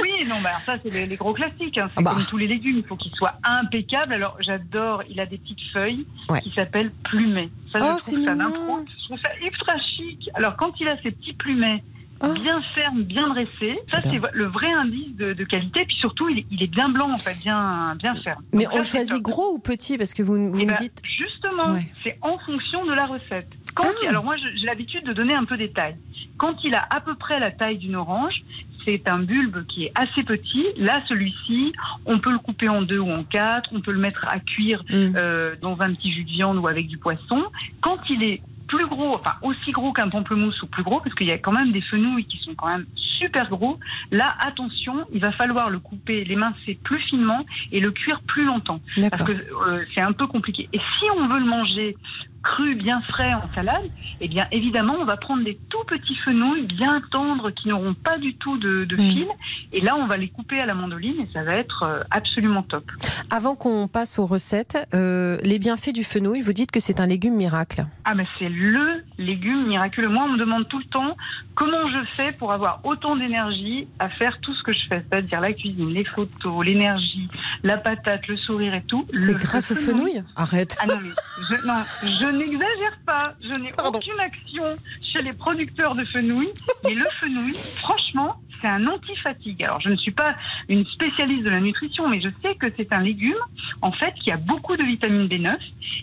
Oui, 0.06 0.28
non, 0.30 0.36
bah 0.44 0.50
alors 0.50 0.62
ça 0.62 0.78
c'est 0.84 0.94
les, 0.94 1.08
les 1.08 1.16
gros 1.16 1.34
classiques. 1.34 1.78
hein. 1.78 1.90
C'est 1.96 2.00
Ah 2.00 2.02
bah. 2.04 2.12
comme 2.14 2.26
tous 2.26 2.38
les 2.38 2.48
légumes, 2.48 2.78
il 2.78 2.86
faut 2.86 2.96
qu'ils 2.96 3.14
soient 3.16 3.34
impeccables. 3.44 4.14
Alors 4.14 4.38
j'adore, 4.40 5.04
il 5.10 5.20
a 5.20 5.26
des 5.26 5.38
petites 5.38 5.62
feuilles 5.74 6.06
Ouais. 6.30 6.42
qui 6.42 6.52
s'appellent 6.56 6.92
plumets. 7.04 7.50
Ça, 7.74 7.80
Oh, 7.82 7.96
je 7.98 8.04
c'est 8.04 8.12
trouve 8.14 8.26
ça. 8.26 8.34
Je 8.36 9.06
trouve 9.06 9.20
ça 9.20 9.32
ultra 9.44 9.74
chic. 9.80 10.30
Alors 10.36 10.56
quand 10.58 10.74
il 10.80 10.88
a 10.88 10.96
ces 11.04 11.12
petits 11.12 11.34
plumets 11.34 11.84
Ah. 12.22 12.30
bien 12.34 12.62
ferme, 12.74 13.04
bien 13.04 13.28
dressé. 13.30 13.78
Ça, 13.92 14.00
c'est 14.02 14.20
le 14.32 14.46
vrai 14.46 14.72
indice 14.72 15.14
de, 15.18 15.34
de 15.34 15.44
qualité. 15.44 15.84
Puis 15.86 15.98
surtout, 15.98 16.30
il 16.30 16.40
est, 16.40 16.46
il 16.50 16.64
est 16.64 16.68
bien 16.68 16.88
blanc, 16.88 17.12
en 17.12 17.18
fait, 17.18 17.38
bien, 17.42 17.94
bien 17.96 18.16
ferme. 18.16 18.42
Mais 18.54 18.64
Donc 18.64 18.74
on 18.74 18.84
choisit 18.84 19.22
gros 19.22 19.54
ou 19.56 19.60
petit 19.60 19.98
Parce 19.98 20.14
que 20.14 20.24
vous, 20.24 20.52
vous 20.52 20.60
Eh 20.62 20.66
me 20.66 20.70
ben, 20.70 20.76
dites. 20.76 21.02
Justement, 21.04 21.74
Ouais. 21.74 21.86
c'est 22.04 22.18
en 22.22 22.38
fonction 22.40 22.86
de 22.86 22.94
la 22.94 23.06
recette. 23.06 23.50
Quand 23.76 23.84
Ah. 23.86 23.92
il- 24.04 24.08
alors 24.08 24.24
moi, 24.24 24.36
j'ai 24.38 24.66
l'habitude 24.66 25.04
de 25.04 25.12
donner 25.14 25.34
un 25.36 25.44
peu 25.44 25.58
des 25.58 25.72
tailles. 25.72 25.98
Quand 26.38 26.56
il 26.64 26.74
a 26.74 26.88
à 26.96 27.02
peu 27.02 27.16
près 27.16 27.38
la 27.40 27.52
taille 27.52 27.78
d'une 27.80 27.96
orange, 27.98 28.44
c'est 28.86 29.08
un 29.08 29.20
bulbe 29.20 29.66
qui 29.68 29.86
est 29.86 29.92
assez 29.96 30.24
petit. 30.24 30.66
Là, 30.78 31.02
celui-ci, 31.08 31.74
on 32.06 32.20
peut 32.20 32.32
le 32.32 32.40
couper 32.40 32.70
en 32.70 32.82
deux 32.82 33.00
ou 33.00 33.12
en 33.12 33.24
quatre. 33.24 33.70
On 33.74 33.82
peut 33.82 33.92
le 33.92 34.00
mettre 34.00 34.26
à 34.30 34.40
cuire 34.40 34.84
Hmm. 34.90 35.14
euh, 35.18 35.56
dans 35.62 35.82
un 35.82 35.94
petit 35.94 36.12
jus 36.12 36.24
de 36.24 36.30
viande 36.30 36.58
ou 36.58 36.68
avec 36.68 36.88
du 36.88 36.98
poisson. 36.98 37.44
Quand 37.82 37.98
il 38.10 38.24
est 38.24 38.42
plus 38.68 38.86
gros, 38.88 39.16
enfin 39.16 39.36
aussi 39.42 39.72
gros 39.72 39.94
qu'un 39.94 40.10
pamplemousse 40.10 40.62
ou 40.64 40.68
plus 40.68 40.84
gros, 40.84 41.00
parce 41.00 41.14
qu'il 41.16 41.28
y 41.28 41.32
a 41.32 41.38
quand 41.38 41.52
même 41.52 41.72
des 41.72 41.82
fenouilles 41.82 42.26
qui 42.26 42.38
sont 42.40 42.56
quand 42.56 42.68
même 42.68 42.86
super 43.20 43.48
gros. 43.50 43.80
Là, 44.12 44.28
attention, 44.40 45.06
il 45.14 45.22
va 45.22 45.32
falloir 45.32 45.70
le 45.70 45.80
couper, 45.80 46.24
l'émincer 46.26 46.78
plus 46.84 47.00
finement 47.02 47.46
et 47.72 47.80
le 47.80 47.92
cuire 47.92 48.22
plus 48.28 48.44
longtemps 48.44 48.82
parce 49.10 49.24
que 49.24 49.32
euh, 49.34 49.86
c'est 49.94 50.02
un 50.02 50.12
peu 50.14 50.28
compliqué. 50.28 50.68
Et 50.74 50.80
si 50.80 51.06
on 51.18 51.28
veut 51.28 51.40
le 51.40 51.46
manger 51.46 51.96
cru, 52.46 52.76
bien 52.76 53.02
frais 53.02 53.34
en 53.34 53.54
salade, 53.54 53.90
eh 54.22 54.28
bien 54.28 54.48
évidemment, 54.52 54.96
on 55.00 55.06
va 55.06 55.18
prendre 55.18 55.44
des 55.44 55.58
tout 55.70 55.84
petits 55.88 56.16
fenouils 56.24 56.68
bien 56.68 57.02
tendres 57.12 57.52
qui 57.52 57.68
n'auront 57.68 57.96
pas 57.96 58.18
du 58.18 58.36
tout 58.36 58.58
de, 58.58 58.86
de 58.86 58.96
fil. 58.96 59.28
Et 59.74 59.82
là, 59.82 59.94
on 59.98 60.08
va 60.08 60.16
les 60.16 60.30
couper 60.30 60.60
à 60.60 60.66
la 60.66 60.76
mandoline 60.76 61.20
et 61.20 61.30
ça 61.34 61.44
va 61.44 61.56
être 61.56 61.84
euh, 61.84 62.04
absolument 62.12 62.64
top. 62.64 62.90
Avant 63.32 63.56
qu'on 63.56 63.88
passe 63.88 64.20
aux 64.20 64.28
recettes, 64.28 64.78
euh, 64.94 65.38
les 65.44 65.60
bienfaits 65.60 65.92
du 65.92 66.04
fenouil, 66.04 66.42
vous 66.42 66.54
dites 66.54 66.72
que 66.72 66.80
c'est 66.80 67.02
un 67.02 67.08
légume 67.08 67.36
miracle. 67.36 67.86
Ah, 68.06 68.14
mais 68.16 68.28
c'est 68.40 68.50
le 68.50 69.04
légume 69.18 69.68
miraculeux. 69.68 70.10
Moi, 70.10 70.24
on 70.26 70.34
me 70.34 70.38
demande 70.38 70.68
tout 70.68 70.80
le 70.80 70.86
temps 70.86 71.16
comment 71.56 71.88
je 71.88 72.06
fais 72.06 72.32
pour 72.34 72.54
avoir 72.54 72.80
autant 72.84 73.16
d'énergie 73.16 73.88
à 74.00 74.10
faire 74.10 74.40
tout 74.42 74.54
ce 74.54 74.62
que 74.62 74.74
je 74.74 74.88
fais, 74.88 75.04
c'est-à-dire 75.10 75.42
la 75.42 75.54
cuisine, 75.54 75.90
les 75.90 76.06
photos, 76.06 76.64
l'énergie, 76.64 77.28
la 77.64 77.78
patate, 77.78 78.28
le 78.28 78.38
sourire 78.38 78.76
et 78.76 78.84
tout. 78.84 79.06
C'est 79.14 79.38
grâce 79.38 79.72
au 79.72 79.76
fenouil? 79.76 80.24
Arrête. 80.36 80.78
Ah 80.82 80.86
non, 80.86 80.96
mais 81.02 81.10
je, 81.50 81.66
non, 81.66 81.82
je 82.04 82.35
n'exagère 82.38 83.00
pas. 83.06 83.34
Je 83.42 83.56
n'ai 83.56 83.72
aucune 83.84 84.20
action 84.20 84.76
chez 85.02 85.22
les 85.22 85.34
producteurs 85.34 85.96
de 85.96 86.06
fenouil. 86.06 86.50
Mais 86.84 86.94
le 86.94 87.06
fenouil, 87.20 87.54
franchement, 87.54 88.42
c'est 88.66 88.72
un 88.72 88.88
anti-fatigue. 88.88 89.64
Alors, 89.64 89.80
je 89.82 89.90
ne 89.90 89.96
suis 89.96 90.12
pas 90.12 90.36
une 90.70 90.86
spécialiste 90.88 91.44
de 91.44 91.50
la 91.50 91.60
nutrition, 91.60 92.08
mais 92.10 92.20
je 92.22 92.30
sais 92.44 92.56
que 92.56 92.68
c'est 92.78 92.92
un 92.94 93.02
légume, 93.02 93.38
en 93.82 93.92
fait, 93.92 94.14
qui 94.24 94.32
a 94.32 94.38
beaucoup 94.38 94.76
de 94.76 94.84
vitamine 94.84 95.28
B9. 95.28 95.56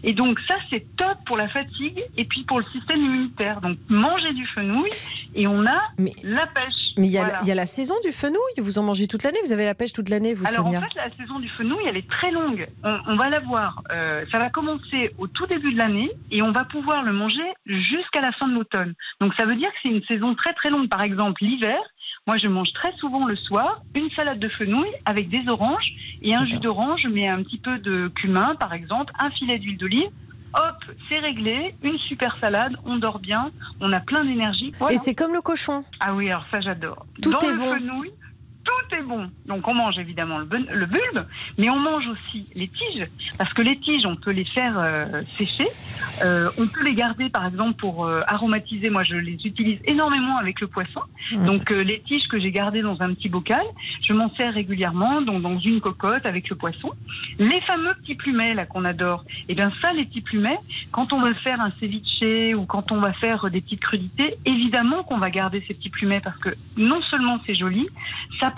Et 0.05 0.13
donc, 0.13 0.39
ça, 0.49 0.55
c'est 0.71 0.85
top 0.97 1.17
pour 1.27 1.37
la 1.37 1.49
fatigue 1.49 2.03
et 2.17 2.25
puis 2.25 2.45
pour 2.45 2.59
le 2.61 2.65
système 2.73 2.99
immunitaire. 2.99 3.61
Donc, 3.61 3.79
manger 3.89 4.33
du 4.33 4.47
fenouil 4.49 4.91
et 5.35 5.47
on 5.47 5.65
a 5.67 5.83
Mais 5.99 6.13
la 6.23 6.47
pêche. 6.47 6.75
mais 6.99 7.07
il 7.09 7.13
y, 7.13 7.19
a 7.19 7.23
Voilà. 7.23 7.37
la- 7.39 7.43
il 7.43 7.49
y 7.49 7.53
a 7.53 7.55
la 7.55 7.67
saison 7.67 7.95
du 8.05 8.13
fenouil. 8.13 8.39
Vous 8.59 8.79
en 8.79 8.83
mangez 8.85 9.07
toute 9.07 9.23
l'année. 9.25 9.39
Vous 9.45 9.53
avez 9.53 9.65
la 9.65 9.75
pêche 9.75 9.93
toute 9.93 10.09
l'année, 10.09 10.35
vous, 10.35 10.47
Alors 10.47 10.65
Sonia 10.67 10.79
en 10.79 10.83
fait, 10.83 10.95
la 10.97 11.11
saison 11.17 11.39
du 11.41 11.49
fenouil, 11.51 11.83
elle 11.87 11.99
est 11.99 12.09
très 12.09 12.31
longue. 12.31 12.67
On, 12.85 12.99
on 13.09 13.17
va 13.17 13.29
la 13.29 13.41
voir. 13.41 13.83
euh, 13.93 14.25
ça 14.31 14.39
va 14.39 14.51
commencer 14.51 15.11
au 15.19 15.27
tout 15.27 15.47
début 15.47 15.73
de 15.73 15.79
l'année 15.79 16.11
et 16.31 16.43
on 16.43 16.53
va 16.53 16.65
pouvoir 16.65 17.03
le 17.03 17.13
manger 17.13 17.43
jusqu'à 17.67 18.21
la 18.21 18.33
fin 18.33 18.49
de 18.49 18.55
l'automne. 18.55 18.95
Donc 19.21 19.33
ça 19.37 19.45
veut 19.47 19.55
dire 19.57 19.69
que 19.71 19.77
c'est 19.83 19.91
une 19.91 20.03
saison 20.05 20.35
très 20.35 20.53
très 20.55 20.71
longue. 20.71 20.89
Par 20.89 21.03
exemple, 21.03 21.43
l'hiver, 21.45 21.79
moi 22.27 22.37
je 22.39 22.47
mange 22.49 22.73
très 22.73 22.93
souvent 22.99 23.27
le 23.27 23.37
soir 23.37 23.83
une 23.95 24.11
salade 24.11 24.39
de 24.39 24.49
fenouil 24.49 24.89
avec 25.05 25.29
des 25.29 25.49
oranges 25.49 25.93
et 26.23 26.35
un 26.35 26.47
jus 26.47 26.59
d'orange, 26.59 27.07
mais 27.11 27.29
un 27.29 27.43
petit 27.43 27.59
peu 27.59 27.79
de 27.79 28.09
cumin 28.15 28.55
par 28.61 28.73
exemple, 28.73 29.13
un 29.21 29.31
filet 29.31 29.59
d'huile 29.59 29.79
d'olive. 29.79 30.11
Hop, 30.55 30.77
c'est 31.09 31.19
réglé, 31.19 31.75
une 31.83 31.99
super 31.99 32.37
salade, 32.39 32.77
on 32.85 32.97
dort 32.99 33.19
bien, 33.21 33.51
on 33.81 33.91
a 33.91 34.01
plein 34.01 34.23
d'énergie. 34.23 34.71
Voilà. 34.79 34.95
Et 34.95 34.99
c'est 34.99 35.15
comme 35.15 35.33
le 35.33 35.41
cochon. 35.41 35.83
Ah 35.99 36.15
oui, 36.15 36.29
alors 36.29 36.45
ça 36.51 36.61
j'adore. 36.61 37.07
Tout 37.23 37.33
Dans 37.33 37.39
est 37.39 37.53
le 37.53 37.59
bon. 37.59 37.75
fenouil, 37.75 38.11
est 38.95 39.03
bon. 39.03 39.31
Donc 39.47 39.67
on 39.69 39.75
mange 39.75 39.99
évidemment 39.99 40.39
le, 40.39 40.87
bulbe, 40.87 41.27
mais 41.59 41.71
on 41.71 41.79
mange 41.79 42.07
aussi 42.09 42.47
les 42.55 42.69
tiges, 42.69 43.05
parce 43.39 43.53
que 43.53 43.63
les 43.63 43.79
tiges, 43.79 44.07
on 44.07 44.17
peut 44.17 44.31
les 44.31 44.45
faire 44.45 44.79
euh, 44.83 45.23
sécher. 45.37 45.67
Euh, 46.25 46.49
on 46.59 46.67
peut 46.67 46.85
les 46.85 46.95
garder 46.95 47.29
par 47.29 47.47
exemple 47.47 47.75
pour 47.75 48.07
euh, 48.07 48.23
aromatiser. 48.27 48.91
Moi, 48.91 49.05
je 49.05 49.15
les 49.15 49.39
utilise 49.45 49.79
énormément 49.85 50.37
avec 50.37 50.61
le 50.61 50.67
poisson. 50.67 51.01
Mmh. 51.33 51.47
Donc 51.47 51.71
les 51.71 52.01
tiges 52.01 52.29
que 52.29 52.39
j'ai 52.39 52.51
gardées 52.51 52.83
dans 52.83 53.01
un 53.01 53.15
petit 53.15 53.29
bocal, 53.29 53.63
je 54.07 54.13
m'en 54.13 54.31
sers 54.35 54.53
régulièrement, 54.53 55.23
donc 55.23 55.43
dans 55.43 55.59
une 55.59 55.81
cocotte 55.81 56.27
avec 56.27 56.49
le 56.49 56.57
poisson. 56.57 56.91
Les 57.39 57.61
fameux 57.63 57.95
petits 57.95 58.15
plumets 58.15 58.55
là 58.55 58.67
qu'on 58.67 58.85
adore. 58.85 59.25
Et 59.49 59.55
bien 59.55 59.73
ça, 59.81 59.93
les 59.93 60.05
petits 60.05 60.21
plumets, 60.21 60.59
quand 60.91 61.13
on 61.13 61.21
va 61.21 61.35
faire 61.35 61.61
un 61.61 61.71
ceviche 61.81 62.23
ou 62.55 62.65
quand 62.67 62.93
on 62.93 63.01
va 63.01 63.13
faire 63.13 63.51
des 63.51 63.61
petites 63.61 63.81
crudités, 63.81 64.37
évidemment 64.45 65.03
qu'on 65.03 65.19
va 65.19 65.31
garder 65.31 65.63
ces 65.67 65.75
petits 65.75 65.91
plumets 65.91 66.21
parce 66.21 66.37
que 66.39 66.51
non 66.77 67.01
seulement 67.03 67.39
c'est 67.45 67.55
joli, 67.55 67.89
ça 68.41 68.51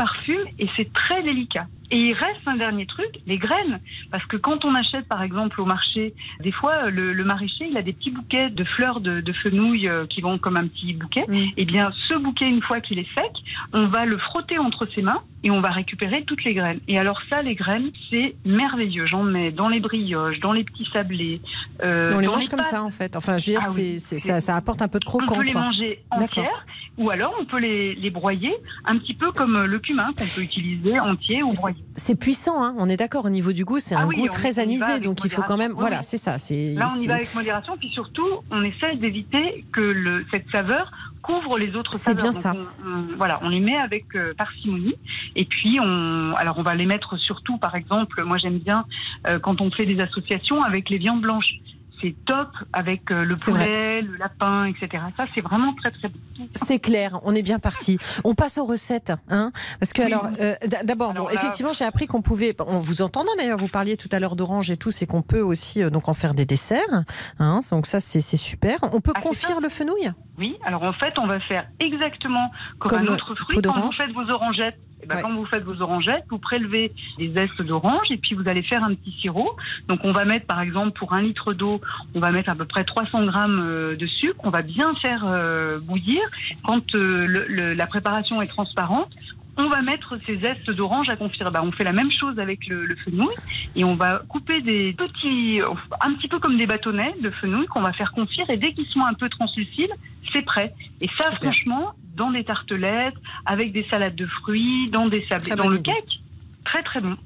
et 0.58 0.68
c'est 0.76 0.92
très 0.92 1.22
délicat. 1.22 1.66
Et 1.94 1.98
il 1.98 2.12
reste 2.12 2.46
un 2.46 2.56
dernier 2.56 2.86
truc, 2.86 3.20
les 3.26 3.38
graines. 3.38 3.78
Parce 4.10 4.26
que 4.26 4.36
quand 4.36 4.64
on 4.64 4.74
achète, 4.74 5.06
par 5.06 5.22
exemple, 5.22 5.60
au 5.60 5.64
marché, 5.64 6.12
des 6.40 6.50
fois, 6.50 6.90
le, 6.90 7.12
le 7.12 7.24
maraîcher, 7.24 7.66
il 7.70 7.76
a 7.76 7.82
des 7.82 7.92
petits 7.92 8.10
bouquets 8.10 8.50
de 8.50 8.64
fleurs 8.64 9.00
de, 9.00 9.20
de 9.20 9.32
fenouil 9.32 9.88
euh, 9.88 10.04
qui 10.06 10.20
vont 10.20 10.36
comme 10.38 10.56
un 10.56 10.66
petit 10.66 10.92
bouquet. 10.94 11.24
Mm. 11.28 11.44
Eh 11.56 11.64
bien, 11.64 11.92
ce 12.08 12.14
bouquet, 12.16 12.48
une 12.48 12.62
fois 12.62 12.80
qu'il 12.80 12.98
est 12.98 13.06
sec, 13.16 13.30
on 13.72 13.86
va 13.86 14.04
le 14.06 14.18
frotter 14.18 14.58
entre 14.58 14.86
ses 14.94 15.02
mains 15.02 15.22
et 15.44 15.50
on 15.52 15.60
va 15.60 15.70
récupérer 15.70 16.24
toutes 16.24 16.42
les 16.42 16.54
graines. 16.54 16.80
Et 16.88 16.98
alors 16.98 17.20
ça, 17.30 17.42
les 17.42 17.54
graines, 17.54 17.90
c'est 18.10 18.34
merveilleux. 18.44 19.06
J'en 19.06 19.22
mets 19.22 19.52
dans 19.52 19.68
les 19.68 19.78
brioches, 19.80 20.40
dans 20.40 20.52
les 20.52 20.64
petits 20.64 20.88
sablés. 20.92 21.40
euh, 21.82 22.12
on 22.14 22.18
les 22.18 22.26
mange 22.26 22.48
comme 22.48 22.62
ça, 22.64 22.82
en 22.82 22.90
fait. 22.90 23.14
Enfin, 23.14 23.38
je 23.38 23.46
veux 23.52 23.58
dire, 23.58 23.60
Ah 23.64 23.72
oui, 23.76 24.00
c'est- 24.00 24.18
ça, 24.18 24.40
ça 24.40 24.56
apporte 24.56 24.82
un 24.82 24.88
peu 24.88 24.98
de 24.98 25.04
On 25.06 25.10
croquant. 25.18 25.36
peut 25.36 25.42
les 25.44 25.52
quoi. 25.52 25.60
manger 25.62 26.02
entières, 26.10 26.66
ou 26.96 27.10
alors 27.10 27.34
on 27.40 27.44
peut 27.44 27.58
les, 27.60 27.94
les 27.94 28.10
broyer, 28.10 28.52
un 28.84 28.96
petit 28.98 29.14
peu 29.14 29.30
comme 29.32 29.64
le 29.64 29.78
cumin 29.78 30.08
qu'on 30.16 30.24
peut 30.34 30.42
utiliser 30.42 30.98
entier 30.98 31.42
ou 31.42 31.52
broyé. 31.52 31.76
C'est 31.96 32.16
puissant, 32.18 32.64
hein, 32.64 32.74
on 32.78 32.88
est 32.88 32.96
d'accord. 32.96 33.24
Au 33.24 33.30
niveau 33.30 33.52
du 33.52 33.64
goût, 33.64 33.78
c'est 33.78 33.94
Ah 33.94 34.00
un 34.00 34.08
oui, 34.08 34.16
goût 34.16 34.28
très 34.28 34.58
anisé. 34.58 34.98
Donc 35.00 35.24
il 35.24 35.30
faut 35.30 35.42
quand 35.42 35.56
même. 35.56 35.72
Voilà, 35.72 35.98
Oui. 35.98 36.02
c'est 36.04 36.16
ça. 36.16 36.38
c'est- 36.38 36.74
Là, 36.74 36.86
on 36.92 36.98
y 36.98 37.02
c'est- 37.02 37.08
va 37.08 37.14
avec 37.14 37.34
modération, 37.34 37.76
puis 37.78 37.88
surtout, 37.90 38.26
on 38.50 38.62
essaie 38.62 38.96
d'éviter 38.96 39.64
que 39.72 39.80
le, 39.80 40.24
cette 40.32 40.46
saveur 40.50 40.90
couvre 41.22 41.56
les 41.56 41.74
autres 41.76 41.92
C'est 41.92 41.98
saveurs. 42.16 42.22
bien 42.22 42.32
Donc, 42.32 42.42
ça. 42.42 42.52
on- 42.54 42.88
on- 42.88 43.16
voilà, 43.16 43.38
on 43.42 43.48
les 43.48 43.60
met 43.60 43.76
avec 43.76 44.06
euh, 44.16 44.34
parcimonie, 44.36 44.94
et 45.36 45.44
puis 45.44 45.78
on, 45.80 46.34
alors 46.36 46.58
on 46.58 46.62
va 46.62 46.74
les 46.74 46.84
mettre 46.86 47.16
surtout, 47.16 47.58
par 47.58 47.74
exemple, 47.76 48.22
moi 48.24 48.36
j'aime 48.38 48.58
bien 48.58 48.84
euh, 49.26 49.38
quand 49.38 49.60
on 49.60 49.70
fait 49.70 49.86
des 49.86 50.00
associations 50.00 50.60
avec 50.62 50.90
les 50.90 50.98
viandes 50.98 51.22
blanches. 51.22 51.54
C'est 52.04 52.14
top 52.26 52.50
avec 52.74 53.10
euh, 53.10 53.24
le 53.24 53.34
poulet, 53.38 54.02
le 54.02 54.16
lapin, 54.16 54.66
etc. 54.66 55.02
Ça, 55.16 55.24
c'est 55.34 55.40
vraiment 55.40 55.72
très 55.74 55.90
très 55.90 56.08
bon. 56.08 56.18
C'est 56.52 56.78
clair, 56.78 57.18
on 57.24 57.34
est 57.34 57.40
bien 57.40 57.58
parti. 57.58 57.98
On 58.24 58.34
passe 58.34 58.58
aux 58.58 58.66
recettes, 58.66 59.12
hein 59.30 59.52
Parce 59.80 59.94
que 59.94 60.02
Oui. 60.02 60.12
alors, 60.12 60.26
euh, 60.38 60.54
d'abord, 60.84 61.14
bon, 61.14 61.20
Alors 61.20 61.28
là- 61.28 61.34
effectivement, 61.34 61.72
j'ai 61.72 61.86
appris 61.86 62.06
qu'on 62.06 62.20
pouvait, 62.20 62.54
en 62.60 62.78
vous 62.80 63.00
entendant 63.00 63.30
d'ailleurs, 63.38 63.56
vous 63.58 63.68
parliez 63.68 63.96
tout 63.96 64.08
à 64.12 64.20
l'heure 64.20 64.36
d'orange 64.36 64.70
et 64.70 64.76
tout, 64.76 64.90
c'est 64.90 65.06
qu'on 65.06 65.22
peut 65.22 65.40
aussi 65.40 65.82
euh, 65.82 65.88
donc 65.88 66.08
en 66.10 66.14
faire 66.14 66.34
des 66.34 66.44
desserts, 66.44 67.04
hein 67.38 67.60
Donc 67.70 67.86
ça, 67.86 68.00
c'est 68.00 68.20
super. 68.36 68.76
On 68.92 69.00
peut 69.00 69.12
Ah, 69.16 69.20
confire 69.22 69.60
le 69.62 69.70
fenouil? 69.70 70.10
Oui, 70.36 70.56
alors 70.66 70.82
en 70.82 70.92
fait, 70.92 71.14
on 71.18 71.26
va 71.26 71.40
faire 71.40 71.66
exactement 71.80 72.50
comme, 72.80 72.90
Comme 72.90 73.08
un 73.08 73.12
autre 73.12 73.34
fruit. 73.34 73.62
Quand 73.62 73.80
vous 73.80 73.92
faites 73.92 74.12
vos 74.12 74.28
orangettes, 74.28 74.76
eh 75.04 75.06
ben, 75.06 75.16
Ouais. 75.16 75.22
quand 75.22 75.34
vous 75.34 75.44
faites 75.46 75.62
vos 75.64 75.80
orangettes, 75.80 76.24
vous 76.30 76.38
prélevez 76.38 76.92
des 77.18 77.30
zestes 77.32 77.62
d'orange 77.62 78.10
et 78.10 78.16
puis 78.16 78.34
vous 78.34 78.48
allez 78.48 78.62
faire 78.62 78.82
un 78.82 78.94
petit 78.94 79.12
sirop. 79.20 79.54
Donc 79.88 80.00
on 80.04 80.12
va 80.12 80.24
mettre 80.24 80.46
par 80.46 80.60
exemple 80.60 80.92
pour 80.98 81.12
un 81.12 81.22
litre 81.22 81.52
d'eau, 81.52 81.80
on 82.14 82.20
va 82.20 82.30
mettre 82.30 82.48
à 82.50 82.54
peu 82.54 82.64
près 82.64 82.84
300 82.84 83.24
grammes 83.26 83.60
euh, 83.62 83.96
de 83.96 84.06
sucre. 84.06 84.40
On 84.44 84.50
va 84.50 84.62
bien 84.62 84.94
faire 84.96 85.24
euh, 85.26 85.78
bouillir. 85.80 86.22
Quand 86.64 86.94
euh, 86.94 87.26
le- 87.26 87.46
le- 87.48 87.74
la 87.74 87.86
préparation 87.86 88.40
est 88.42 88.46
transparente, 88.46 89.10
on 89.56 89.68
va 89.68 89.82
mettre 89.82 90.18
ces 90.26 90.38
zestes 90.38 90.70
d'orange 90.70 91.08
à 91.08 91.16
confire. 91.16 91.50
Bah, 91.50 91.60
on 91.62 91.72
fait 91.72 91.84
la 91.84 91.92
même 91.92 92.10
chose 92.10 92.38
avec 92.38 92.66
le, 92.66 92.86
le 92.86 92.96
fenouil 92.96 93.34
et 93.76 93.84
on 93.84 93.94
va 93.94 94.22
couper 94.28 94.60
des 94.60 94.92
petits, 94.92 95.60
un 96.00 96.14
petit 96.14 96.28
peu 96.28 96.38
comme 96.38 96.56
des 96.56 96.66
bâtonnets 96.66 97.14
de 97.20 97.30
fenouil 97.30 97.66
qu'on 97.66 97.82
va 97.82 97.92
faire 97.92 98.12
confire 98.12 98.48
et 98.50 98.56
dès 98.56 98.72
qu'ils 98.72 98.86
sont 98.86 99.02
un 99.02 99.14
peu 99.14 99.28
translucides, 99.28 99.92
c'est 100.32 100.42
prêt. 100.42 100.74
Et 101.00 101.08
ça, 101.18 101.30
Super. 101.30 101.40
franchement, 101.40 101.92
dans 102.16 102.30
des 102.30 102.44
tartelettes, 102.44 103.14
avec 103.46 103.72
des 103.72 103.86
salades 103.90 104.16
de 104.16 104.26
fruits, 104.26 104.88
dans 104.90 105.08
des 105.08 105.24
sablés, 105.26 105.54
dans 105.56 105.68
le 105.68 105.78
idée. 105.78 105.92
cake, 105.92 106.20
très 106.64 106.82
très 106.82 107.00
bon. 107.00 107.16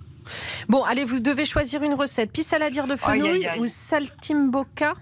Bon, 0.68 0.84
allez, 0.84 1.04
vous 1.04 1.20
devez 1.20 1.46
choisir 1.46 1.82
une 1.82 1.94
recette. 1.94 2.32
Pissaladière 2.32 2.86
de 2.86 2.92
Aïe, 2.92 2.98
fenouil 2.98 3.48
ou 3.58 3.66
saltimbocca 3.66 4.94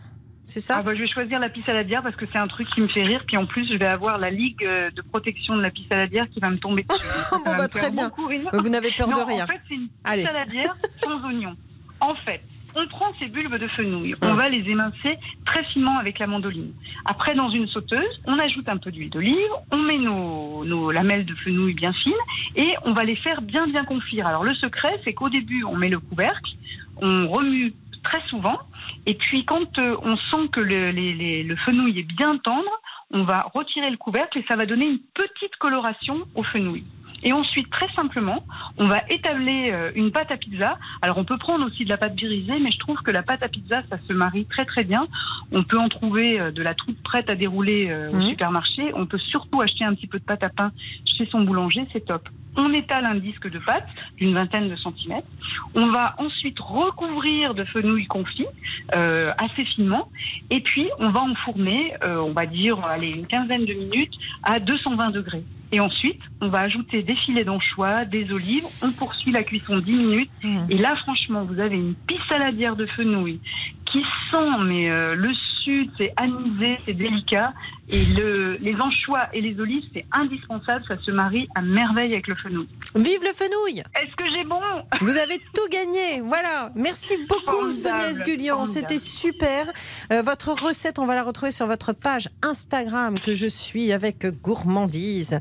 C'est 0.47 0.61
ça 0.61 0.77
Ah 0.79 0.83
bah, 0.83 0.95
je 0.95 1.01
vais 1.01 1.09
choisir 1.09 1.41
la 1.41 1.49
pissaladière 1.49 2.03
parce 2.03 2.15
que 2.15 2.25
c'est 2.33 2.39
un 2.39 2.47
truc 2.47 2.69
qui 2.71 2.81
me 2.81 2.89
fait 2.89 3.03
rire. 3.03 3.25
Puis 3.27 3.37
en 3.37 3.47
plus, 3.47 3.69
je 3.69 3.77
vais 3.77 3.87
avoir 3.87 4.19
la 4.19 4.31
ligue 4.31 4.65
euh, 4.65 4.91
de 4.91 5.03
protection 5.03 5.57
de 5.57 5.63
la 5.63 5.71
pissaladière 5.71 6.29
qui 6.31 6.41
va 6.41 6.51
me 6.51 6.59
tomber 6.59 6.85
dessus. 6.85 7.01
Bon, 7.31 7.39
va 7.39 7.57
bah, 7.57 7.63
me 7.65 7.69
très 7.69 7.91
bien. 7.91 8.11
Vous 8.53 8.69
n'avez 8.69 8.93
peur 8.93 9.09
non, 9.09 9.19
de 9.19 9.27
rien. 9.27 9.45
En 9.45 9.49
fait, 9.49 9.61
c'est 9.69 9.75
une 9.75 9.89
Allez. 10.05 10.23
saladière 10.23 10.77
sans 11.03 11.25
oignons. 11.27 11.57
En 12.01 12.15
fait, 12.15 12.41
on 12.77 12.87
prend 12.87 13.07
ces 13.19 13.27
bulbes 13.27 13.57
de 13.57 13.67
fenouil, 13.69 14.15
on 14.21 14.35
va 14.35 14.51
les 14.51 14.69
émincer 14.69 15.19
très 15.47 15.65
finement 15.65 15.99
avec 15.99 16.19
la 16.19 16.27
mandoline. 16.27 16.73
Après, 17.07 17.35
dans 17.35 17.49
une 17.49 17.67
sauteuse, 17.67 18.21
on 18.27 18.39
ajoute 18.39 18.69
un 18.69 18.77
peu 18.77 18.93
d'huile 18.93 19.09
d'olive, 19.09 19.49
on 19.73 19.79
met 19.79 19.97
nos, 19.97 20.63
nos 20.65 20.91
lamelles 20.91 21.25
de 21.25 21.35
fenouil 21.37 21.73
bien 21.73 21.93
fines 21.93 22.13
et 22.55 22.75
on 22.85 22.93
va 22.93 23.05
les 23.05 23.17
faire 23.17 23.41
bien 23.41 23.67
bien 23.67 23.85
confire. 23.85 24.27
Alors 24.27 24.45
le 24.45 24.55
secret, 24.55 25.01
c'est 25.05 25.15
qu'au 25.15 25.31
début, 25.31 25.65
on 25.65 25.75
met 25.75 25.89
le 25.89 25.99
couvercle, 26.01 26.53
on 27.01 27.27
remue 27.29 27.73
très 28.09 28.23
souvent, 28.29 28.59
et 29.07 29.15
puis 29.15 29.45
quand 29.45 29.79
euh, 29.79 29.97
on 30.03 30.17
sent 30.17 30.49
que 30.53 30.61
le, 30.61 30.91
les- 30.91 31.15
les- 31.15 31.43
le 31.43 31.57
fenouil 31.65 31.99
est 31.99 32.11
bien 32.17 32.37
tendre, 32.39 32.71
on 33.13 33.23
va 33.25 33.39
retirer 33.55 33.91
le 33.91 33.97
couvercle 33.97 34.39
et 34.39 34.45
ça 34.49 34.57
va 34.57 34.65
donner 34.67 34.87
une 34.87 35.01
petite 35.15 35.57
coloration 35.59 36.17
au 36.35 36.43
fenouil. 36.43 36.85
Et 37.23 37.33
ensuite, 37.33 37.69
très 37.71 37.89
simplement, 37.95 38.45
on 38.77 38.87
va 38.89 38.99
établir 39.09 39.71
euh, 39.73 39.91
une 39.95 40.11
pâte 40.13 40.31
à 40.31 40.37
pizza. 40.37 40.79
Alors, 41.03 41.17
on 41.19 41.25
peut 41.25 41.39
prendre 41.39 41.65
aussi 41.67 41.85
de 41.85 41.89
la 41.89 41.97
pâte 41.97 42.15
birisée, 42.15 42.59
mais 42.61 42.71
je 42.71 42.79
trouve 42.79 42.99
que 42.99 43.11
la 43.11 43.23
pâte 43.23 43.43
à 43.43 43.49
pizza, 43.49 43.83
ça 43.91 43.97
se 44.07 44.13
marie 44.13 44.45
très 44.45 44.65
très 44.67 44.85
bien. 44.85 45.07
On 45.51 45.63
peut 45.65 45.79
en 45.79 45.89
trouver 45.89 46.39
euh, 46.41 46.51
de 46.53 46.63
la 46.63 46.75
toute 46.75 47.03
prête 47.03 47.29
à 47.31 47.35
dérouler 47.35 47.91
au 48.13 48.17
Mhm. 48.17 48.23
supermarché. 48.31 48.93
On 48.95 49.07
peut 49.07 49.19
surtout 49.19 49.61
acheter 49.63 49.85
un 49.85 49.95
petit 49.95 50.07
peu 50.07 50.19
de 50.19 50.25
pâte 50.25 50.45
à 50.45 50.51
pain 50.51 50.71
chez 51.17 51.27
son 51.27 51.41
boulanger, 51.41 51.85
c'est 51.93 52.05
top. 52.05 52.29
On 52.57 52.73
étale 52.73 53.05
un 53.07 53.17
disque 53.17 53.51
de 53.51 53.59
pâte 53.59 53.87
d'une 54.17 54.35
vingtaine 54.35 54.69
de 54.69 54.77
centimètres. 54.77 55.29
On 55.75 55.91
va 55.91 56.15
ensuite 56.19 56.59
recouvrir 56.59 57.55
de 57.55 57.65
fenouil 57.65 58.07
confit 58.07 58.47
euh, 58.95 59.31
assez 59.39 59.65
finement. 59.65 60.09
Et 60.51 60.61
puis, 60.61 60.89
on 60.99 61.11
va 61.11 61.21
enfourner, 61.21 61.93
euh, 62.03 62.19
on 62.19 62.33
va 62.33 62.47
dire, 62.47 62.83
allez, 62.85 63.09
une 63.09 63.27
quinzaine 63.27 63.65
de 63.65 63.75
minutes 63.75 64.15
à 64.43 64.61
220 64.61 65.11
degrés. 65.11 65.45
Et 65.73 65.81
ensuite, 65.81 66.21
on 66.41 66.49
va 66.49 66.61
ajouter 66.61 67.03
des 67.03 67.17
filets 67.17 67.45
d'anchois, 67.45 68.05
des 68.05 68.33
olives. 68.33 68.65
On 68.83 68.93
poursuit 68.93 69.33
la 69.33 69.43
cuisson 69.43 69.79
10 69.79 69.93
minutes. 69.93 70.31
Mmh. 70.45 70.59
Et 70.71 70.79
là, 70.79 70.95
franchement, 70.97 71.45
vous 71.45 71.59
avez 71.59 71.77
une 71.77 71.95
pisse 72.07 72.21
saladière 72.29 72.77
de 72.77 72.87
fenouil 72.87 73.41
qui 73.87 74.03
sent, 74.31 74.65
mais 74.65 74.91
euh, 74.91 75.15
le 75.15 75.33
sud, 75.65 75.91
c'est 75.99 76.13
anisé, 76.17 76.79
c'est 76.85 76.95
délicat. 76.95 77.53
Et 77.89 78.05
le, 78.17 78.57
les 78.57 78.75
anchois 78.75 79.29
et 79.33 79.41
les 79.41 79.59
olives, 79.61 79.85
c'est 79.95 80.05
indispensable. 80.13 80.85
Ça 80.89 80.97
se 81.05 81.11
marie 81.11 81.49
à 81.55 81.63
merveille 81.63 82.13
avec 82.13 82.27
le 82.27 82.35
fenouil. 82.35 82.69
Vive 82.97 83.23
le 83.23 83.33
fenouil 83.33 83.79
Est-ce 83.79 84.17
que 84.17 84.25
j'ai 84.35 84.45
bon? 84.45 84.61
Vous 85.01 85.17
avez 85.17 85.39
tout 85.55 85.69
gagné, 85.71 86.21
voilà. 86.23 86.73
Merci 86.75 87.17
beaucoup 87.29 87.73
Sonia 87.73 88.11
Esgulian, 88.11 88.67
c'était 88.67 88.99
super. 88.99 89.71
Euh, 90.13 90.23
votre 90.23 90.53
recette, 90.53 90.99
on 90.99 91.07
va 91.07 91.15
la 91.15 91.23
retrouver 91.23 91.53
sur 91.53 91.67
votre 91.67 91.93
page 91.93 92.29
Instagram 92.43 93.21
que 93.21 93.35
je 93.35 93.47
suis 93.47 93.93
avec 93.93 94.27
gourmandise. 94.43 95.39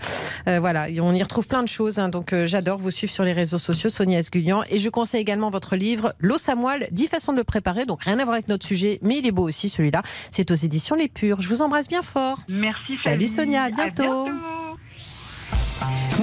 Euh, 0.47 0.59
voilà, 0.59 0.87
on 1.01 1.13
y 1.13 1.23
retrouve 1.23 1.47
plein 1.47 1.63
de 1.63 1.67
choses, 1.67 1.97
hein. 1.97 2.09
donc 2.09 2.33
euh, 2.33 2.45
j'adore 2.45 2.77
vous 2.77 2.91
suivre 2.91 3.11
sur 3.11 3.23
les 3.23 3.33
réseaux 3.33 3.57
sociaux, 3.57 3.89
Sonia 3.89 4.19
Esgulian. 4.19 4.63
Et 4.69 4.79
je 4.79 4.89
conseille 4.89 5.21
également 5.21 5.49
votre 5.49 5.75
livre 5.75 6.13
L'eau 6.19 6.37
à 6.47 6.55
moelle, 6.55 6.87
10 6.91 7.07
façons 7.07 7.31
de 7.31 7.37
le 7.37 7.43
préparer, 7.43 7.85
donc 7.85 8.03
rien 8.03 8.19
à 8.19 8.23
voir 8.23 8.33
avec 8.33 8.47
notre 8.47 8.65
sujet, 8.65 8.99
mais 9.01 9.17
il 9.17 9.25
est 9.25 9.31
beau 9.31 9.47
aussi 9.47 9.69
celui-là. 9.69 10.03
C'est 10.31 10.51
aux 10.51 10.55
éditions 10.55 10.95
Les 10.95 11.07
Pures. 11.07 11.41
Je 11.41 11.49
vous 11.49 11.61
embrasse 11.61 11.87
bien 11.87 12.01
fort. 12.01 12.34
Merci. 12.47 12.95
Salut. 12.95 13.27
Sonia, 13.27 13.63
à 13.63 13.69
bientôt. 13.69 14.27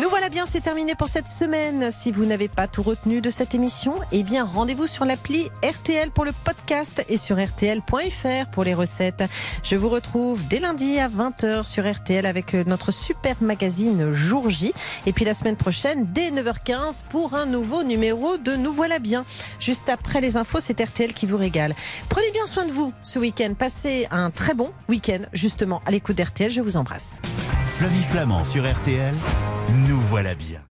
Nous 0.01 0.09
voilà 0.09 0.31
bien, 0.31 0.47
c'est 0.47 0.63
terminé 0.63 0.95
pour 0.95 1.09
cette 1.09 1.29
semaine. 1.29 1.93
Si 1.93 2.13
vous 2.13 2.25
n'avez 2.25 2.49
pas 2.49 2.67
tout 2.67 2.83
retenu 2.83 3.21
de 3.21 3.29
cette 3.29 3.55
émission, 3.55 3.97
eh 4.11 4.23
bien 4.23 4.43
rendez-vous 4.43 4.87
sur 4.87 5.05
l'appli 5.05 5.51
RTL 5.63 6.11
pour 6.11 6.25
le 6.25 6.33
podcast 6.33 7.05
et 7.11 7.19
sur 7.19 7.37
rtl.fr 7.37 8.51
pour 8.53 8.65
les 8.65 8.73
recettes. 8.73 9.23
Je 9.63 9.77
vous 9.77 9.91
retrouve 9.91 10.49
dès 10.49 10.61
lundi 10.61 10.99
à 10.99 11.11
20h 11.11 11.67
sur 11.67 11.91
RTL 11.91 12.25
avec 12.25 12.55
notre 12.55 12.91
super 12.91 13.37
magazine 13.43 14.13
Jour 14.13 14.49
J. 14.49 14.73
Et 15.05 15.13
puis 15.13 15.27
la 15.27 15.35
semaine 15.35 15.57
prochaine, 15.57 16.07
dès 16.11 16.31
9h15 16.31 17.03
pour 17.11 17.35
un 17.35 17.45
nouveau 17.45 17.83
numéro 17.85 18.39
de 18.39 18.57
Nous 18.57 18.73
voilà 18.73 18.99
bien. 18.99 19.27
Juste 19.61 19.91
après 19.91 20.23
les 20.23 20.39
infos, 20.39 20.61
c'est 20.61 20.81
RTL 20.81 21.13
qui 21.13 21.27
vous 21.27 21.37
régale. 21.37 21.75
Prenez 22.09 22.31
bien 22.31 22.47
soin 22.47 22.65
de 22.65 22.73
vous 22.73 22.95
ce 23.03 23.19
week-end. 23.19 23.53
Passez 23.59 24.09
un 24.11 24.31
très 24.31 24.55
bon 24.55 24.71
week-end 24.89 25.21
justement 25.35 25.83
à 25.85 25.91
l'écoute 25.91 26.17
d'RTL. 26.17 26.51
Je 26.51 26.63
vous 26.63 26.79
embrasse. 26.79 27.21
Flavie 27.79 28.03
Flamand 28.03 28.45
sur 28.45 28.71
RTL, 28.71 29.15
nous 29.89 30.01
voilà 30.01 30.35
bien. 30.35 30.72